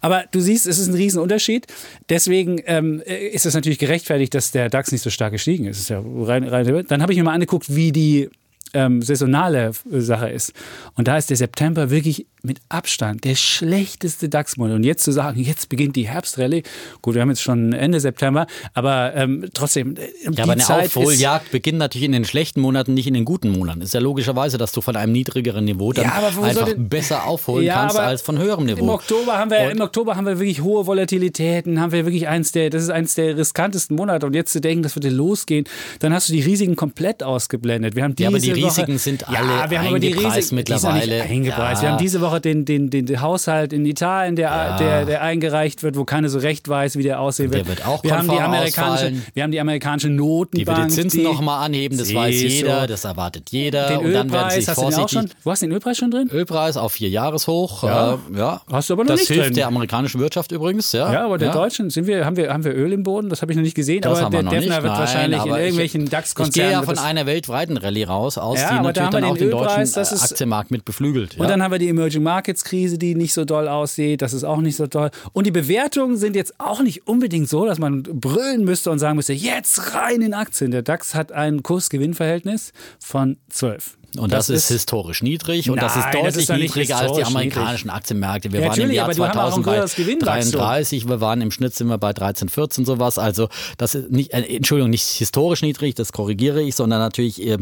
Aber 0.01 0.25
du 0.31 0.39
siehst, 0.39 0.67
es 0.67 0.79
ist 0.79 0.87
ein 0.87 0.95
Riesenunterschied. 0.95 1.67
Deswegen 2.09 2.61
ähm, 2.65 3.01
ist 3.05 3.45
es 3.45 3.53
natürlich 3.53 3.79
gerechtfertigt, 3.79 4.33
dass 4.33 4.51
der 4.51 4.69
DAX 4.69 4.91
nicht 4.91 5.01
so 5.01 5.09
stark 5.09 5.31
gestiegen 5.31 5.65
ist. 5.65 5.79
Ist 5.79 5.89
ja 5.89 6.01
rein, 6.03 6.43
rein, 6.43 6.85
dann 6.87 7.01
habe 7.01 7.11
ich 7.11 7.17
mir 7.17 7.23
mal 7.23 7.33
angeguckt, 7.33 7.75
wie 7.75 7.91
die 7.91 8.29
ähm, 8.73 9.01
saisonale 9.01 9.71
Sache 9.89 10.29
ist. 10.29 10.53
Und 10.95 11.07
da 11.07 11.17
ist 11.17 11.29
der 11.29 11.37
September 11.37 11.89
wirklich 11.89 12.27
mit 12.41 12.60
Abstand 12.69 13.23
der 13.25 13.36
schlechteste 13.36 14.30
DAX-Monat. 14.30 14.75
Und 14.78 14.84
jetzt 14.84 15.04
zu 15.04 15.12
sagen, 15.12 15.39
jetzt 15.41 15.69
beginnt 15.69 15.95
die 15.95 16.08
Herbstrallye, 16.08 16.63
gut, 17.02 17.15
wir 17.15 17.21
haben 17.21 17.30
jetzt 17.30 17.41
schon 17.41 17.73
Ende 17.73 17.99
September, 17.99 18.47
aber 18.73 19.13
ähm, 19.15 19.45
trotzdem, 19.54 19.95
äh, 19.97 20.02
Ja, 20.23 20.32
die 20.32 20.41
aber 20.41 20.52
eine 20.54 20.62
Zeit 20.62 20.86
Aufholjagd 20.86 21.52
beginnt 21.52 21.78
natürlich 21.80 22.06
in 22.06 22.12
den 22.13 22.25
schlechten 22.25 22.62
Monaten, 22.62 22.93
nicht 22.93 23.08
in 23.08 23.13
den 23.13 23.25
guten 23.25 23.49
Monaten. 23.52 23.82
Ist 23.82 23.93
ja 23.93 23.99
logischerweise, 23.99 24.58
dass 24.58 24.71
du 24.71 24.82
von 24.82 24.95
einem 24.95 25.12
niedrigeren 25.12 25.65
Niveau 25.65 25.91
dann 25.93 26.06
Ja, 26.06 26.13
einfach 26.13 26.65
denn- 26.65 26.89
besser 26.89 27.25
aufholen 27.25 27.65
Ja, 27.65 27.75
kannst 27.75 27.97
als 27.99 28.21
von 28.21 28.38
höherem 28.38 28.65
Niveau. 28.65 28.84
Im 28.84 28.89
Oktober 28.89 29.38
haben 29.38 29.52
wir, 29.52 29.60
Und- 29.65 29.71
im 29.71 29.82
Oktober 29.82 30.15
haben 30.15 30.25
wir 30.25 30.39
wirklich 30.39 30.62
hohe 30.62 30.86
Volatilitäten, 30.88 31.80
haben 31.82 31.91
wir 31.91 32.06
wirklich 32.06 32.28
eins 32.28 32.52
der, 32.52 32.69
das 32.69 32.84
ist 32.84 32.89
eins 32.89 33.15
der 33.15 33.38
riskantesten 33.38 33.95
Monate. 33.95 34.25
Und 34.25 34.34
jetzt 34.34 34.52
zu 34.54 34.62
denken, 34.62 34.84
das 34.84 34.95
würde 34.95 35.10
losgehen, 35.10 35.65
dann 35.99 36.13
hast 36.13 36.30
du 36.30 36.34
die 36.34 36.41
Risiken 36.41 36.75
komplett 36.75 37.23
ausgeblendet. 37.23 37.95
Wir 37.95 38.04
haben 38.04 38.15
diese 38.15 38.23
Ja, 38.23 38.30
aber 38.30 38.39
die 38.39 38.52
Woche, 38.56 38.65
Risiken 38.65 38.97
sind 38.97 39.28
alle 39.28 39.38
ja, 39.49 39.69
wir 39.69 39.80
haben 39.80 39.88
aber 39.88 39.99
die 39.99 40.08
eingepreist 40.13 40.38
Risiken, 40.38 40.65
Die 40.65 40.71
sind 40.73 40.91
mittlerweile. 40.93 41.21
eingepreist. 41.23 41.82
Ja. 41.82 41.88
Wir 41.88 41.91
haben 41.93 41.97
diese 41.97 42.21
Woche 42.21 42.28
den, 42.37 42.65
den, 42.65 42.91
den, 42.91 43.07
den 43.07 43.21
Haushalt 43.21 43.73
in 43.73 43.83
Italien, 43.87 44.35
der, 44.35 44.77
der, 44.77 45.05
der 45.05 45.23
eingereicht 45.23 45.81
wird, 45.81 45.97
wo 45.97 46.05
keiner 46.05 46.29
so 46.29 46.37
recht 46.37 46.69
weiß, 46.69 46.97
wie 46.97 47.03
der 47.03 47.19
aussehen 47.19 47.51
wird. 47.51 47.65
Der 47.65 47.77
wird 47.77 47.87
auch 47.87 48.03
wir 48.03 48.15
haben 48.15 48.29
die 48.29 48.37
amerikanische, 48.37 48.83
ausfallen. 48.83 49.25
wir 49.33 49.43
haben 49.43 49.51
die 49.51 49.59
amerikanische 49.59 50.09
die 50.09 50.13
Notenbank. 50.13 50.77
will 50.77 50.85
die 50.85 50.93
Zinsen 50.93 51.23
nochmal 51.23 51.65
anheben, 51.65 51.97
das 51.97 52.13
weiß 52.13 52.41
jeder, 52.41 52.81
du. 52.81 52.87
das 52.87 53.03
erwartet 53.05 53.49
jeder. 53.49 53.87
Den 53.87 53.97
und 54.05 54.13
dann 54.13 54.31
werden 54.31 54.51
sie 54.51 54.57
hast 54.67 54.67
du 54.67 54.71
den 54.73 54.77
auch 54.77 54.93
vorsichtig. 54.93 55.11
schon? 55.11 55.29
Wo 55.43 55.51
hast 55.51 55.61
du 55.63 55.65
den 55.65 55.73
Ölpreis 55.73 55.97
schon 55.97 56.11
drin? 56.11 56.29
Ölpreis 56.31 56.77
auf 56.77 56.91
vier 56.91 57.09
Jahreshoch. 57.09 57.83
Ja. 57.83 58.13
Äh, 58.13 58.37
ja. 58.37 58.61
Hast 58.71 58.89
du 58.89 58.93
aber 58.93 59.03
noch 59.03 59.09
das 59.11 59.21
nicht 59.21 59.29
hilft 59.29 59.45
drin. 59.47 59.55
der 59.55 59.67
amerikanischen 59.67 60.19
Wirtschaft 60.21 60.51
übrigens. 60.51 60.91
Ja, 60.91 61.11
Ja, 61.11 61.25
aber 61.25 61.37
der 61.37 61.51
Deutschen, 61.51 61.89
sind 61.89 62.05
wir, 62.07 62.25
haben, 62.25 62.35
wir, 62.37 62.51
haben 62.53 62.63
wir 62.63 62.75
Öl 62.75 62.93
im 62.93 63.03
Boden? 63.03 63.29
Das 63.29 63.41
habe 63.41 63.51
ich 63.51 63.55
noch 63.57 63.63
nicht 63.63 63.75
gesehen. 63.75 64.01
Das 64.01 64.19
aber 64.19 64.29
der 64.29 64.43
Defner 64.43 64.59
nicht. 64.59 64.69
wird 64.69 64.83
Nein, 64.83 64.99
wahrscheinlich 64.99 65.45
in 65.45 65.51
irgendwelchen 65.51 66.01
ich, 66.01 66.05
ich 66.05 66.11
DAX-Konzernen. 66.11 66.69
gehe 66.69 66.79
ja 66.81 66.87
wird 66.87 66.97
von 66.97 67.05
einer 67.07 67.25
weltweiten 67.25 67.77
Rallye 67.77 68.03
raus, 68.05 68.37
aus, 68.37 68.59
Ja, 68.59 68.77
die 68.77 68.83
natürlich 68.83 69.09
dann 69.09 69.23
auch 69.23 69.37
den 69.37 69.51
deutschen 69.51 69.93
äh, 69.93 70.19
Aktienmarkt 70.19 70.71
mit 70.71 70.85
beflügelt. 70.85 71.35
Ja. 71.35 71.41
Und 71.41 71.49
dann 71.49 71.63
haben 71.63 71.71
wir 71.71 71.79
die 71.79 71.89
Emerging 71.89 72.18
Markets 72.19 72.63
Krise, 72.63 72.97
die 72.97 73.15
nicht 73.15 73.34
so 73.34 73.45
doll 73.45 73.67
aussieht. 73.67 74.21
Das 74.21 74.34
ist 74.34 74.43
auch 74.43 74.62
nicht 74.62 74.75
so 74.75 74.88
toll. 74.88 75.12
Und 75.34 75.45
die 75.45 75.51
Bewertungen 75.51 76.17
sind 76.17 76.36
jetzt 76.36 76.60
auch 76.60 76.82
nicht 76.82 77.08
unbedingt 77.08 77.49
so, 77.49 77.65
dass 77.65 77.79
man 77.79 78.03
brüllen 78.03 78.63
müsste 78.63 78.91
und 78.91 78.99
sagen 78.99 79.15
müsste, 79.15 79.34
jetzt 79.34 79.93
rein 79.93 80.21
in 80.21 80.34
Aktien. 80.34 80.71
Der 80.71 80.82
DAX 80.82 81.13
hat 81.15 81.32
ein 81.32 81.63
Kurs-Gewinn-Verhältnis 81.63 82.73
von 82.99 83.38
12. 83.49 83.98
Und 84.17 84.31
das, 84.33 84.49
ist 84.49 84.67
historisch 84.69 85.21
niedrig 85.21 85.69
und 85.69 85.81
das 85.81 85.95
ist 85.95 86.03
Nein, 86.05 86.23
das 86.23 86.33
deutlich 86.35 86.49
ist 86.49 86.55
niedriger 86.75 86.97
als 86.97 87.11
die 87.13 87.23
amerikanischen 87.23 87.89
Aktienmärkte. 87.89 88.51
Wir 88.51 88.61
Ja, 88.61 88.69
waren 88.69 88.79
im 88.81 88.91
Jahr 88.91 89.05
aber 89.05 89.13
die 89.13 89.21
haben 89.21 89.37
auch 89.37 89.57
ein 89.57 89.63
2000 89.63 89.65
bei 89.65 89.75
höheres 89.75 89.95
Gewinnwachstum. 89.95 90.51
33, 90.59 91.07
wir 91.07 91.21
waren 91.21 91.41
im 91.41 91.51
Schnitt 91.51 91.75
sind 91.75 91.87
wir 91.87 91.97
bei 91.97 92.13
13, 92.13 92.49
14 92.49 92.85
sowas. 92.85 93.17
Also 93.19 93.49
das 93.77 93.95
ist 93.95 94.09
nicht, 94.11 94.33
äh, 94.33 94.41
Entschuldigung, 94.55 94.89
nicht 94.89 95.03
historisch 95.07 95.61
niedrig, 95.61 95.95
das 95.95 96.11
korrigiere 96.11 96.61
ich, 96.61 96.75
sondern 96.75 96.99
natürlich 96.99 97.45
äh, 97.45 97.57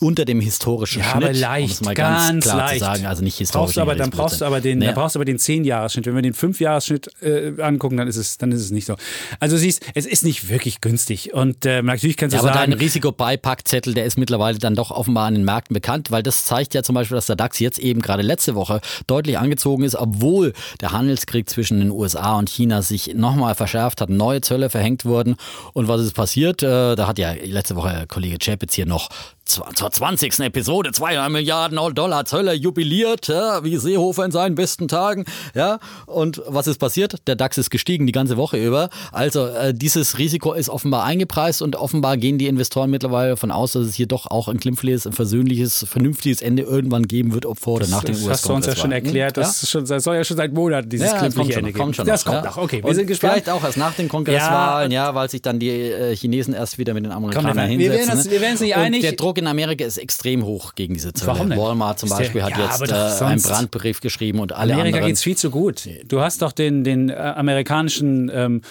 unter 0.00 0.24
dem 0.24 0.40
historischen 0.40 1.00
Ja, 1.02 1.10
Schnitt. 1.10 1.22
aber 1.24 1.34
um 1.34 1.40
leicht, 1.40 1.84
mal 1.84 1.94
ganz, 1.94 2.28
ganz 2.28 2.44
klar 2.44 2.56
leicht. 2.56 2.72
zu 2.78 2.84
sagen, 2.84 3.06
also 3.06 3.22
nicht 3.22 3.36
historisch. 3.38 3.66
Brauchst 3.66 3.78
aber, 3.78 3.92
niedrig, 3.92 3.98
dann 4.04 4.10
das 4.10 4.18
brauchst 4.18 4.40
du 4.40 4.44
aber 4.46 4.60
den, 4.60 4.78
Nee. 4.78 4.86
dann 4.86 4.94
brauchst 4.94 5.14
du 5.14 5.18
aber 5.18 5.24
den 5.26 5.38
10-Jahres-Schnitt. 5.38 6.06
Wenn 6.06 6.14
wir 6.14 6.22
den 6.22 6.34
5-Jahres-Schnitt 6.34 7.10
äh, 7.22 7.60
angucken, 7.60 7.96
dann 7.98 8.08
ist 8.08 8.16
es, 8.16 8.38
dann 8.38 8.50
ist 8.52 8.60
es 8.62 8.70
nicht 8.70 8.86
so. 8.86 8.94
Also 9.40 9.56
siehst, 9.58 9.82
es 9.94 10.06
ist 10.06 10.24
nicht 10.24 10.48
wirklich 10.48 10.80
günstig. 10.80 11.34
Und 11.34 11.66
äh, 11.66 11.82
natürlich 11.82 12.16
kannst 12.16 12.32
du 12.32 12.38
Ja, 12.38 12.42
aber 12.44 12.54
sagen, 12.54 12.70
dein 12.70 12.80
Risikobeipackzettel, 12.80 13.92
der 13.92 14.06
ist 14.06 14.16
mittlerweile 14.16 14.58
dann 14.58 14.74
doch 14.74 14.90
offenbar 14.90 15.26
an 15.26 15.34
den 15.34 15.44
Märkten 15.44 15.74
bekannt, 15.80 16.10
weil 16.10 16.22
das 16.22 16.44
zeigt 16.44 16.74
ja 16.74 16.82
zum 16.82 16.94
Beispiel, 16.94 17.14
dass 17.14 17.26
der 17.26 17.36
DAX 17.36 17.58
jetzt 17.58 17.78
eben 17.78 18.02
gerade 18.02 18.22
letzte 18.22 18.54
Woche 18.54 18.80
deutlich 19.06 19.38
angezogen 19.38 19.82
ist, 19.82 19.96
obwohl 19.96 20.52
der 20.80 20.92
Handelskrieg 20.92 21.48
zwischen 21.48 21.80
den 21.80 21.90
USA 21.90 22.38
und 22.38 22.50
China 22.50 22.82
sich 22.82 23.14
nochmal 23.14 23.54
verschärft 23.54 24.00
hat, 24.00 24.10
neue 24.10 24.42
Zölle 24.42 24.68
verhängt 24.68 25.04
wurden. 25.04 25.36
Und 25.72 25.88
was 25.88 26.02
ist 26.02 26.14
passiert? 26.14 26.62
Äh, 26.62 26.96
Da 26.96 27.06
hat 27.06 27.18
ja 27.18 27.32
letzte 27.32 27.76
Woche 27.76 28.04
Kollege 28.08 28.36
Chapitz 28.38 28.74
hier 28.74 28.86
noch 28.86 29.08
zur 29.50 29.68
zur 29.74 29.90
20. 29.90 30.40
Episode 30.40 30.92
200 30.92 31.30
Milliarden 31.30 31.78
Dollar 31.94 32.24
Zölle 32.24 32.54
jubiliert, 32.54 33.28
ja, 33.28 33.64
wie 33.64 33.76
Seehofer 33.76 34.24
in 34.24 34.30
seinen 34.30 34.54
besten 34.54 34.88
Tagen. 34.88 35.24
Ja, 35.54 35.78
und 36.06 36.42
was 36.46 36.66
ist 36.66 36.78
passiert? 36.78 37.16
Der 37.26 37.36
DAX 37.36 37.58
ist 37.58 37.70
gestiegen 37.70 38.06
die 38.06 38.12
ganze 38.12 38.36
Woche 38.36 38.56
über. 38.64 38.90
Also 39.12 39.46
äh, 39.46 39.74
dieses 39.74 40.18
Risiko 40.18 40.52
ist 40.52 40.68
offenbar 40.68 41.04
eingepreist 41.04 41.62
und 41.62 41.76
offenbar 41.76 42.16
gehen 42.16 42.38
die 42.38 42.46
Investoren 42.46 42.90
mittlerweile 42.90 43.30
davon 43.30 43.50
aus, 43.50 43.72
dass 43.72 43.86
es 43.86 43.94
hier 43.94 44.06
doch 44.06 44.26
auch 44.26 44.48
ein 44.48 44.58
glimpfliches, 44.58 45.06
ein 45.06 45.12
versöhnliches, 45.12 45.84
vernünftiges 45.88 46.42
Ende 46.42 46.62
irgendwann 46.62 47.08
geben 47.08 47.32
wird, 47.32 47.46
ob 47.46 47.58
vor 47.58 47.74
oder 47.76 47.88
nach 47.88 48.04
das 48.04 48.22
US 48.22 48.28
hast 48.30 48.48
du 48.48 48.52
uns 48.52 48.66
ja 48.66 48.76
schon 48.76 48.92
erklärt, 48.92 49.36
das, 49.36 49.62
ist 49.62 49.70
schon, 49.70 49.84
das 49.84 50.04
soll 50.04 50.16
ja 50.16 50.24
schon 50.24 50.36
seit 50.36 50.52
Monaten 50.52 50.88
dieses 50.88 51.06
ja, 51.06 51.12
das 51.12 51.20
glimpfliche 51.34 51.58
Ende 51.58 51.72
noch, 51.72 51.78
kommt 51.78 51.92
geben. 51.92 51.94
schon 51.94 52.06
das 52.06 52.24
noch, 52.24 52.32
kommt 52.32 52.44
ja. 52.44 52.50
noch. 52.50 52.56
Okay, 52.58 52.82
wir 52.82 52.84
Und 52.84 52.94
sind 52.94 53.06
gespannt. 53.06 53.32
Vielleicht 53.32 53.50
auch 53.50 53.64
erst 53.64 53.76
nach 53.78 53.94
den 53.94 54.08
Kongresswahlen, 54.08 54.92
ja, 54.92 55.14
weil 55.14 55.28
sich 55.30 55.42
dann 55.42 55.58
die 55.58 55.70
äh, 55.70 56.14
Chinesen 56.14 56.54
erst 56.54 56.78
wieder 56.78 56.94
mit 56.94 57.04
den 57.04 57.12
Amerikanern 57.12 57.56
wir 57.56 57.62
hinsetzen. 57.64 57.98
werden 58.08 58.10
uns- 58.18 58.24
ne? 58.26 58.30
wir 58.30 58.40
werden 58.40 58.52
uns 58.52 58.60
nicht 58.60 58.76
einig. 58.76 59.00
Der 59.02 59.12
Druck 59.12 59.39
in 59.40 59.46
Amerika 59.48 59.84
ist 59.84 59.98
extrem 59.98 60.44
hoch 60.44 60.74
gegen 60.74 60.94
diese 60.94 61.12
Zölle. 61.12 61.32
Warum 61.32 61.50
denn? 61.50 61.58
Walmart 61.58 61.98
zum 61.98 62.08
Beispiel 62.08 62.42
hat 62.42 62.50
Ja, 62.56 62.70
jetzt 62.78 63.20
äh, 63.20 63.24
einen 63.24 63.42
Brandbrief 63.42 64.00
geschrieben 64.00 64.38
und 64.38 64.52
alle 64.52 64.74
Amerika 64.74 64.96
anderen. 64.98 65.08
geht's 65.08 65.22
viel 65.22 65.36
zu 65.36 65.50
gut. 65.50 65.88
Du 66.06 66.20
hast 66.20 66.42
doch 66.42 66.52
den, 66.52 66.84
den 66.84 67.08
äh, 67.10 67.14
amerikanischen 67.14 68.30
ähm, 68.32 68.62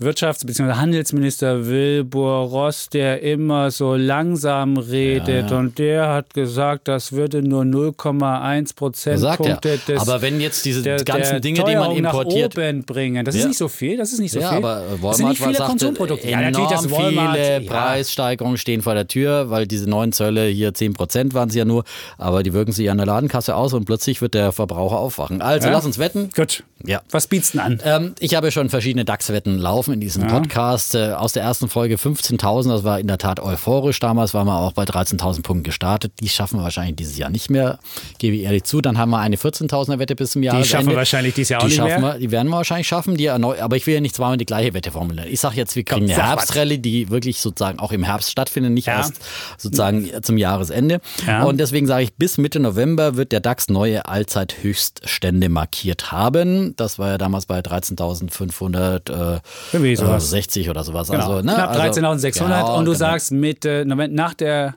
Wirtschafts- 0.00 0.46
bzw. 0.46 0.72
Handelsminister 0.74 1.66
Wilbur 1.66 2.42
Ross, 2.48 2.88
der 2.88 3.22
immer 3.22 3.70
so 3.70 3.94
langsam 3.96 4.76
redet 4.76 5.50
und 5.52 5.78
der 5.78 6.08
hat 6.08 6.34
gesagt, 6.34 6.88
das 6.88 7.12
würde 7.12 7.42
nur 7.42 7.62
0,1 7.64 8.68
Sagt 8.68 8.70
er. 8.70 8.74
Prozentpunkte 8.76 9.78
des 9.88 10.00
Aber 10.00 10.22
wenn 10.22 10.40
jetzt 10.40 10.64
diese 10.64 10.82
der, 10.82 11.02
ganzen 11.04 11.32
der 11.32 11.40
Dinge, 11.40 11.64
die 11.64 11.74
man 11.76 11.92
importiert, 11.96 12.56
nach 12.56 12.62
oben 12.64 12.84
bringen. 12.84 13.24
Das 13.24 13.34
ist 13.34 13.42
Ja. 13.42 13.48
nicht 13.48 13.58
so 13.58 13.68
viel, 13.68 13.96
das 13.96 14.12
ist 14.12 14.20
nicht 14.20 14.32
so 14.32 14.40
ja, 14.40 14.48
viel. 14.50 14.58
aber 14.58 14.82
das 14.82 14.90
sind 14.90 15.02
Walmart 15.02 15.28
nicht 15.30 15.42
viele 15.44 15.66
Konsumprodukte. 15.66 16.28
Ja, 16.28 16.40
enorm 16.40 16.52
natürlich 16.52 16.70
das 16.70 16.90
Walmart. 16.90 17.36
viele 17.36 17.62
ja. 17.64 17.70
Preissteigerungen 17.70 18.56
stehen 18.56 18.82
vor 18.82 18.94
der 18.94 19.08
Tür, 19.08 19.50
weil 19.50 19.66
diese 19.66 19.88
neuen 19.88 20.12
Zölle 20.12 20.46
hier 20.46 20.72
10% 20.74 21.34
waren 21.34 21.48
es 21.48 21.54
ja 21.54 21.64
nur, 21.64 21.84
aber 22.18 22.42
die 22.42 22.52
wirken 22.52 22.72
sich 22.72 22.90
an 22.90 22.98
der 22.98 23.06
Ladenkasse 23.06 23.54
aus 23.56 23.72
und 23.72 23.84
plötzlich 23.84 24.20
wird 24.22 24.34
der 24.34 24.52
Verbraucher 24.52 24.98
aufwachen. 24.98 25.42
Also 25.42 25.66
Ja. 25.68 25.72
lass 25.74 25.84
uns 25.84 25.98
wetten. 25.98 26.30
Gut. 26.34 26.62
Ja. 26.84 27.02
Was 27.10 27.26
bietst 27.26 27.54
du 27.54 27.58
denn 27.58 27.66
an? 27.66 27.80
Ähm, 27.84 28.14
ich 28.20 28.36
habe 28.36 28.52
schon 28.52 28.68
verschiedene 28.68 29.04
DAX-Wetten 29.04 29.58
laufen 29.58 29.87
in 29.92 30.00
diesem 30.00 30.26
Podcast. 30.26 30.94
Äh, 30.94 31.12
aus 31.12 31.32
der 31.32 31.42
ersten 31.42 31.68
Folge 31.68 31.96
15.000, 31.96 32.68
das 32.68 32.84
war 32.84 32.98
in 33.00 33.06
der 33.06 33.18
Tat 33.18 33.40
euphorisch. 33.40 33.98
Damals 34.00 34.34
waren 34.34 34.46
wir 34.46 34.56
auch 34.58 34.72
bei 34.72 34.84
13.000 34.84 35.42
Punkten 35.42 35.64
gestartet. 35.64 36.12
Die 36.20 36.28
schaffen 36.28 36.58
wir 36.58 36.64
wahrscheinlich 36.64 36.96
dieses 36.96 37.16
Jahr 37.18 37.30
nicht 37.30 37.50
mehr, 37.50 37.78
gebe 38.18 38.36
ich 38.36 38.42
ehrlich 38.42 38.64
zu. 38.64 38.80
Dann 38.80 38.98
haben 38.98 39.10
wir 39.10 39.18
eine 39.18 39.36
14.000er 39.36 39.98
Wette 39.98 40.16
bis 40.16 40.32
zum 40.32 40.42
Jahresende. 40.42 40.68
schaffen 40.68 40.88
wir 40.88 40.96
wahrscheinlich 40.96 41.34
dieses 41.34 41.50
Jahr 41.50 41.60
auch 41.60 41.64
die 41.64 41.70
nicht 41.70 41.76
schaffen 41.76 42.00
mehr. 42.02 42.14
Wir, 42.14 42.18
die 42.20 42.30
werden 42.30 42.48
wir 42.48 42.56
wahrscheinlich 42.56 42.88
schaffen. 42.88 43.16
Die 43.16 43.26
erneu 43.26 43.56
aber 43.60 43.76
ich 43.76 43.86
will 43.86 43.94
ja 43.94 44.00
nicht 44.00 44.14
zweimal 44.14 44.36
die 44.36 44.46
gleiche 44.46 44.74
Wette 44.74 44.90
formulieren. 44.90 45.28
Ich 45.30 45.40
sage 45.40 45.56
jetzt, 45.56 45.76
wir 45.76 45.84
kriegen 45.84 46.06
Komm, 46.06 46.14
eine. 46.14 46.26
Herbstrallye, 46.28 46.78
die 46.78 47.10
wirklich 47.10 47.40
sozusagen 47.40 47.78
auch 47.78 47.92
im 47.92 48.02
Herbst 48.02 48.30
stattfindet, 48.30 48.72
nicht 48.72 48.86
Ja. 48.86 48.98
erst 48.98 49.14
sozusagen 49.56 50.08
zum 50.22 50.38
Jahresende. 50.38 51.00
Ja. 51.26 51.44
Und 51.44 51.58
deswegen 51.58 51.86
sage 51.86 52.04
ich, 52.04 52.14
bis 52.14 52.38
Mitte 52.38 52.60
November 52.60 53.16
wird 53.16 53.32
der 53.32 53.40
DAX 53.40 53.68
neue 53.68 54.06
Allzeithöchststände 54.06 55.48
markiert 55.48 56.12
haben. 56.12 56.74
Das 56.76 56.98
war 56.98 57.10
ja 57.10 57.18
damals 57.18 57.46
bei 57.46 57.60
13.560 57.60 59.40
Irgendwie 59.78 59.96
sowas. 59.96 60.24
äh, 60.24 60.28
60 60.28 60.70
oder 60.70 60.84
sowas. 60.84 61.10
Genau. 61.10 61.22
Also, 61.22 61.46
ne? 61.46 61.54
Knapp 61.54 61.70
also, 61.70 62.00
13.600 62.00 62.30
genau, 62.32 62.78
und 62.78 62.84
du 62.84 62.92
genau. 62.92 62.98
sagst 62.98 63.32
mit 63.32 63.64
äh, 63.64 63.84
nach 63.84 64.34
der 64.34 64.76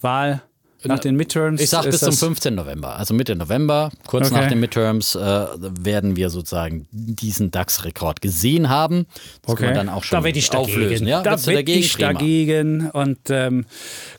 Wahl 0.00 0.42
nach 0.84 0.98
den 0.98 1.16
Midterms. 1.16 1.60
Ich 1.60 1.70
sag 1.70 1.84
bis 1.84 2.00
zum 2.00 2.10
das- 2.10 2.18
15. 2.18 2.54
November. 2.54 2.96
Also 2.96 3.14
Mitte 3.14 3.34
November, 3.36 3.90
kurz 4.06 4.30
Okay. 4.30 4.40
nach 4.40 4.48
den 4.48 4.60
Midterms, 4.60 5.14
äh, 5.14 5.18
werden 5.20 6.16
wir 6.16 6.30
sozusagen 6.30 6.86
diesen 6.90 7.50
DAX-Rekord 7.50 8.20
gesehen 8.20 8.68
haben. 8.68 9.06
Das 9.46 9.56
können 9.56 9.70
wir 9.70 9.74
dann 9.76 9.88
auch 9.88 10.04
schon 10.04 10.22
da 10.22 10.28
ich 10.28 10.48
dagegen. 10.50 10.70
auflösen. 10.72 11.06
Ja? 11.06 11.22
Da 11.22 11.32
werde 11.32 11.52
dagegen? 11.54 11.80
ich 11.80 11.94
Prima. 11.94 12.12
dagegen. 12.12 12.90
Und 12.90 13.18
ähm, 13.30 13.64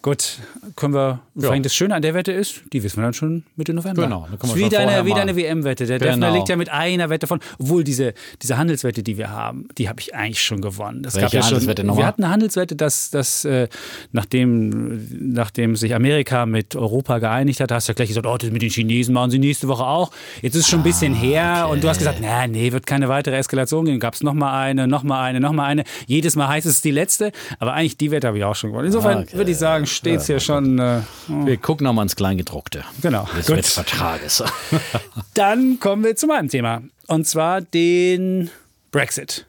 gut, 0.01 0.37
können 0.75 0.93
wir. 0.93 1.19
Vor 1.35 1.51
allem 1.51 1.63
das 1.63 1.73
Schöne 1.73 1.95
an 1.95 2.01
der 2.03 2.13
Wette 2.13 2.31
ist, 2.31 2.61
die 2.73 2.83
wissen 2.83 2.97
wir 2.97 3.03
dann 3.03 3.13
schon 3.13 3.43
Mitte 3.55 3.73
November. 3.73 4.03
Genau, 4.03 4.27
da 4.29 4.37
können 4.37 4.41
wir 4.41 4.49
ist 4.49 4.55
wie 4.55 4.61
schon 4.61 4.69
vorher 4.71 4.87
deine, 4.97 5.05
wie 5.05 5.09
mal- 5.09 5.15
deine 5.17 5.35
WM-Wette. 5.35 5.85
Der 5.87 5.97
Genau. 5.99 6.11
Defner 6.11 6.31
liegt 6.31 6.49
ja 6.49 6.55
mit 6.55 6.69
einer 6.69 7.09
Wette 7.09 7.25
von. 7.27 7.39
Obwohl 7.59 7.83
diese, 7.83 8.13
diese 8.41 8.57
Handelswette, 8.57 9.01
die 9.03 9.17
wir 9.17 9.31
haben, 9.31 9.67
die 9.77 9.89
habe 9.89 9.99
ich 9.99 10.13
eigentlich 10.13 10.43
schon 10.43 10.61
gewonnen. 10.61 11.01
Das 11.03 11.15
Welche 11.15 11.25
gab 11.25 11.33
ja 11.33 11.41
schon, 11.41 11.47
Handelswette 11.47 11.83
nochmal? 11.83 12.03
Wir 12.03 12.07
hatten 12.07 12.23
eine 12.23 12.31
Handelswette, 12.33 12.75
dass, 12.75 13.09
dass 13.09 13.45
äh, 13.45 13.67
nachdem, 14.11 15.33
nachdem 15.33 15.75
sich 15.75 15.95
Amerika 15.95 16.45
mit 16.53 16.75
Europa 16.77 17.19
geeinigt 17.19 17.59
hat, 17.59 17.71
hast 17.73 17.89
du 17.89 17.91
ja 17.91 17.95
gleich 17.95 18.07
gesagt, 18.07 18.25
oh, 18.25 18.37
das 18.37 18.49
mit 18.51 18.61
den 18.61 18.69
Chinesen 18.69 19.13
machen 19.13 19.29
sie 19.31 19.39
nächste 19.39 19.67
Woche 19.67 19.83
auch. 19.85 20.11
Jetzt 20.41 20.55
ist 20.55 20.61
es 20.61 20.69
schon 20.69 20.79
ein 20.79 20.83
bisschen 20.83 21.13
her 21.13 21.67
und 21.69 21.83
du 21.83 21.89
hast 21.89 21.97
gesagt, 21.97 22.19
na, 22.21 22.47
nee, 22.47 22.71
wird 22.71 22.87
keine 22.87 23.09
weitere 23.09 23.35
Eskalation 23.35 23.83
geben. 23.85 23.99
Gab 23.99 24.13
es 24.13 24.23
nochmal 24.23 24.63
eine, 24.69 24.87
nochmal 24.87 25.25
eine, 25.25 25.41
nochmal 25.41 25.65
eine. 25.69 25.83
Jedes 26.07 26.37
Mal 26.37 26.47
heißt 26.47 26.65
es 26.65 26.79
die 26.79 26.91
letzte, 26.91 27.33
aber 27.59 27.73
eigentlich 27.73 27.97
die 27.97 28.11
Wette 28.11 28.27
habe 28.27 28.37
ich 28.37 28.43
auch 28.45 28.55
schon 28.55 28.69
gewonnen. 28.69 28.85
Insofern 28.87 29.23
Okay. 29.23 29.35
würde 29.37 29.51
ich 29.51 29.57
sagen, 29.57 29.85
steht 29.85 30.21
es 30.21 30.27
hier 30.27 30.39
schon. 30.39 30.79
Äh, 30.79 31.01
Wir 31.27 31.57
gucken 31.57 31.83
nochmal 31.83 32.03
ins 32.05 32.15
Kleingedruckte 32.15 32.85
Genau. 33.01 33.27
des. 33.35 33.49
Wettvertrages. 33.49 34.43
Dann 35.33 35.79
kommen 35.79 36.03
wir 36.03 36.15
zu 36.15 36.27
meinem 36.27 36.49
Thema. 36.49 36.81
Und 37.07 37.27
zwar 37.27 37.61
den 37.61 38.49
Brexit. 38.91 39.45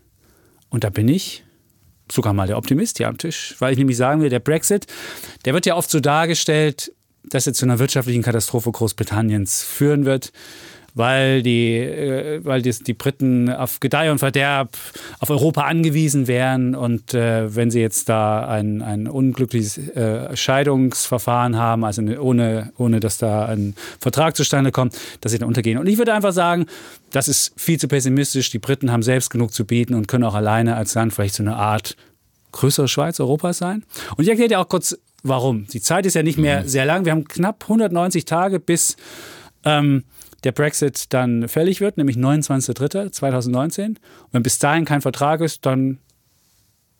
Und 0.70 0.82
da 0.84 0.90
bin 0.90 1.06
ich 1.08 1.43
sogar 2.10 2.32
mal 2.32 2.46
der 2.46 2.58
Optimist 2.58 2.98
hier 2.98 3.08
am 3.08 3.18
Tisch, 3.18 3.56
weil 3.58 3.72
ich 3.72 3.78
nämlich 3.78 3.96
sagen 3.96 4.20
will, 4.20 4.30
der 4.30 4.40
Brexit, 4.40 4.86
der 5.44 5.54
wird 5.54 5.66
ja 5.66 5.76
oft 5.76 5.90
so 5.90 6.00
dargestellt, 6.00 6.92
dass 7.24 7.46
er 7.46 7.54
zu 7.54 7.64
einer 7.64 7.78
wirtschaftlichen 7.78 8.22
Katastrophe 8.22 8.70
Großbritanniens 8.70 9.62
führen 9.62 10.04
wird, 10.04 10.32
weil 10.94 11.42
die, 11.42 11.76
äh, 11.76 12.40
weil 12.44 12.62
die, 12.62 12.70
die 12.70 12.94
Briten 12.94 13.50
auf 13.50 13.80
Gedeih 13.80 14.10
und 14.10 14.18
Verderb 14.18 14.76
auf 15.18 15.30
Europa 15.30 15.62
angewiesen 15.62 16.26
wären 16.26 16.74
und 16.74 17.14
äh, 17.14 17.54
wenn 17.54 17.70
sie 17.70 17.80
jetzt 17.80 18.08
da 18.08 18.46
ein, 18.46 18.80
ein 18.80 19.08
unglückliches 19.08 19.78
äh, 19.78 20.36
Scheidungsverfahren 20.36 21.56
haben, 21.56 21.84
also 21.84 22.02
ohne, 22.02 22.72
ohne 22.78 23.00
dass 23.00 23.18
da 23.18 23.46
ein 23.46 23.74
Vertrag 24.00 24.36
zustande 24.36 24.70
kommt, 24.70 24.96
dass 25.20 25.32
sie 25.32 25.38
dann 25.38 25.48
untergehen. 25.48 25.78
Und 25.78 25.88
ich 25.88 25.98
würde 25.98 26.14
einfach 26.14 26.32
sagen, 26.32 26.66
das 27.10 27.28
ist 27.28 27.52
viel 27.56 27.78
zu 27.78 27.88
pessimistisch. 27.88 28.50
Die 28.50 28.58
Briten 28.58 28.90
haben 28.90 29.02
selbst 29.02 29.30
genug 29.30 29.52
zu 29.52 29.64
bieten 29.64 29.94
und 29.94 30.08
können 30.08 30.24
auch 30.24 30.34
alleine 30.34 30.76
als 30.76 30.94
Land 30.94 31.12
vielleicht 31.12 31.34
so 31.34 31.42
eine 31.42 31.56
Art 31.56 31.96
größere 32.52 32.86
Schweiz 32.88 33.18
Europas 33.18 33.58
sein. 33.58 33.84
Und 34.16 34.24
ich 34.24 34.30
erkläre 34.30 34.48
dir 34.48 34.60
auch 34.60 34.68
kurz, 34.68 34.96
warum. 35.24 35.66
Die 35.66 35.80
Zeit 35.80 36.06
ist 36.06 36.14
ja 36.14 36.22
nicht 36.22 36.38
mehr 36.38 36.68
sehr 36.68 36.84
lang. 36.84 37.04
Wir 37.04 37.12
haben 37.12 37.24
knapp 37.26 37.64
190 37.64 38.24
Tage, 38.24 38.60
bis 38.60 38.96
ähm, 39.64 40.04
der 40.44 40.52
Brexit 40.52 41.12
dann 41.12 41.48
fällig 41.48 41.80
wird, 41.80 41.96
nämlich 41.96 42.16
29.03.2019. 42.16 43.86
Und 43.88 43.98
wenn 44.32 44.42
bis 44.42 44.58
dahin 44.58 44.84
kein 44.84 45.00
Vertrag 45.00 45.40
ist, 45.40 45.66
dann 45.66 45.98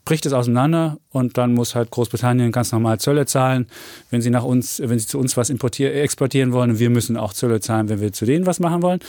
bricht 0.04 0.26
es 0.26 0.32
auseinander 0.32 0.98
und 1.10 1.38
dann 1.38 1.54
muss 1.54 1.74
halt 1.74 1.90
Großbritannien 1.90 2.52
ganz 2.52 2.72
normal 2.72 3.00
Zölle 3.00 3.26
zahlen, 3.26 3.66
wenn 4.10 4.20
sie 4.20 4.30
nach 4.30 4.44
uns, 4.44 4.80
wenn 4.84 4.98
sie 4.98 5.06
zu 5.06 5.18
uns 5.18 5.36
was 5.36 5.50
exportieren 5.50 6.52
wollen 6.52 6.72
und 6.72 6.78
wir 6.78 6.90
müssen 6.90 7.16
auch 7.16 7.32
Zölle 7.32 7.60
zahlen, 7.60 7.88
wenn 7.88 8.00
wir 8.00 8.12
zu 8.12 8.26
denen 8.26 8.46
was 8.46 8.60
machen 8.60 8.82
wollen. 8.82 9.00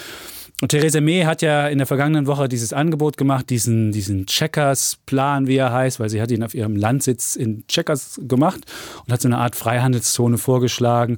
Und 0.61 0.69
Theresa 0.69 1.01
May 1.01 1.23
hat 1.23 1.41
ja 1.41 1.67
in 1.67 1.79
der 1.79 1.87
vergangenen 1.87 2.27
Woche 2.27 2.47
dieses 2.47 2.71
Angebot 2.71 3.17
gemacht, 3.17 3.49
diesen, 3.49 3.91
diesen 3.91 4.25
Checkers-Plan, 4.25 5.47
wie 5.47 5.57
er 5.57 5.73
heißt, 5.73 5.99
weil 5.99 6.09
sie 6.09 6.21
hat 6.21 6.31
ihn 6.31 6.43
auf 6.43 6.53
ihrem 6.53 6.77
Landsitz 6.77 7.35
in 7.35 7.67
Checkers 7.67 8.21
gemacht 8.25 8.61
und 9.05 9.11
hat 9.11 9.21
so 9.21 9.27
eine 9.27 9.39
Art 9.39 9.57
Freihandelszone 9.57 10.37
vorgeschlagen. 10.37 11.17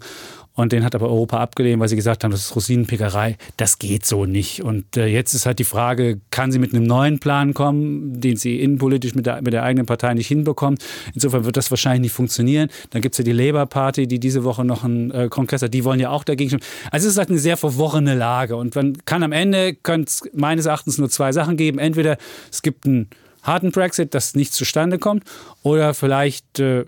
Und 0.58 0.72
den 0.72 0.84
hat 0.84 0.96
aber 0.96 1.08
Europa 1.08 1.38
abgelehnt, 1.38 1.80
weil 1.80 1.88
sie 1.88 1.96
gesagt 1.96 2.24
haben, 2.24 2.32
das 2.32 2.42
ist 2.42 2.56
Rosinenpickerei, 2.56 3.38
das 3.58 3.78
geht 3.78 4.08
so 4.08 4.26
nicht. 4.26 4.64
Und 4.64 4.98
äh, 4.98 5.06
jetzt 5.06 5.36
ist 5.36 5.46
halt 5.46 5.60
die 5.60 5.64
Frage, 5.64 6.20
kann 6.32 6.52
sie 6.52 6.58
mit 6.58 6.74
einem 6.74 6.84
neuen 6.84 7.20
Plan 7.20 7.54
kommen, 7.54 8.20
den 8.20 8.38
sie 8.38 8.60
innenpolitisch 8.60 9.14
mit 9.14 9.28
der, 9.28 9.44
mit 9.44 9.54
der 9.54 9.62
eigenen 9.62 9.86
Partei 9.86 10.16
nicht 10.16 10.28
hinbekommt. 10.28 10.84
Insofern 11.14 11.46
wird 11.46 11.58
das 11.58 11.70
wahrscheinlich 11.70 12.02
nicht 12.02 12.14
funktionieren. 12.14 12.70
Dann 12.90 13.04
gibt 13.04 13.14
es 13.14 13.20
ja 13.20 13.24
die 13.24 13.34
Labour 13.34 13.68
Party, 13.68 14.08
die 14.08 14.20
diese 14.20 14.44
Woche 14.44 14.66
noch 14.66 14.84
einen 14.84 15.12
äh, 15.12 15.28
Kongress 15.30 15.62
hat, 15.62 15.76
die 15.76 15.84
wollen 15.84 16.00
ja 16.00 16.10
auch 16.10 16.24
dagegen 16.24 16.50
stimmen. 16.50 16.64
Also 16.90 17.06
es 17.06 17.14
ist 17.14 17.18
halt 17.20 17.30
eine 17.30 17.38
sehr 17.38 17.56
verworrene 17.56 18.16
Lage. 18.16 18.56
Und 18.56 18.76
man 18.76 18.98
kann 19.06 19.22
am 19.22 19.34
Ende, 19.34 19.76
könnte 19.76 20.10
es 20.10 20.24
meines 20.34 20.66
Erachtens 20.66 20.98
nur 20.98 21.12
zwei 21.12 21.34
Sachen 21.34 21.56
geben. 21.58 21.78
Entweder 21.78 22.18
es 22.52 22.64
gibt 22.64 22.88
einen 22.88 23.12
harten 23.44 23.72
Brexit, 23.72 24.16
dass 24.16 24.34
nichts 24.34 24.56
zustande 24.56 24.98
kommt, 24.98 25.24
oder 25.62 25.94
vielleicht 25.94 26.60
äh, 26.60 26.86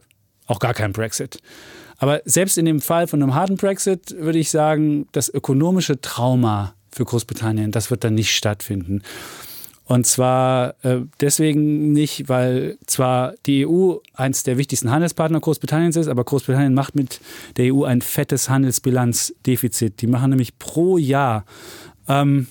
auch 0.47 0.59
gar 0.59 0.73
kein 0.73 0.91
Brexit. 0.91 1.39
Aber 1.99 2.21
selbst 2.25 2.57
in 2.57 2.65
dem 2.65 2.81
Fall 2.81 3.07
von 3.07 3.21
einem 3.21 3.35
harten 3.35 3.57
Brexit 3.57 4.15
würde 4.17 4.39
ich 4.39 4.49
sagen, 4.49 5.07
das 5.11 5.29
ökonomische 5.29 6.01
Trauma 6.01 6.73
für 6.91 7.05
Großbritannien, 7.05 7.71
das 7.71 7.91
wird 7.91 8.03
dann 8.03 8.15
nicht 8.15 8.35
stattfinden. 8.35 9.03
Und 9.85 10.05
zwar 10.05 10.75
äh, 10.83 11.01
deswegen 11.19 11.91
nicht, 11.93 12.29
weil 12.29 12.77
zwar 12.85 13.33
die 13.45 13.65
EU 13.65 13.95
eins 14.13 14.43
der 14.43 14.57
wichtigsten 14.57 14.91
Handelspartner 14.91 15.39
Großbritanniens 15.39 15.95
ist, 15.95 16.07
aber 16.07 16.23
Großbritannien 16.23 16.75
macht 16.75 16.95
mit 16.95 17.19
der 17.57 17.73
EU 17.73 17.83
ein 17.83 18.01
fettes 18.01 18.49
Handelsbilanzdefizit. 18.49 20.01
Die 20.01 20.07
machen 20.07 20.29
nämlich 20.29 20.59
pro 20.59 20.97
Jahr 20.97 21.43
ähm, 22.07 22.47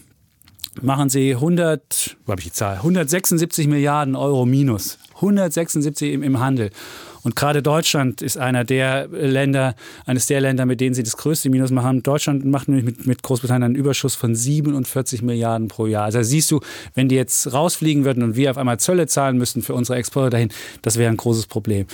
machen 0.82 1.10
sie 1.10 1.34
100, 1.34 2.16
wo 2.24 2.32
habe 2.32 2.40
ich 2.40 2.48
die 2.48 2.52
Zahl? 2.52 2.76
176 2.76 3.66
Milliarden 3.66 4.16
Euro 4.16 4.46
minus. 4.46 4.98
176 5.16 6.12
im, 6.12 6.22
im 6.22 6.40
Handel. 6.40 6.70
Und 7.22 7.36
gerade 7.36 7.62
Deutschland 7.62 8.22
ist 8.22 8.38
einer 8.38 8.64
der 8.64 9.08
Länder, 9.08 9.74
eines 10.06 10.26
der 10.26 10.40
Länder, 10.40 10.66
mit 10.66 10.80
denen 10.80 10.94
sie 10.94 11.02
das 11.02 11.16
größte 11.16 11.50
Minus 11.50 11.70
machen. 11.70 12.02
Deutschland 12.02 12.44
macht 12.44 12.68
nämlich 12.68 12.84
mit, 12.84 13.06
mit 13.06 13.22
Großbritannien 13.22 13.64
einen 13.64 13.74
Überschuss 13.74 14.14
von 14.14 14.34
47 14.34 15.22
Milliarden 15.22 15.68
pro 15.68 15.86
Jahr. 15.86 16.04
Also 16.04 16.22
siehst 16.22 16.50
du, 16.50 16.60
wenn 16.94 17.08
die 17.08 17.16
jetzt 17.16 17.52
rausfliegen 17.52 18.04
würden 18.04 18.22
und 18.22 18.36
wir 18.36 18.50
auf 18.50 18.58
einmal 18.58 18.78
Zölle 18.78 19.06
zahlen 19.06 19.38
müssten 19.38 19.62
für 19.62 19.74
unsere 19.74 19.98
Exporte 19.98 20.30
dahin, 20.30 20.50
das 20.82 20.96
wäre 20.96 21.10
ein 21.10 21.16
großes 21.16 21.46
Problem. 21.46 21.86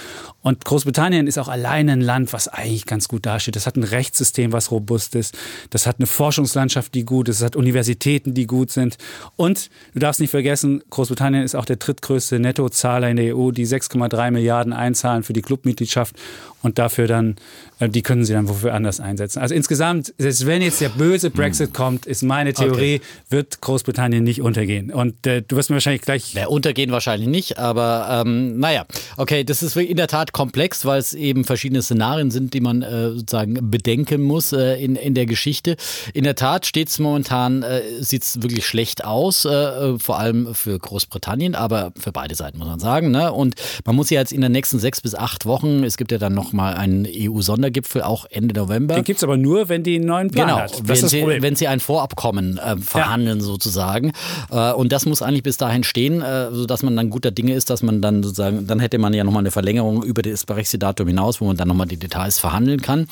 Und 0.43 0.65
Großbritannien 0.65 1.27
ist 1.27 1.39
auch 1.39 1.49
alleine 1.49 1.93
ein 1.93 2.01
Land, 2.01 2.33
was 2.33 2.49
eigentlich 2.49 2.87
ganz 2.87 3.09
gut 3.09 3.27
dasteht. 3.27 3.57
Das 3.57 3.67
hat 3.67 3.77
ein 3.77 3.85
Rechtssystem, 3.85 4.53
was 4.53 4.71
robust 4.71 5.15
ist. 5.15 5.37
Das 5.71 5.87
hat 5.87 5.97
eine 5.99 6.07
Forschungslandschaft, 6.07 6.95
die 6.95 7.05
gut 7.05 7.29
ist. 7.29 7.39
Es 7.39 7.45
hat 7.45 7.57
Universitäten, 7.57 8.35
die 8.35 8.47
gut 8.47 8.71
sind. 8.71 8.97
Und 9.37 9.71
du 9.95 10.01
darfst 10.01 10.21
nicht 10.21 10.31
vergessen, 10.31 10.83
Großbritannien 10.91 11.43
ist 11.43 11.55
auch 11.55 11.65
der 11.65 11.77
drittgrößte 11.77 12.39
Nettozahler 12.39 13.09
in 13.09 13.17
der 13.17 13.37
EU, 13.37 13.51
die 13.51 13.67
6,3 13.67 14.31
Milliarden 14.31 14.73
einzahlen 14.73 15.14
für 15.23 15.33
die 15.33 15.43
Clubmitgliedschaft 15.43 16.17
und 16.65 16.79
dafür 16.79 17.07
dann, 17.07 17.37
äh, 17.79 17.89
die 17.89 18.03
können 18.03 18.25
sie 18.25 18.33
dann 18.33 18.49
wofür 18.49 18.75
anders 18.75 18.99
einsetzen. 18.99 19.41
Also 19.41 19.55
insgesamt, 19.55 20.15
selbst 20.19 20.47
wenn 20.47 20.63
jetzt 20.63 20.81
der 20.81 20.89
böse 20.89 21.31
Brexit 21.31 21.75
kommt, 21.75 22.07
ist 22.07 22.23
meine 22.23 22.55
Theorie, 22.55 23.03
wird 23.29 23.61
Großbritannien 23.61 24.25
nicht 24.25 24.41
untergehen. 24.41 24.91
Und 24.91 25.27
äh, 25.27 25.43
du 25.43 25.57
wirst 25.57 25.71
mir 25.71 25.77
wahrscheinlich 25.77 26.03
gleich 26.03 26.33
Ja, 26.35 26.47
untergehen 26.47 26.91
wahrscheinlich 26.91 27.29
nicht, 27.29 27.59
aber 27.59 28.25
ähm, 28.25 28.59
naja, 28.59 28.87
okay, 29.17 29.45
das 29.45 29.63
ist 29.63 29.77
in 29.77 29.97
der 29.97 30.09
Tat 30.09 30.33
komplex, 30.33 30.87
weil 30.87 30.99
es 30.99 31.13
eben 31.13 31.45
verschiedene 31.45 31.83
Szenarien 31.83 32.31
sind, 32.31 32.55
die 32.55 32.61
man 32.61 32.83
äh, 32.83 33.11
sozusagen 33.11 33.71
bedenken 33.71 34.23
muss 34.23 34.53
äh, 34.53 34.83
in, 34.83 34.97
in 34.97 35.15
der 35.15 35.27
Geschichte. 35.27 35.77
In 36.15 36.25
der 36.25 36.35
Tat 36.35 36.65
steht 36.65 36.89
es 36.89 36.99
momentan, 36.99 37.63
äh, 37.63 37.83
sieht 38.01 38.23
es 38.23 38.43
wirklich 38.43 38.67
schlecht 38.67 39.05
aus, 39.05 39.45
äh, 39.45 39.99
vor 39.99 40.19
allem 40.19 40.55
für 40.55 40.79
Großbritannien, 40.79 41.55
aber 41.55 41.93
für 41.99 42.13
beide 42.13 42.35
Seiten 42.35 42.57
muss 42.59 42.69
man 42.69 42.81
sagen. 42.81 43.11
Ne? 43.11 43.31
Und 43.31 43.57
man 43.85 43.95
muss 43.95 44.09
ja 44.09 44.21
jetzt 44.21 44.33
in 44.33 44.41
den 44.41 44.53
nächsten 44.53 44.79
sechs 44.79 45.03
bis 45.03 45.15
acht 45.15 45.45
Wochen, 45.45 45.85
es 45.85 45.99
gibt 45.99 46.11
ja 46.11 46.19
dann 46.19 46.33
nochmal 46.55 46.75
einen 46.75 47.07
EU-Sondergipfel, 47.07 48.03
auch 48.03 48.27
Ende 48.31 48.55
November. 48.55 48.95
Den 48.95 49.03
gibt 49.03 49.19
es 49.19 49.25
aber 49.25 49.37
nur, 49.37 49.69
wenn 49.69 49.83
die 49.83 49.97
einen 49.97 50.07
neuen 50.07 50.31
Plan 50.31 50.47
Genau, 50.47 50.61
hat. 50.61 50.89
Das 50.89 51.13
wenn 51.13 51.43
wenn 51.43 51.57
sie 51.57 51.67
ein 51.67 51.81
Vorabkommen 51.81 52.59
äh, 52.59 52.77
verhandeln 52.77 53.41
sozusagen. 53.41 54.13
Äh, 54.53 54.73
und 54.73 54.93
das 54.93 55.05
muss 55.05 55.21
eigentlich 55.21 55.43
bis 55.43 55.57
dahin 55.57 55.83
stehen, 55.83 56.23
äh, 56.23 56.53
sodass 56.53 56.85
man 56.85 56.97
dann 56.97 57.11
guter 57.11 57.33
Dinge 57.33 57.55
ist, 57.55 57.71
dass 57.71 57.83
man 57.83 58.01
dann 58.01 58.23
sozusagen, 58.23 58.69
dann 58.69 58.79
hätte 58.79 58.99
man 58.99 59.13
ja 59.15 59.25
nochmal 59.25 59.41
eine 59.41 59.51
Verlängerung 59.51 60.05
über 60.05 60.23
das 60.23 60.47
Brexit-Datum 60.47 61.09
hinaus, 61.09 61.41
wo 61.41 61.47
man 61.47 61.57
dann 61.57 61.67
nochmal 61.67 61.89
die 61.89 61.97
Details 61.97 62.39
verhandeln 62.39 62.81
kann. 62.81 63.09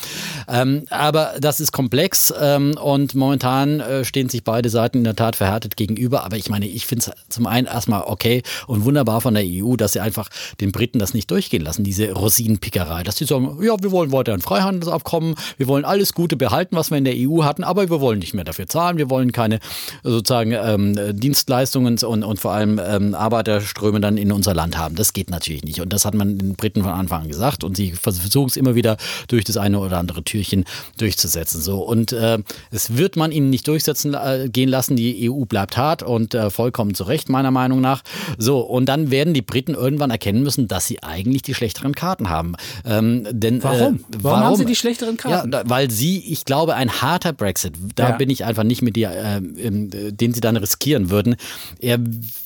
Ähm, 0.47 0.83
aber 0.89 1.33
das 1.41 1.59
ist 1.59 1.73
komplex 1.73 2.33
ähm, 2.39 2.77
und 2.81 3.13
momentan 3.13 3.81
äh, 3.81 4.05
stehen 4.05 4.29
sich 4.29 4.45
beide 4.45 4.69
Seiten 4.69 4.99
in 4.99 5.03
der 5.03 5.17
Tat 5.17 5.35
verhärtet 5.35 5.75
gegenüber. 5.75 6.23
Aber 6.23 6.37
ich 6.37 6.49
meine, 6.49 6.65
ich 6.65 6.85
finde 6.87 7.05
es 7.09 7.11
zum 7.27 7.45
einen 7.45 7.67
erstmal 7.67 8.03
okay 8.05 8.41
und 8.67 8.85
wunderbar 8.85 9.19
von 9.19 9.33
der 9.33 9.43
EU, 9.45 9.75
dass 9.75 9.93
sie 9.93 9.99
einfach 9.99 10.29
den 10.61 10.71
Briten 10.71 10.99
das 10.99 11.13
nicht 11.13 11.29
durchgehen 11.29 11.61
lassen, 11.61 11.83
diese 11.83 12.11
Rosinenpickerei. 12.13 13.03
Dass 13.03 13.17
sie 13.17 13.25
sagen, 13.33 13.59
ja, 13.61 13.75
wir 13.81 13.91
wollen 13.91 14.11
weiter 14.11 14.33
ein 14.33 14.41
Freihandelsabkommen, 14.41 15.35
wir 15.57 15.67
wollen 15.67 15.85
alles 15.85 16.13
Gute 16.13 16.35
behalten, 16.37 16.75
was 16.75 16.89
wir 16.89 16.97
in 16.97 17.05
der 17.05 17.15
EU 17.17 17.43
hatten, 17.43 17.63
aber 17.63 17.89
wir 17.89 18.01
wollen 18.01 18.19
nicht 18.19 18.33
mehr 18.33 18.43
dafür 18.43 18.67
zahlen, 18.67 18.97
wir 18.97 19.09
wollen 19.09 19.31
keine 19.31 19.59
sozusagen 20.03 20.51
ähm, 20.51 20.95
Dienstleistungen 21.19 21.97
und, 22.03 22.23
und 22.23 22.39
vor 22.39 22.53
allem 22.53 22.79
ähm, 22.83 23.13
Arbeiterströme 23.13 23.99
dann 23.99 24.17
in 24.17 24.31
unser 24.31 24.53
Land 24.53 24.77
haben. 24.77 24.95
Das 24.95 25.13
geht 25.13 25.29
natürlich 25.29 25.63
nicht. 25.63 25.81
Und 25.81 25.91
das 25.91 26.05
hat 26.05 26.13
man 26.13 26.37
den 26.37 26.55
Briten 26.55 26.81
von 26.81 26.91
Anfang 26.91 27.23
an 27.23 27.27
gesagt 27.27 27.63
und 27.63 27.77
sie 27.77 27.91
versuchen 27.91 28.47
es 28.47 28.57
immer 28.57 28.75
wieder 28.75 28.97
durch 29.27 29.43
das 29.43 29.57
eine 29.57 29.79
oder 29.79 29.97
andere 29.97 30.23
Türchen 30.23 30.65
durchzusetzen. 30.97 31.61
So 31.61 31.81
und 31.81 32.13
äh, 32.13 32.39
es 32.71 32.97
wird 32.97 33.15
man 33.15 33.31
ihnen 33.31 33.49
nicht 33.49 33.67
durchsetzen 33.67 34.13
äh, 34.13 34.49
gehen 34.51 34.69
lassen. 34.69 34.95
Die 34.95 35.29
EU 35.29 35.45
bleibt 35.45 35.77
hart 35.77 36.03
und 36.03 36.33
äh, 36.33 36.49
vollkommen 36.49 36.95
zu 36.95 37.03
Recht 37.03 37.29
meiner 37.29 37.51
Meinung 37.51 37.81
nach. 37.81 38.03
So 38.37 38.59
und 38.59 38.87
dann 38.87 39.11
werden 39.11 39.33
die 39.33 39.41
Briten 39.41 39.73
irgendwann 39.73 40.09
erkennen 40.09 40.43
müssen, 40.43 40.67
dass 40.67 40.87
sie 40.87 41.03
eigentlich 41.03 41.41
die 41.41 41.53
schlechte 41.53 41.73
schlechteren 41.73 41.95
Karten 41.95 42.29
haben. 42.29 42.55
Ähm, 42.85 43.12
denn, 43.31 43.63
warum? 43.63 43.77
Äh, 43.77 43.81
warum? 43.81 44.23
warum? 44.23 44.39
haben 44.39 44.55
sie 44.55 44.65
die 44.65 44.75
schlechteren 44.75 45.17
Karten? 45.17 45.51
Ja, 45.51 45.63
da, 45.63 45.69
weil 45.69 45.91
sie, 45.91 46.19
ich 46.19 46.45
glaube, 46.45 46.75
ein 46.75 47.01
harter 47.01 47.33
Brexit, 47.33 47.73
da 47.95 48.09
ja. 48.09 48.15
bin 48.15 48.29
ich 48.29 48.45
einfach 48.45 48.63
nicht 48.63 48.81
mit 48.81 48.95
dir, 48.95 49.11
äh, 49.11 49.41
den 49.41 50.33
sie 50.33 50.41
dann 50.41 50.57
riskieren 50.57 51.09
würden. 51.09 51.35
Er 51.79 51.99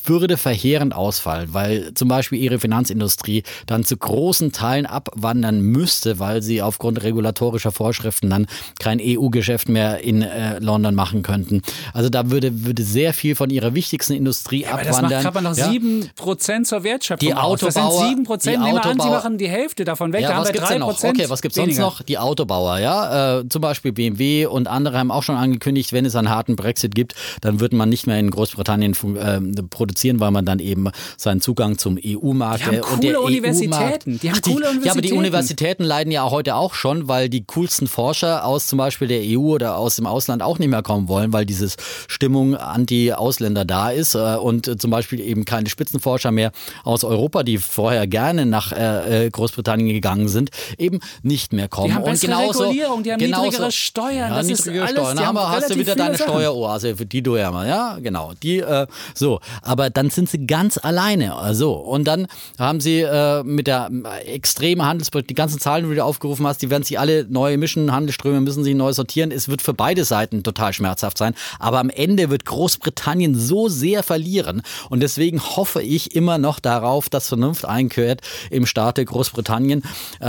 würde 0.06 0.38
verheerend 0.38 0.94
ausfallen, 0.96 1.54
weil 1.54 1.94
zum 1.94 2.08
Beispiel 2.08 2.40
ihre 2.40 2.60
Finanzindustrie 2.60 3.44
dann 3.66 3.84
zu 3.84 3.98
großen 3.98 4.52
Teilen 4.52 4.86
abwandern 4.86 5.62
müsste, 5.62 6.20
weil 6.20 6.42
sie 6.42 6.62
aufgrund 6.62 7.04
regulatorischer 7.04 7.72
Vorschriften 7.72 8.30
dann 8.30 8.48
kein 8.80 9.00
EU-Geschäft 9.02 9.70
mehr 9.70 10.04
in 10.04 10.22
äh, 10.22 10.60
London 10.60 10.96
machen 10.96 11.24
könnten. 11.24 11.62
Also 11.94 12.10
da 12.10 12.30
würde, 12.30 12.66
würde 12.66 12.84
sehr 12.84 13.14
viel 13.14 13.36
von 13.36 13.50
ihrer 13.50 13.74
wichtigsten 13.74 14.14
Industrie 14.14 14.64
ja, 14.64 14.70
abwandern. 14.70 15.06
Aber 15.06 15.10
das 15.10 15.24
macht 15.24 15.34
gerade 15.34 15.44
noch 15.44 15.72
sieben 15.72 16.02
ja? 16.02 16.08
Prozent 16.16 16.68
zur 16.68 16.84
Wertschöpfung 16.84 17.28
die 17.28 17.36
Autobauer, 17.36 17.72
Das 17.74 17.98
sind 17.98 18.10
sieben 18.10 18.24
Prozent. 18.24 18.62
Nehmen 18.62 18.76
wir 18.76 18.86
an, 18.86 19.00
sie 19.00 19.10
machen 19.10 19.38
die 19.38 19.50
Hälfte 19.50 19.86
davon 19.86 20.14
weg. 20.14 20.22
Ja, 20.22 20.30
da 20.30 20.36
haben 20.36 20.54
wir 20.54 20.57
drei 20.60 20.80
Prozent. 20.80 21.18
Okay, 21.18 21.30
was 21.30 21.42
gibt 21.42 21.56
es 21.56 21.64
sonst 21.64 21.78
noch? 21.78 22.02
Die 22.02 22.18
Autobauer, 22.18 22.80
ja. 22.80 23.40
Äh, 23.40 23.50
zum 23.50 23.62
Beispiel 23.62 23.92
BMW 23.92 24.46
und 24.46 24.68
andere 24.68 24.98
haben 24.98 25.12
auch 25.12 25.24
schon 25.24 25.36
angekündigt, 25.36 25.94
wenn 25.94 26.06
es 26.06 26.16
einen 26.16 26.30
harten 26.30 26.56
Brexit 26.56 26.96
gibt, 26.96 27.16
dann 27.42 27.60
wird 27.60 27.74
man 27.74 27.90
nicht 27.90 28.08
mehr 28.08 28.20
in 28.20 28.32
Großbritannien 28.32 28.94
äh, 28.94 29.64
produzieren, 29.70 30.20
weil 30.20 30.32
man 30.32 30.46
dann 30.46 30.60
eben 30.60 30.90
seinen 31.18 31.42
Zugang 31.42 31.78
zum 31.78 31.98
EU-Markt 32.04 32.62
die 32.62 32.66
haben 32.66 32.94
und 32.94 33.04
der 33.04 33.22
Universitäten. 33.22 34.20
Die 34.20 34.32
haben 34.32 34.42
coole 34.42 34.70
Universitäten. 34.70 34.86
Ja, 34.86 34.92
aber 34.92 35.02
die 35.02 35.14
Universitäten 35.14 35.84
leiden 35.84 36.12
ja 36.12 36.30
heute 36.30 36.56
auch 36.56 36.74
schon, 36.74 37.08
weil 37.08 37.30
die 37.30 37.44
coolsten 37.46 37.88
Forscher 37.88 38.46
aus 38.46 38.68
zum 38.68 38.78
Beispiel 38.78 39.08
der 39.08 39.22
EU 39.24 39.56
oder 39.56 39.78
aus 39.78 39.96
dem 39.96 40.08
Ausland 40.08 40.42
auch 40.42 40.60
nicht 40.60 40.70
mehr 40.70 40.84
kommen 40.84 41.08
wollen, 41.08 41.34
weil 41.34 41.46
diese 41.46 41.70
Stimmung 42.08 42.56
anti-Ausländer 42.56 43.66
da 43.66 43.90
ist 43.90 44.16
äh, 44.16 44.36
und 44.36 44.80
zum 44.80 44.92
Beispiel 44.92 45.20
eben 45.20 45.46
keine 45.46 45.70
Spitzenforscher 45.70 46.32
mehr 46.32 46.52
aus 46.84 47.04
Europa, 47.04 47.44
die 47.44 47.58
vorher 47.58 48.08
gerne 48.08 48.46
nach 48.46 48.72
äh, 48.72 49.26
äh, 49.26 49.30
Großbritannien 49.30 49.90
gegangen 49.90 50.28
sind, 50.28 50.47
eben 50.78 51.00
nicht 51.22 51.54
mehr 51.54 51.68
kommen. 51.68 51.88
Die 51.88 51.94
haben 51.94 52.04
und 52.04 52.20
genauso, 52.20 52.64
Regulierung, 52.64 53.04
die 53.04 53.12
haben 53.12 53.20
genauso, 53.20 53.46
niedrigere 53.46 53.72
Steuern. 53.72 54.30
Ja, 54.32 54.36
das 54.36 54.48
niedrigere 54.48 54.86
ist 54.86 54.98
alles, 54.98 55.12
Steuern. 55.12 55.38
Hast 55.38 55.70
du 55.70 55.76
wieder 55.76 55.96
deine 55.96 56.18
Sachen. 56.18 56.32
Steueroase, 56.32 56.96
für 56.96 57.06
die 57.06 57.22
du 57.22 57.36
ja 57.36 57.52
mal, 57.52 57.68
ja, 57.68 57.98
genau. 58.02 58.34
Die, 58.44 58.60
äh, 58.60 58.88
so, 59.14 59.40
aber 59.62 59.90
dann 59.90 60.10
sind 60.10 60.30
sie 60.30 60.46
ganz 60.46 60.78
alleine. 60.78 61.34
So, 61.54 61.74
und 61.74 62.06
dann 62.06 62.28
haben 62.60 62.80
sie 62.80 63.02
äh, 63.02 63.44
mit 63.44 63.68
der 63.68 63.90
äh, 63.92 64.34
extremen 64.34 64.86
Handelspolitik, 64.86 65.30
die 65.30 65.36
ganzen 65.36 65.60
Zahlen, 65.60 65.90
die 65.90 65.96
du 65.96 66.04
aufgerufen 66.04 66.46
hast, 66.48 66.62
die 66.62 66.70
werden 66.70 66.84
sich 66.84 67.00
alle 67.00 67.26
neu 67.30 67.58
mischen, 67.58 67.92
Handelsströme 67.92 68.42
müssen 68.42 68.64
sich 68.64 68.76
neu 68.76 68.94
sortieren. 68.94 69.32
Es 69.32 69.50
wird 69.50 69.62
für 69.62 69.74
beide 69.74 70.06
Seiten 70.06 70.44
total 70.44 70.74
schmerzhaft 70.74 71.18
sein. 71.18 71.34
Aber 71.60 71.80
am 71.80 71.90
Ende 71.90 72.30
wird 72.30 72.46
Großbritannien 72.46 73.36
so 73.38 73.70
sehr 73.70 74.04
verlieren. 74.04 74.62
Und 74.90 75.02
deswegen 75.02 75.42
hoffe 75.42 75.82
ich 75.82 76.16
immer 76.16 76.38
noch 76.38 76.60
darauf, 76.60 77.10
dass 77.10 77.28
Vernunft 77.28 77.66
einkehrt 77.66 78.22
im 78.50 78.66
Staate 78.66 79.04
Großbritannien. 79.06 79.84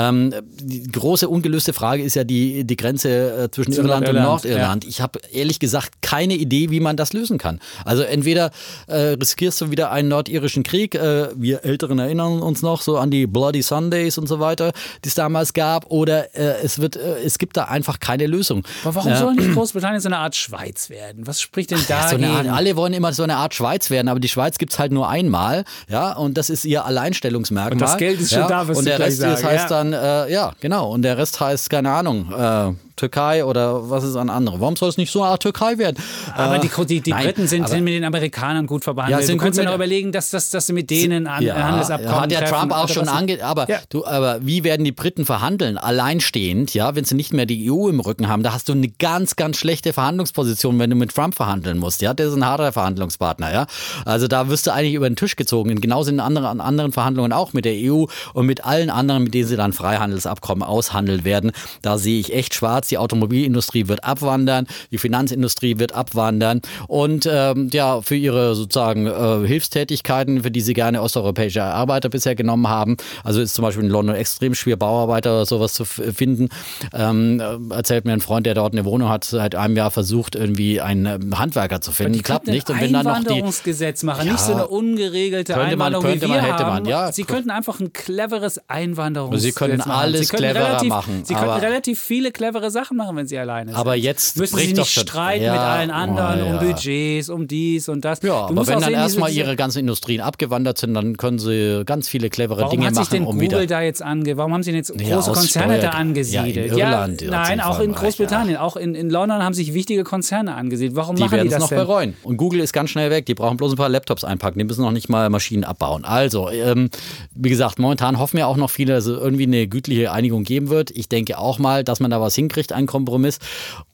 Ähm, 0.09 0.35
die 0.61 0.91
große 0.91 1.29
ungelöste 1.29 1.73
Frage 1.73 2.03
ist 2.03 2.15
ja 2.15 2.25
die, 2.25 2.65
die 2.65 2.77
Grenze 2.77 3.45
äh, 3.45 3.51
zwischen 3.51 3.73
Irland, 3.73 4.07
Irland, 4.07 4.09
und 4.09 4.33
Nordirland. 4.33 4.85
Ja. 4.85 4.91
Ich 4.91 5.01
habe 5.01 5.21
ehrlich 5.33 5.59
gesagt 5.59 6.03
keine 6.03 6.35
Idee, 6.35 6.71
wie 6.71 6.81
man 6.81 6.97
das 6.97 7.13
lösen 7.13 7.39
kann. 7.39 7.61
Also 7.85 8.03
entweder 8.03 8.51
äh, 8.87 9.17
riskierst 9.21 9.61
du 9.61 9.71
wieder 9.71 9.91
einen 9.91 10.09
nordirischen 10.09 10.63
Krieg, 10.63 10.95
äh, 10.95 11.29
wir 11.35 11.65
Älteren 11.65 11.99
erinnern 11.99 12.41
uns 12.41 12.63
noch 12.63 12.83
so 12.83 12.99
an 12.99 13.11
die 13.11 13.27
Bloody 13.27 13.63
Sundays 13.63 14.19
und 14.19 14.27
so 14.27 14.41
weiter, 14.41 14.73
die 15.05 15.09
es 15.09 15.15
damals 15.15 15.53
gab, 15.53 15.91
oder 15.91 16.35
äh, 16.35 16.63
es 16.63 16.79
wird, 16.79 16.97
äh, 16.97 17.19
es 17.25 17.39
gibt 17.39 17.57
da 17.57 17.65
einfach 17.65 18.01
keine 18.01 18.27
Lösung. 18.27 18.65
Aber 18.85 18.95
warum 18.97 19.15
soll 19.17 19.35
nicht 19.35 19.53
Großbritannien 19.55 20.01
so 20.01 20.09
eine 20.09 20.19
Art 20.19 20.37
Schweiz 20.37 20.91
werden? 20.91 21.27
Was 21.27 21.41
spricht 21.41 21.71
denn 21.71 21.81
da? 21.89 22.09
So 22.09 22.17
alle 22.17 22.77
wollen 22.77 22.93
immer 22.93 23.13
so 23.13 23.23
eine 23.23 23.37
Art 23.37 23.55
Schweiz 23.55 23.91
werden, 23.91 24.09
aber 24.09 24.21
die 24.21 24.29
Schweiz 24.29 24.59
gibt 24.59 24.73
es 24.73 24.79
halt 24.79 24.93
nur 24.93 25.09
einmal, 25.09 25.65
ja, 25.89 26.13
und 26.13 26.37
das 26.39 26.51
ist 26.51 26.65
ihr 26.65 26.85
Alleinstellungsmerkmal. 26.85 27.73
Und 27.73 27.81
das 27.81 27.97
Geld 27.97 28.21
ist 28.21 28.31
schon 28.31 28.41
ja, 28.41 28.49
da, 28.49 28.69
was 28.69 28.79
Und 28.79 28.87
der 28.87 28.99
Rest 28.99 29.23
ist, 29.23 29.45
heißt 29.45 29.71
ja. 29.71 29.85
dann, 29.85 29.93
äh, 29.99 30.33
ja, 30.33 30.53
genau, 30.61 30.93
und 30.93 31.03
der 31.03 31.19
Rest 31.19 31.41
heißt, 31.41 31.71
keine 31.71 31.91
Ahnung, 31.93 32.33
äh, 32.33 32.73
Türkei 32.99 33.45
oder 33.45 33.89
was 33.89 34.05
ist 34.05 34.17
an 34.17 34.29
andere? 34.29 34.61
Warum 34.61 34.77
soll 34.77 34.89
es 34.89 34.97
nicht 34.97 35.11
so 35.11 35.23
eine 35.23 35.33
Art 35.33 35.43
Türkei 35.43 35.79
werden? 35.79 35.97
Aber 36.35 36.57
äh, 36.57 36.61
die, 36.61 36.87
die, 36.87 37.01
die 37.01 37.11
nein, 37.11 37.27
Briten 37.27 37.47
sind, 37.47 37.69
sind, 37.69 37.85
mit 37.85 37.95
den 37.95 38.05
Amerikanern 38.05 38.67
gut 38.67 38.85
verbandelt. 38.85 39.21
Ja, 39.21 39.27
du 39.27 39.37
kannst 39.39 39.59
ja 39.59 39.65
noch 39.65 39.75
überlegen, 39.75 40.13
dass, 40.13 40.31
dass, 40.31 40.51
dass 40.51 40.67
sie 40.67 40.73
mit 40.73 40.91
denen 40.91 41.27
an 41.27 41.43
ja, 41.43 41.55
Handelsabkommen 41.55 42.21
Hat 42.21 42.33
ja 42.33 42.43
Trump 42.43 42.73
auch 42.73 42.89
schon 42.89 43.09
ange... 43.09 43.43
Aber, 43.43 43.69
ja. 43.69 43.79
du, 43.89 44.05
aber 44.05 44.45
wie 44.45 44.65
werden 44.65 44.85
die 44.85 44.93
Briten 44.93 45.25
verhandeln? 45.25 45.79
Alleinstehend, 45.79 46.75
ja, 46.75 46.95
wenn 46.95 47.05
sie 47.05 47.15
nicht 47.15 47.33
mehr 47.33 47.47
die 47.47 47.71
EU 47.71 47.89
im 47.89 48.01
Rücken 48.01 48.29
haben, 48.29 48.43
da 48.43 48.53
hast 48.53 48.69
du 48.69 48.73
eine 48.73 48.89
ganz, 48.89 49.37
ganz 49.37 49.57
schlechte 49.57 49.93
Verhandlungsposition, 49.93 50.79
wenn 50.79 50.91
du 50.91 50.97
mit 50.97 51.15
Trump 51.15 51.35
verhandeln 51.35 51.79
musst. 51.79 52.03
Ja, 52.03 52.15
der 52.15 52.29
ist 52.29 52.35
ein 52.35 52.45
harter 52.45 52.73
Verhandlungspartner, 52.73 53.53
ja. 53.53 53.67
Also 54.05 54.29
da 54.29 54.49
wirst 54.49 54.67
du 54.67 54.73
eigentlich 54.73 54.95
über 54.95 55.09
den 55.09 55.17
Tisch 55.17 55.37
gezogen. 55.37 55.81
Genauso 55.81 56.11
in 56.11 56.21
anderen, 56.21 56.61
anderen 56.61 56.93
Verhandlungen 56.93 57.33
auch 57.33 57.53
mit 57.53 57.65
der 57.65 57.75
EU 57.75 58.07
und 58.35 58.47
mit 58.47 58.65
allen 58.65 58.91
anderen, 58.91 59.25
mit 59.25 59.35
denen 59.35 59.49
sie 59.49 59.57
dann 59.57 59.73
Freihandelsabkommen 59.73 60.63
aushandeln 60.63 61.25
werden. 61.25 61.53
Da 61.83 61.99
sehe 61.99 62.19
ich 62.19 62.35
echt 62.35 62.55
schwarz. 62.55 62.88
Die 62.91 62.99
Automobilindustrie 62.99 63.69
Industrie 63.69 63.89
wird 63.89 64.05
abwandern, 64.05 64.67
die 64.91 64.99
Finanzindustrie 64.99 65.79
wird 65.79 65.93
abwandern 65.93 66.63
und 66.87 67.29
ähm, 67.31 67.69
ja, 67.73 68.01
für 68.01 68.15
ihre 68.15 68.55
sozusagen 68.55 69.07
äh, 69.07 69.47
Hilfstätigkeiten, 69.47 70.43
für 70.43 70.51
die 70.51 70.61
sie 70.61 70.73
gerne 70.73 71.03
osteuropäische 71.03 71.63
Arbeiter 71.63 72.09
bisher 72.09 72.35
genommen 72.35 72.69
haben, 72.69 72.97
also 73.25 73.41
ist 73.41 73.55
zum 73.55 73.65
Beispiel 73.65 73.85
in 73.85 73.91
London 73.91 74.15
extrem 74.15 74.55
schwer, 74.55 74.77
Bauarbeiter 74.77 75.33
oder 75.33 75.47
sowas 75.47 75.75
zu 75.75 75.85
finden. 75.85 76.49
Ähm, 76.95 77.43
erzählt 77.71 78.05
mir 78.05 78.13
ein 78.13 78.21
Freund, 78.21 78.47
der 78.47 78.55
dort 78.55 78.73
eine 78.73 78.85
Wohnung 78.85 79.09
hat, 79.09 79.25
seit 79.25 79.55
einem 79.55 79.77
Jahr 79.77 79.91
versucht, 79.91 80.35
irgendwie 80.35 80.81
einen 80.81 81.07
ähm, 81.07 81.39
Handwerker 81.39 81.81
zu 81.81 81.93
finden. 81.93 82.23
Klappt 82.23 82.47
nicht. 82.47 82.71
Und 82.71 82.81
wenn 82.81 82.93
dann 82.93 83.05
noch 83.05 83.19
die 83.19 83.29
Einwanderungsgesetz 83.29 84.03
machen, 84.03 84.27
ja, 84.27 84.33
nicht 84.33 84.45
so 84.45 84.53
eine 84.53 84.69
ungeregelte 84.69 85.53
könnte 85.53 85.77
man, 85.77 85.95
Einwanderung, 85.95 86.05
könnte 86.05 86.27
wie 86.27 86.31
wir 86.31 86.41
man, 86.41 86.45
hätte 86.45 86.65
haben. 86.65 86.85
man, 86.85 86.87
ja. 86.87 87.13
Sie 87.13 87.25
könnten 87.25 87.51
einfach 87.51 87.81
ein 87.81 87.93
cleveres 87.93 88.61
Einwanderungsgesetz 88.69 89.43
Sie 89.43 89.53
können 89.53 89.81
alles 89.81 90.21
machen. 90.21 90.25
Sie 90.25 90.37
cleverer 90.37 90.67
relativ, 90.69 90.89
machen. 90.89 91.25
Sie 91.25 91.35
könnten 91.35 91.61
relativ 91.61 92.01
viele 92.01 92.33
clevere 92.33 92.71
Sachen 92.71 92.78
machen, 92.91 93.17
wenn 93.17 93.27
Sie 93.27 93.39
alleine 93.39 93.71
sind. 93.71 93.79
Aber 93.79 93.95
jetzt 93.95 94.37
müssen 94.37 94.59
Sie 94.59 94.73
nicht 94.73 94.91
streiten 94.91 95.45
ja, 95.45 95.53
mit 95.53 95.61
allen 95.61 95.91
anderen 95.91 96.43
oh, 96.43 96.45
ja. 96.45 96.59
um 96.59 96.67
Budgets, 96.67 97.29
um 97.29 97.47
dies 97.47 97.89
und 97.89 98.05
das. 98.05 98.21
Ja, 98.23 98.47
aber 98.47 98.67
wenn 98.67 98.81
dann 98.81 98.93
erstmal 98.93 99.31
Ihre 99.31 99.57
ganzen 99.57 99.81
Industrien 99.81 100.21
abgewandert 100.21 100.79
sind, 100.79 100.95
dann 100.95 101.17
können 101.17 101.39
Sie 101.39 101.85
ganz 101.85 102.09
viele 102.09 102.31
clevere 102.31 102.61
warum 102.63 102.71
Dinge 102.71 102.87
hat 102.87 102.95
sich 102.95 103.05
machen. 103.05 103.15
denn 103.15 103.25
um 103.25 103.39
Google 103.39 103.63
wieder 103.63 103.67
da 103.67 103.83
jetzt 103.83 104.03
ange? 104.03 104.37
Warum 104.37 104.53
haben 104.53 104.63
Sie 104.63 104.71
denn 104.71 104.79
jetzt 104.79 104.97
große 104.97 105.33
Konzerne 105.33 105.81
da 105.81 105.91
angesiedelt? 105.91 106.57
Ja, 106.57 106.63
in 106.63 106.79
Irland. 106.79 107.25
nein, 107.29 107.61
auch 107.61 107.81
in 107.81 107.93
Großbritannien, 107.93 108.57
auch 108.57 108.77
in, 108.77 108.95
in 108.95 109.11
London 109.11 109.43
haben 109.43 109.55
sich 109.55 109.75
wichtige 109.75 110.05
Konzerne 110.05 110.55
angesiedelt. 110.55 110.97
Warum 110.97 111.17
die 111.17 111.23
machen 111.23 111.43
die 111.43 111.49
das 111.49 111.61
noch 111.61 111.69
denn? 111.69 111.79
bereuen. 111.79 112.15
Und 112.23 112.37
Google 112.37 112.61
ist 112.61 112.73
ganz 112.73 112.91
schnell 112.91 113.11
weg. 113.11 113.27
Die 113.27 113.35
brauchen 113.35 113.57
bloß 113.57 113.73
ein 113.73 113.77
paar 113.77 113.89
Laptops 113.89 114.25
einpacken. 114.25 114.59
Die 114.59 114.65
müssen 114.65 114.83
noch 114.83 114.93
nicht 114.93 115.09
mal 115.09 115.29
Maschinen 115.31 115.65
abbauen. 115.65 116.05
Also, 116.05 116.51
ähm, 116.51 116.91
wie 117.35 117.51
gesagt, 117.51 117.79
momentan 117.79 118.19
hoffen 118.19 118.39
ja 118.39 118.47
auch 118.47 118.57
noch 118.57 118.71
viele, 118.71 118.95
dass 118.95 119.07
es 119.07 119.19
irgendwie 119.19 119.45
eine 119.45 119.67
gütliche 119.67 120.13
Einigung 120.13 120.45
geben 120.45 120.69
wird. 120.69 120.91
Ich 120.91 121.09
denke 121.09 121.39
auch 121.39 121.59
mal, 121.59 121.85
dass 121.85 122.01
man 122.01 122.11
da 122.11 122.21
was 122.21 122.35
hinkriegt, 122.35 122.68
einen 122.73 122.87
Kompromiss. 122.87 123.39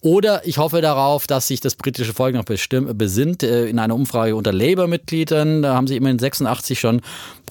Oder 0.01 0.47
ich 0.47 0.59
hoffe 0.59 0.81
darauf, 0.81 1.27
dass 1.27 1.49
sich 1.49 1.61
das 1.61 1.75
britische 1.75 2.13
Volk 2.13 2.35
noch 2.35 2.45
besinnt. 2.45 3.43
Äh, 3.43 3.67
in 3.67 3.79
einer 3.79 3.95
Umfrage 3.95 4.37
unter 4.37 4.53
Labour-Mitgliedern, 4.53 5.63
da 5.63 5.75
haben 5.75 5.87
sie 5.87 5.97
immerhin 5.97 6.19
86 6.19 6.79
schon 6.79 7.01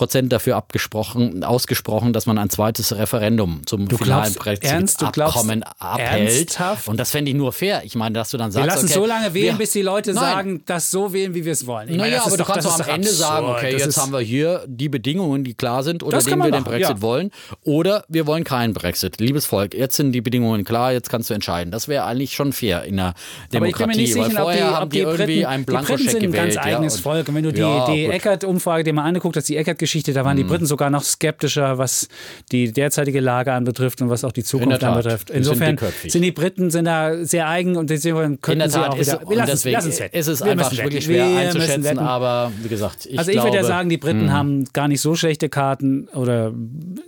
Prozent 0.03 0.33
dafür 0.33 0.57
abgesprochen, 0.57 1.45
ausgesprochen, 1.45 2.11
dass 2.11 2.25
man 2.25 2.37
ein 2.37 2.49
zweites 2.49 2.93
Referendum 2.93 3.61
zum 3.65 3.87
du 3.87 3.97
finalen 3.97 4.33
Brexit-Abkommen 4.33 5.63
abhält. 5.79 6.29
Ernsthaft? 6.29 6.89
Und 6.89 6.99
das 6.99 7.11
fände 7.11 7.31
ich 7.31 7.37
nur 7.37 7.53
fair. 7.53 7.83
Ich 7.85 7.95
meine, 7.95 8.11
dass 8.11 8.29
du 8.29 8.37
dann 8.37 8.51
sagst, 8.51 8.67
wir 8.67 8.73
lassen 8.73 8.85
okay, 8.87 8.93
so 8.95 9.05
lange 9.05 9.33
wählen, 9.33 9.53
wir, 9.53 9.59
bis 9.59 9.71
die 9.71 9.81
Leute 9.81 10.13
nein. 10.13 10.21
sagen, 10.21 10.63
das 10.65 10.91
so 10.91 11.13
wählen, 11.13 11.33
wie 11.33 11.45
wir 11.45 11.53
es 11.53 11.65
wollen. 11.67 11.87
Ich 11.87 11.95
naja, 11.95 12.17
meine, 12.17 12.21
aber 12.23 12.31
du 12.31 12.37
doch, 12.43 12.47
kannst 12.51 12.67
doch 12.67 12.79
am 12.81 12.95
Ende 12.95 13.07
absurd. 13.07 13.15
sagen, 13.15 13.47
okay, 13.47 13.71
das 13.71 13.81
jetzt 13.85 13.97
haben 13.97 14.11
wir 14.11 14.19
hier 14.19 14.65
die 14.67 14.89
Bedingungen, 14.89 15.45
die 15.45 15.53
klar 15.53 15.83
sind, 15.83 16.01
kann 16.01 16.11
denen 16.25 16.39
wir 16.39 16.51
den 16.51 16.51
machen, 16.51 16.63
Brexit 16.65 16.97
ja. 16.97 17.01
wollen, 17.01 17.31
oder 17.61 18.03
wir 18.09 18.27
wollen 18.27 18.43
keinen 18.43 18.73
Brexit. 18.73 19.21
Liebes 19.21 19.45
Volk, 19.45 19.73
jetzt 19.73 19.95
sind 19.95 20.11
die 20.11 20.19
Bedingungen 20.19 20.65
klar, 20.65 20.91
jetzt 20.91 21.09
kannst 21.09 21.29
du 21.29 21.33
entscheiden. 21.33 21.71
Das 21.71 21.87
wäre 21.87 22.03
eigentlich 22.03 22.33
schon 22.33 22.51
fair 22.51 22.83
in 22.83 22.95
mir 22.95 23.13
Demokratie, 23.53 24.01
nicht 24.01 24.15
weil 24.17 24.25
sicher, 24.25 24.45
ob 24.45 24.51
die, 24.51 24.63
haben 24.63 24.89
die 24.89 24.97
die 24.97 25.01
irgendwie 25.03 25.25
Briten, 25.25 25.45
einen 25.45 25.65
die 25.65 25.71
Briten 25.71 25.85
Blankoscheck 25.85 26.09
sind 26.11 26.23
ein 26.23 26.31
gewählt. 26.33 26.55
ganz 26.55 26.55
ja, 26.55 26.61
eigenes 26.63 26.99
Volk. 26.99 27.29
Und 27.29 27.35
wenn 27.35 27.43
du 27.45 27.53
die, 27.53 27.61
Ja, 27.61 27.85
die. 27.89 28.05
Eckert-Umfrage 28.07 28.83
dir 28.83 28.91
mal 28.91 29.03
angeguckt 29.03 29.37
hast, 29.37 29.47
die 29.47 29.55
Eckert-Geschichte, 29.93 30.13
da 30.13 30.25
waren 30.25 30.37
die 30.37 30.43
Briten 30.43 30.65
sogar 30.65 30.89
noch 30.89 31.03
skeptischer, 31.03 31.77
was 31.77 32.07
die 32.51 32.71
derzeitige 32.71 33.19
Lage 33.19 33.53
anbetrifft 33.53 34.01
und 34.01 34.09
was 34.09 34.23
auch 34.23 34.31
die 34.31 34.43
Zukunft 34.43 34.81
Tat. 34.81 34.83
anbetrifft. 34.83 35.27
Sind 35.27 35.37
Insofern 35.37 35.69
dickköpfig. 35.75 36.11
sind 36.11 36.21
die 36.23 36.31
Briten 36.31 36.71
sind 36.71 36.85
da 36.85 37.23
sehr 37.25 37.47
eigen 37.47 37.75
und 37.77 37.89
deswegen 37.89 38.39
der 38.41 38.69
sie 38.69 38.79
auch 38.79 38.97
wieder. 38.97 39.21
Wir 39.29 39.37
lassen 39.37 39.51
es- 39.51 39.61
deswegen 39.61 39.75
lassen 39.75 39.89
es 40.11 40.27
ist 40.27 40.43
Wir 40.43 40.51
einfach 40.51 40.75
wirklich 40.77 41.05
schwer 41.05 41.27
Wir 41.29 41.37
einzuschätzen, 41.37 41.99
aber 41.99 42.51
wie 42.61 42.69
gesagt, 42.69 43.05
ich 43.05 43.17
also 43.17 43.29
ich 43.31 43.35
glaube, 43.35 43.49
würde 43.49 43.57
ja 43.57 43.63
sagen, 43.63 43.89
die 43.89 43.97
Briten 43.97 44.25
Mhm. 44.25 44.31
haben 44.31 44.65
gar 44.73 44.87
nicht 44.87 45.01
so 45.01 45.15
schlechte 45.15 45.49
Karten 45.49 46.07
oder 46.13 46.51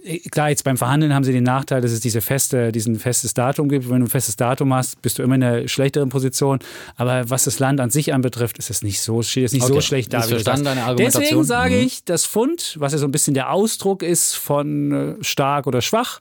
äh, 0.03 0.19
klar, 0.29 0.49
jetzt 0.49 0.63
beim 0.63 0.77
Verhandeln 0.77 1.13
haben 1.13 1.23
sie 1.23 1.31
den 1.33 1.43
Nachteil, 1.43 1.81
dass 1.81 1.91
es 1.91 1.99
diese 1.99 2.21
feste, 2.21 2.71
diesen 2.71 2.99
festes 2.99 3.33
Datum 3.33 3.69
gibt. 3.69 3.89
Wenn 3.89 3.99
du 3.99 4.05
ein 4.05 4.09
festes 4.09 4.35
Datum 4.35 4.73
hast, 4.73 5.01
bist 5.01 5.17
du 5.19 5.23
immer 5.23 5.35
in 5.35 5.43
einer 5.43 5.67
schlechteren 5.67 6.09
Position. 6.09 6.59
Aber 6.95 7.29
was 7.29 7.45
das 7.45 7.59
Land 7.59 7.79
an 7.79 7.89
sich 7.89 8.13
anbetrifft, 8.13 8.57
ist 8.57 8.69
es 8.69 8.81
nicht 8.83 9.01
so, 9.01 9.21
steht 9.21 9.45
es 9.45 9.53
nicht 9.53 9.65
so 9.65 9.73
Okay. 9.73 9.81
schlecht 9.81 10.13
da. 10.13 10.19
Ist 10.19 10.27
wie 10.27 10.33
verstanden, 10.33 10.65
deine 10.65 10.83
Argumentation. 10.83 11.23
Deswegen 11.23 11.43
sage 11.43 11.75
Mhm. 11.75 11.81
ich, 11.85 12.03
das 12.05 12.25
Pfund, 12.25 12.64
was 12.79 12.93
ja 12.93 12.97
so 12.97 13.05
ein 13.05 13.11
bisschen 13.11 13.33
der 13.33 13.51
Ausdruck 13.51 14.03
ist 14.03 14.35
von 14.35 14.91
äh, 15.19 15.23
stark 15.23 15.67
oder 15.67 15.81
schwach, 15.81 16.19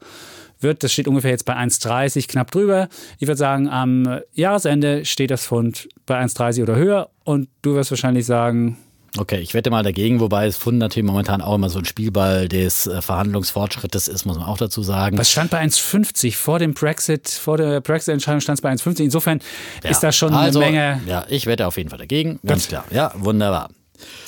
wird, 0.60 0.82
das 0.82 0.92
steht 0.92 1.08
ungefähr 1.08 1.30
jetzt 1.30 1.44
bei 1.44 1.54
1,30, 1.54 2.26
knapp 2.28 2.50
drüber. 2.50 2.88
Ich 3.18 3.28
würde 3.28 3.38
sagen, 3.38 3.68
am 3.68 4.20
Jahresende 4.32 5.04
steht 5.04 5.30
das 5.30 5.46
Pfund 5.46 5.88
bei 6.06 6.20
1,30 6.20 6.62
oder 6.62 6.76
höher 6.76 7.10
und 7.24 7.48
du 7.62 7.74
wirst 7.74 7.90
wahrscheinlich 7.90 8.26
sagen, 8.26 8.78
Okay, 9.16 9.38
ich 9.38 9.54
wette 9.54 9.70
mal 9.70 9.84
dagegen, 9.84 10.18
wobei 10.18 10.46
es 10.46 10.56
Pfund 10.56 10.78
natürlich 10.78 11.06
momentan 11.06 11.40
auch 11.40 11.54
immer 11.54 11.70
so 11.70 11.78
ein 11.78 11.84
Spielball 11.84 12.48
des 12.48 12.88
äh, 12.88 13.00
Verhandlungsfortschrittes 13.00 14.08
ist, 14.08 14.24
muss 14.24 14.36
man 14.36 14.46
auch 14.46 14.58
dazu 14.58 14.82
sagen. 14.82 15.16
Was 15.16 15.30
stand 15.30 15.50
bei 15.50 15.62
1,50 15.62 16.34
vor 16.34 16.58
dem 16.58 16.74
Brexit, 16.74 17.28
vor 17.28 17.56
der 17.56 17.80
Brexit-Entscheidung 17.80 18.40
stand 18.40 18.58
es 18.58 18.62
bei 18.62 18.72
1,50. 18.72 19.04
Insofern 19.04 19.38
ja. 19.84 19.90
ist 19.90 20.00
das 20.00 20.16
schon 20.16 20.34
also, 20.34 20.58
eine 20.58 20.72
Menge. 20.72 21.00
Ja, 21.06 21.26
ich 21.28 21.46
wette 21.46 21.68
auf 21.68 21.76
jeden 21.76 21.90
Fall 21.90 22.00
dagegen, 22.00 22.40
ganz 22.44 22.66
klar. 22.66 22.84
Ja, 22.90 23.12
wunderbar. 23.14 23.70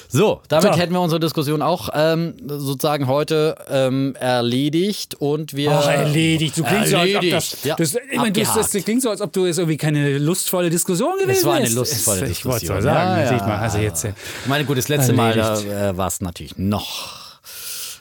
So, 0.08 0.40
damit 0.48 0.74
so. 0.74 0.80
hätten 0.80 0.92
wir 0.92 1.00
unsere 1.00 1.20
Diskussion 1.20 1.62
auch 1.62 1.88
ähm, 1.92 2.34
sozusagen 2.46 3.06
heute 3.06 3.56
ähm, 3.70 4.14
erledigt 4.18 5.14
und 5.16 5.54
wir. 5.54 5.72
Ach, 5.72 5.88
erledigt. 5.88 6.56
Du 6.58 6.62
klingst 6.62 6.92
erledigt. 6.92 7.30
so, 7.30 7.36
als 7.36 7.52
ob 7.52 7.60
das. 7.60 7.64
Ja, 7.64 7.76
das, 7.76 7.94
ich 8.10 8.18
mein, 8.18 8.32
du, 8.32 8.40
das, 8.40 8.70
klingt 8.70 9.02
so, 9.02 9.10
als 9.10 9.20
ob 9.20 9.32
du 9.32 9.46
es 9.46 9.58
irgendwie 9.58 9.76
keine 9.76 10.18
lustvolle 10.18 10.70
Diskussion 10.70 11.12
gewesen 11.14 11.28
bist. 11.28 11.40
Es 11.40 11.46
war 11.46 11.54
eine 11.54 11.68
lustvolle 11.68 12.22
es, 12.22 12.28
Diskussion. 12.28 12.56
Ich 12.56 12.68
wollte 12.68 12.78
es 12.78 12.84
sagen. 12.84 13.20
Ja, 13.20 13.36
ja. 13.36 13.46
Mal, 13.46 13.58
also 13.58 13.78
jetzt, 13.78 14.04
ich 14.04 14.46
meine, 14.46 14.64
gut, 14.64 14.78
das 14.78 14.88
letzte 14.88 15.12
erledigt. 15.12 15.46
Mal 15.46 15.64
da, 15.64 15.90
äh, 15.90 15.96
war 15.96 16.08
es 16.08 16.20
natürlich 16.20 16.56
noch 16.56 17.25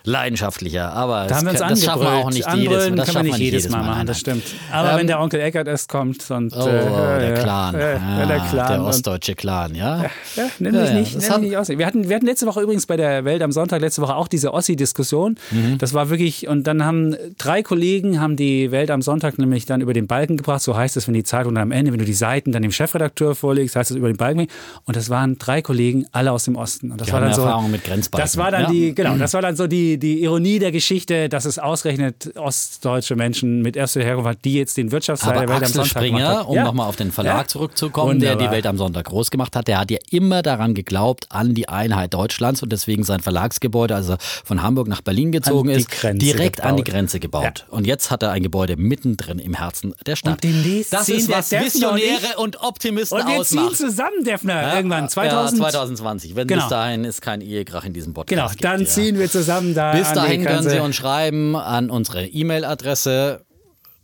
leidenschaftlicher. 0.05 0.93
Aber 0.93 1.27
da 1.27 1.37
haben 1.37 1.45
wir 1.45 1.51
uns 1.51 1.59
das 1.59 1.83
schaffen 1.83 2.01
wir 2.03 2.11
auch 2.11 2.31
nicht 2.31 2.47
jedes, 2.53 2.95
das 2.95 3.07
kann 3.07 3.15
man 3.15 3.25
nicht 3.25 3.39
jedes 3.39 3.69
Mal, 3.69 3.83
machen, 3.83 4.07
das 4.07 4.19
stimmt. 4.19 4.43
Aber 4.71 4.91
ähm, 4.91 4.97
wenn 4.99 5.07
der 5.07 5.19
Onkel 5.19 5.39
Eckert 5.41 5.67
erst 5.67 5.89
kommt 5.89 6.29
und 6.31 6.55
oh, 6.55 6.67
äh, 6.67 7.19
der 7.19 7.33
Clan, 7.33 7.75
äh, 7.75 7.93
ja, 7.93 8.25
der, 8.25 8.39
Clan 8.39 8.71
der 8.71 8.83
ostdeutsche 8.83 9.35
Clan, 9.35 9.75
ja. 9.75 10.03
Ja, 10.03 10.09
ja 10.35 10.43
nenn 10.59 10.73
mich 10.73 10.91
nicht, 10.91 11.19
nenn 11.19 11.41
mich 11.41 11.49
nicht 11.49 11.57
Ossi. 11.57 11.77
Wir 11.77 11.85
hatten, 11.85 12.07
wir 12.09 12.15
hatten 12.15 12.25
letzte 12.25 12.45
Woche 12.45 12.61
übrigens 12.61 12.85
bei 12.85 12.97
der 12.97 13.25
Welt 13.25 13.41
am 13.41 13.51
Sonntag 13.51 13.81
letzte 13.81 14.01
Woche 14.01 14.15
auch 14.15 14.27
diese 14.27 14.53
Ossi-Diskussion. 14.53 15.37
Mhm. 15.51 15.77
Das 15.77 15.93
war 15.93 16.09
wirklich 16.09 16.47
und 16.47 16.65
dann 16.65 16.83
haben 16.85 17.15
drei 17.37 17.63
Kollegen 17.63 18.19
haben 18.19 18.35
die 18.35 18.71
Welt 18.71 18.91
am 18.91 19.01
Sonntag 19.01 19.37
nämlich 19.37 19.65
dann 19.65 19.81
über 19.81 19.93
den 19.93 20.07
Balken 20.07 20.37
gebracht. 20.37 20.61
So 20.61 20.75
heißt 20.75 20.97
es, 20.97 21.07
wenn 21.07 21.13
die 21.13 21.23
Zeitung 21.23 21.55
dann 21.55 21.63
am 21.63 21.71
Ende, 21.71 21.91
wenn 21.91 21.99
du 21.99 22.05
die 22.05 22.13
Seiten 22.13 22.51
dann 22.51 22.61
dem 22.61 22.71
Chefredakteur 22.71 23.35
vorlegst, 23.35 23.75
heißt 23.75 23.91
es 23.91 23.97
über 23.97 24.07
den 24.07 24.17
Balken. 24.17 24.47
Und 24.85 24.95
das 24.95 25.09
waren 25.09 25.37
drei 25.37 25.61
Kollegen, 25.61 26.05
alle 26.11 26.31
aus 26.31 26.45
dem 26.45 26.55
Osten. 26.55 26.91
Und 26.91 27.01
das 27.01 27.07
die 27.07 27.13
war 27.13 27.21
dann 27.21 27.33
so. 27.33 27.41
Erfahrung 27.41 27.71
mit 27.71 27.83
Grenzbalken. 27.83 28.23
Das 28.23 28.37
war 28.37 28.51
dann 28.51 28.63
ja. 28.63 28.71
die, 28.71 28.95
genau, 28.95 29.17
das 29.17 29.33
war 29.33 29.41
dann 29.41 29.55
so 29.55 29.67
die, 29.67 29.94
die 29.97 30.21
Ironie 30.23 30.59
der 30.59 30.71
Geschichte, 30.71 31.29
dass 31.29 31.45
es 31.45 31.59
ausrechnet 31.59 32.35
ostdeutsche 32.37 33.15
Menschen 33.15 33.61
mit 33.61 33.75
erster 33.75 34.03
Herkunft 34.03 34.29
hat, 34.29 34.45
die 34.45 34.53
jetzt 34.53 34.77
den 34.77 34.91
Wirtschaftsteil 34.91 35.39
der 35.39 35.49
Welt 35.49 35.63
Axel 35.63 35.81
am 35.81 35.85
Sonntag 35.85 36.03
Springer, 36.03 36.47
um 36.47 36.55
ja. 36.55 36.63
nochmal 36.63 36.87
auf 36.87 36.95
den 36.95 37.11
Verlag 37.11 37.43
ja. 37.43 37.47
zurückzukommen, 37.47 38.15
Wunderbar. 38.15 38.37
der 38.37 38.47
die 38.47 38.53
Welt 38.53 38.67
am 38.67 38.77
Sonntag 38.77 39.05
groß 39.05 39.31
gemacht 39.31 39.55
hat, 39.55 39.67
der 39.67 39.79
hat 39.79 39.91
ja 39.91 39.97
immer 40.11 40.41
daran 40.41 40.73
geglaubt, 40.73 41.27
an 41.29 41.53
die 41.53 41.69
Einheit 41.69 42.13
Deutschlands 42.13 42.63
und 42.63 42.71
deswegen 42.71 43.03
sein 43.03 43.21
Verlagsgebäude, 43.21 43.95
also 43.95 44.15
von 44.43 44.61
Hamburg 44.61 44.87
nach 44.87 45.01
Berlin 45.01 45.31
gezogen 45.31 45.69
ist, 45.69 45.89
Grenze 45.89 46.19
direkt 46.19 46.57
gebaut. 46.57 46.69
an 46.69 46.77
die 46.77 46.83
Grenze 46.83 47.19
gebaut. 47.19 47.43
Ja. 47.59 47.73
Und 47.73 47.87
jetzt 47.87 48.11
hat 48.11 48.23
er 48.23 48.31
ein 48.31 48.43
Gebäude 48.43 48.77
mittendrin 48.77 49.39
im 49.39 49.53
Herzen 49.53 49.93
der 50.05 50.15
Stadt. 50.15 50.43
Und 50.43 50.85
das 50.91 51.09
ist 51.09 51.29
was 51.29 51.51
Visionäre 51.51 52.37
und 52.37 52.61
Optimisten 52.61 53.17
ausmacht. 53.17 53.29
Und 53.29 53.33
wir 53.33 53.41
ausmacht. 53.41 53.75
ziehen 53.75 53.87
zusammen, 53.89 54.23
Defner, 54.23 54.75
irgendwann 54.75 55.09
2000. 55.09 55.61
2020. 55.61 56.35
Wenn 56.35 56.47
genau. 56.47 56.61
bis 56.61 56.69
dahin 56.69 57.03
ist 57.03 57.21
kein 57.21 57.41
Ehekrach 57.41 57.85
in 57.85 57.93
diesem 57.93 58.13
Podcast 58.13 58.57
Genau, 58.57 58.69
dann 58.69 58.79
gibt, 58.79 58.91
ziehen 58.91 59.17
wir 59.17 59.29
zusammen 59.29 59.73
da 59.73 59.84
Bis 59.93 60.13
dahin 60.13 60.45
können 60.45 60.67
Sie 60.67 60.79
uns 60.79 60.95
schreiben 60.95 61.55
an 61.55 61.89
unsere 61.89 62.25
E-Mail-Adresse. 62.25 63.45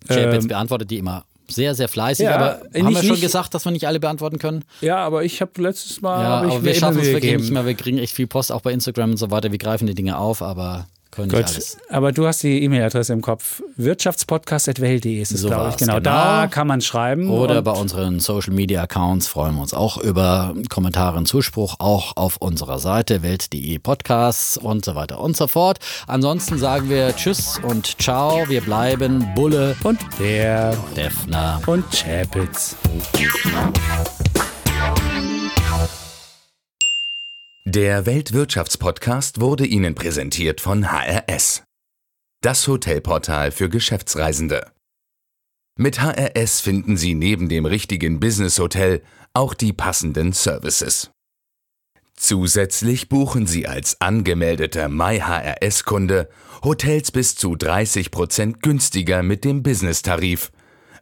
Chapitz 0.07 0.43
ähm, 0.43 0.47
beantwortet 0.47 0.89
die 0.89 0.97
immer 0.97 1.25
sehr, 1.47 1.75
sehr 1.75 1.88
fleißig. 1.88 2.25
Ja, 2.25 2.36
aber 2.36 2.61
nicht, 2.71 2.86
haben 2.86 2.95
wir 2.95 3.03
schon 3.03 3.21
gesagt, 3.21 3.53
dass 3.53 3.65
wir 3.65 3.71
nicht 3.71 3.86
alle 3.88 3.99
beantworten 3.99 4.39
können? 4.39 4.63
Ja, 4.79 4.97
aber 4.97 5.23
ich 5.23 5.41
habe 5.41 5.51
letztes 5.61 6.01
Mal. 6.01 6.23
Ja, 6.23 6.29
aber 6.41 6.63
wir 6.63 6.73
schaffen 6.73 7.01
es 7.01 7.07
wirklich 7.07 7.38
nicht 7.38 7.51
mehr. 7.51 7.65
Wir 7.65 7.73
kriegen 7.73 7.97
echt 7.97 8.15
viel 8.15 8.27
Post 8.27 8.51
auch 8.51 8.61
bei 8.61 8.71
Instagram 8.71 9.11
und 9.11 9.17
so 9.17 9.32
weiter. 9.32 9.51
Wir 9.51 9.59
greifen 9.59 9.88
die 9.88 9.93
Dinge 9.93 10.17
auf, 10.17 10.41
aber 10.41 10.88
können 11.12 11.30
Gut, 11.30 11.43
alles. 11.43 11.78
Aber 11.89 12.12
du 12.12 12.26
hast 12.26 12.43
die 12.43 12.64
E-Mail-Adresse 12.64 13.14
im 13.14 13.22
Kopf. 13.22 13.62
Wirtschaftspodcast.welt.de 13.76 15.22
ist 15.22 15.32
es, 15.32 15.41
so 15.41 15.49
glaube 15.49 15.70
ich. 15.70 15.78
Genau, 15.78 15.95
genau, 15.95 16.03
da 16.03 16.47
kann 16.47 16.68
man 16.68 16.82
schreiben. 16.82 17.30
Oder 17.30 17.62
bei 17.62 17.72
unseren 17.72 18.20
Social-Media-Accounts 18.20 19.28
freuen 19.28 19.55
wir 19.55 19.62
uns 19.62 19.74
auch 19.74 19.97
über 19.97 20.53
Kommentare 20.70 21.18
und 21.18 21.28
Zuspruch, 21.28 21.76
auch 21.80 22.16
auf 22.16 22.38
unserer 22.38 22.80
Seite 22.80 23.22
welt.de 23.22 23.80
Podcasts 23.80 24.57
und 24.57 24.86
so 24.86 24.95
weiter 24.95 25.20
und 25.20 25.36
so 25.38 25.47
fort. 25.47 25.80
Ansonsten 26.07 26.57
sagen 26.57 26.89
wir 26.89 27.16
Tschüss 27.16 27.59
und 27.62 28.01
Ciao. 28.01 28.47
Wir 28.47 28.62
bleiben 28.62 29.28
Bulle 29.36 29.76
und 29.84 29.99
der 30.20 30.76
Defner 30.95 31.62
und 31.68 31.84
Chapitz. 31.91 32.76
Der 37.66 38.07
Weltwirtschaftspodcast 38.07 39.39
wurde 39.39 39.68
Ihnen 39.68 39.93
präsentiert 39.93 40.62
von 40.62 40.91
HRS. 40.91 41.62
Das 42.41 42.68
Hotelportal 42.68 43.51
für 43.51 43.70
Geschäftsreisende. 43.70 44.72
Mit 45.78 46.01
HRS 46.01 46.59
finden 46.59 46.97
Sie 46.97 47.14
neben 47.14 47.49
dem 47.49 47.68
richtigen 47.68 48.20
Business-Hotel 48.20 49.03
auch 49.36 49.53
die 49.53 49.74
passenden 49.74 50.34
Services. 50.34 51.12
Zusätzlich 52.18 53.09
buchen 53.09 53.45
Sie 53.45 53.68
als 53.68 54.01
angemeldeter 54.01 54.89
MyHRS-Kunde 54.89 56.30
Hotels 56.64 57.12
bis 57.12 57.36
zu 57.36 57.53
30% 57.53 58.62
günstiger 58.64 59.22
mit 59.22 59.45
dem 59.45 59.62
Business-Tarif, 59.62 60.51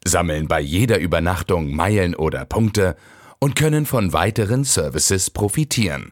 sammeln 0.06 0.50
bei 0.50 0.60
jeder 0.60 1.00
Übernachtung 1.00 1.74
Meilen 1.74 2.16
oder 2.16 2.44
Punkte 2.44 2.98
und 3.40 3.56
können 3.56 3.86
von 3.86 4.12
weiteren 4.12 4.66
Services 4.66 5.30
profitieren. 5.30 6.08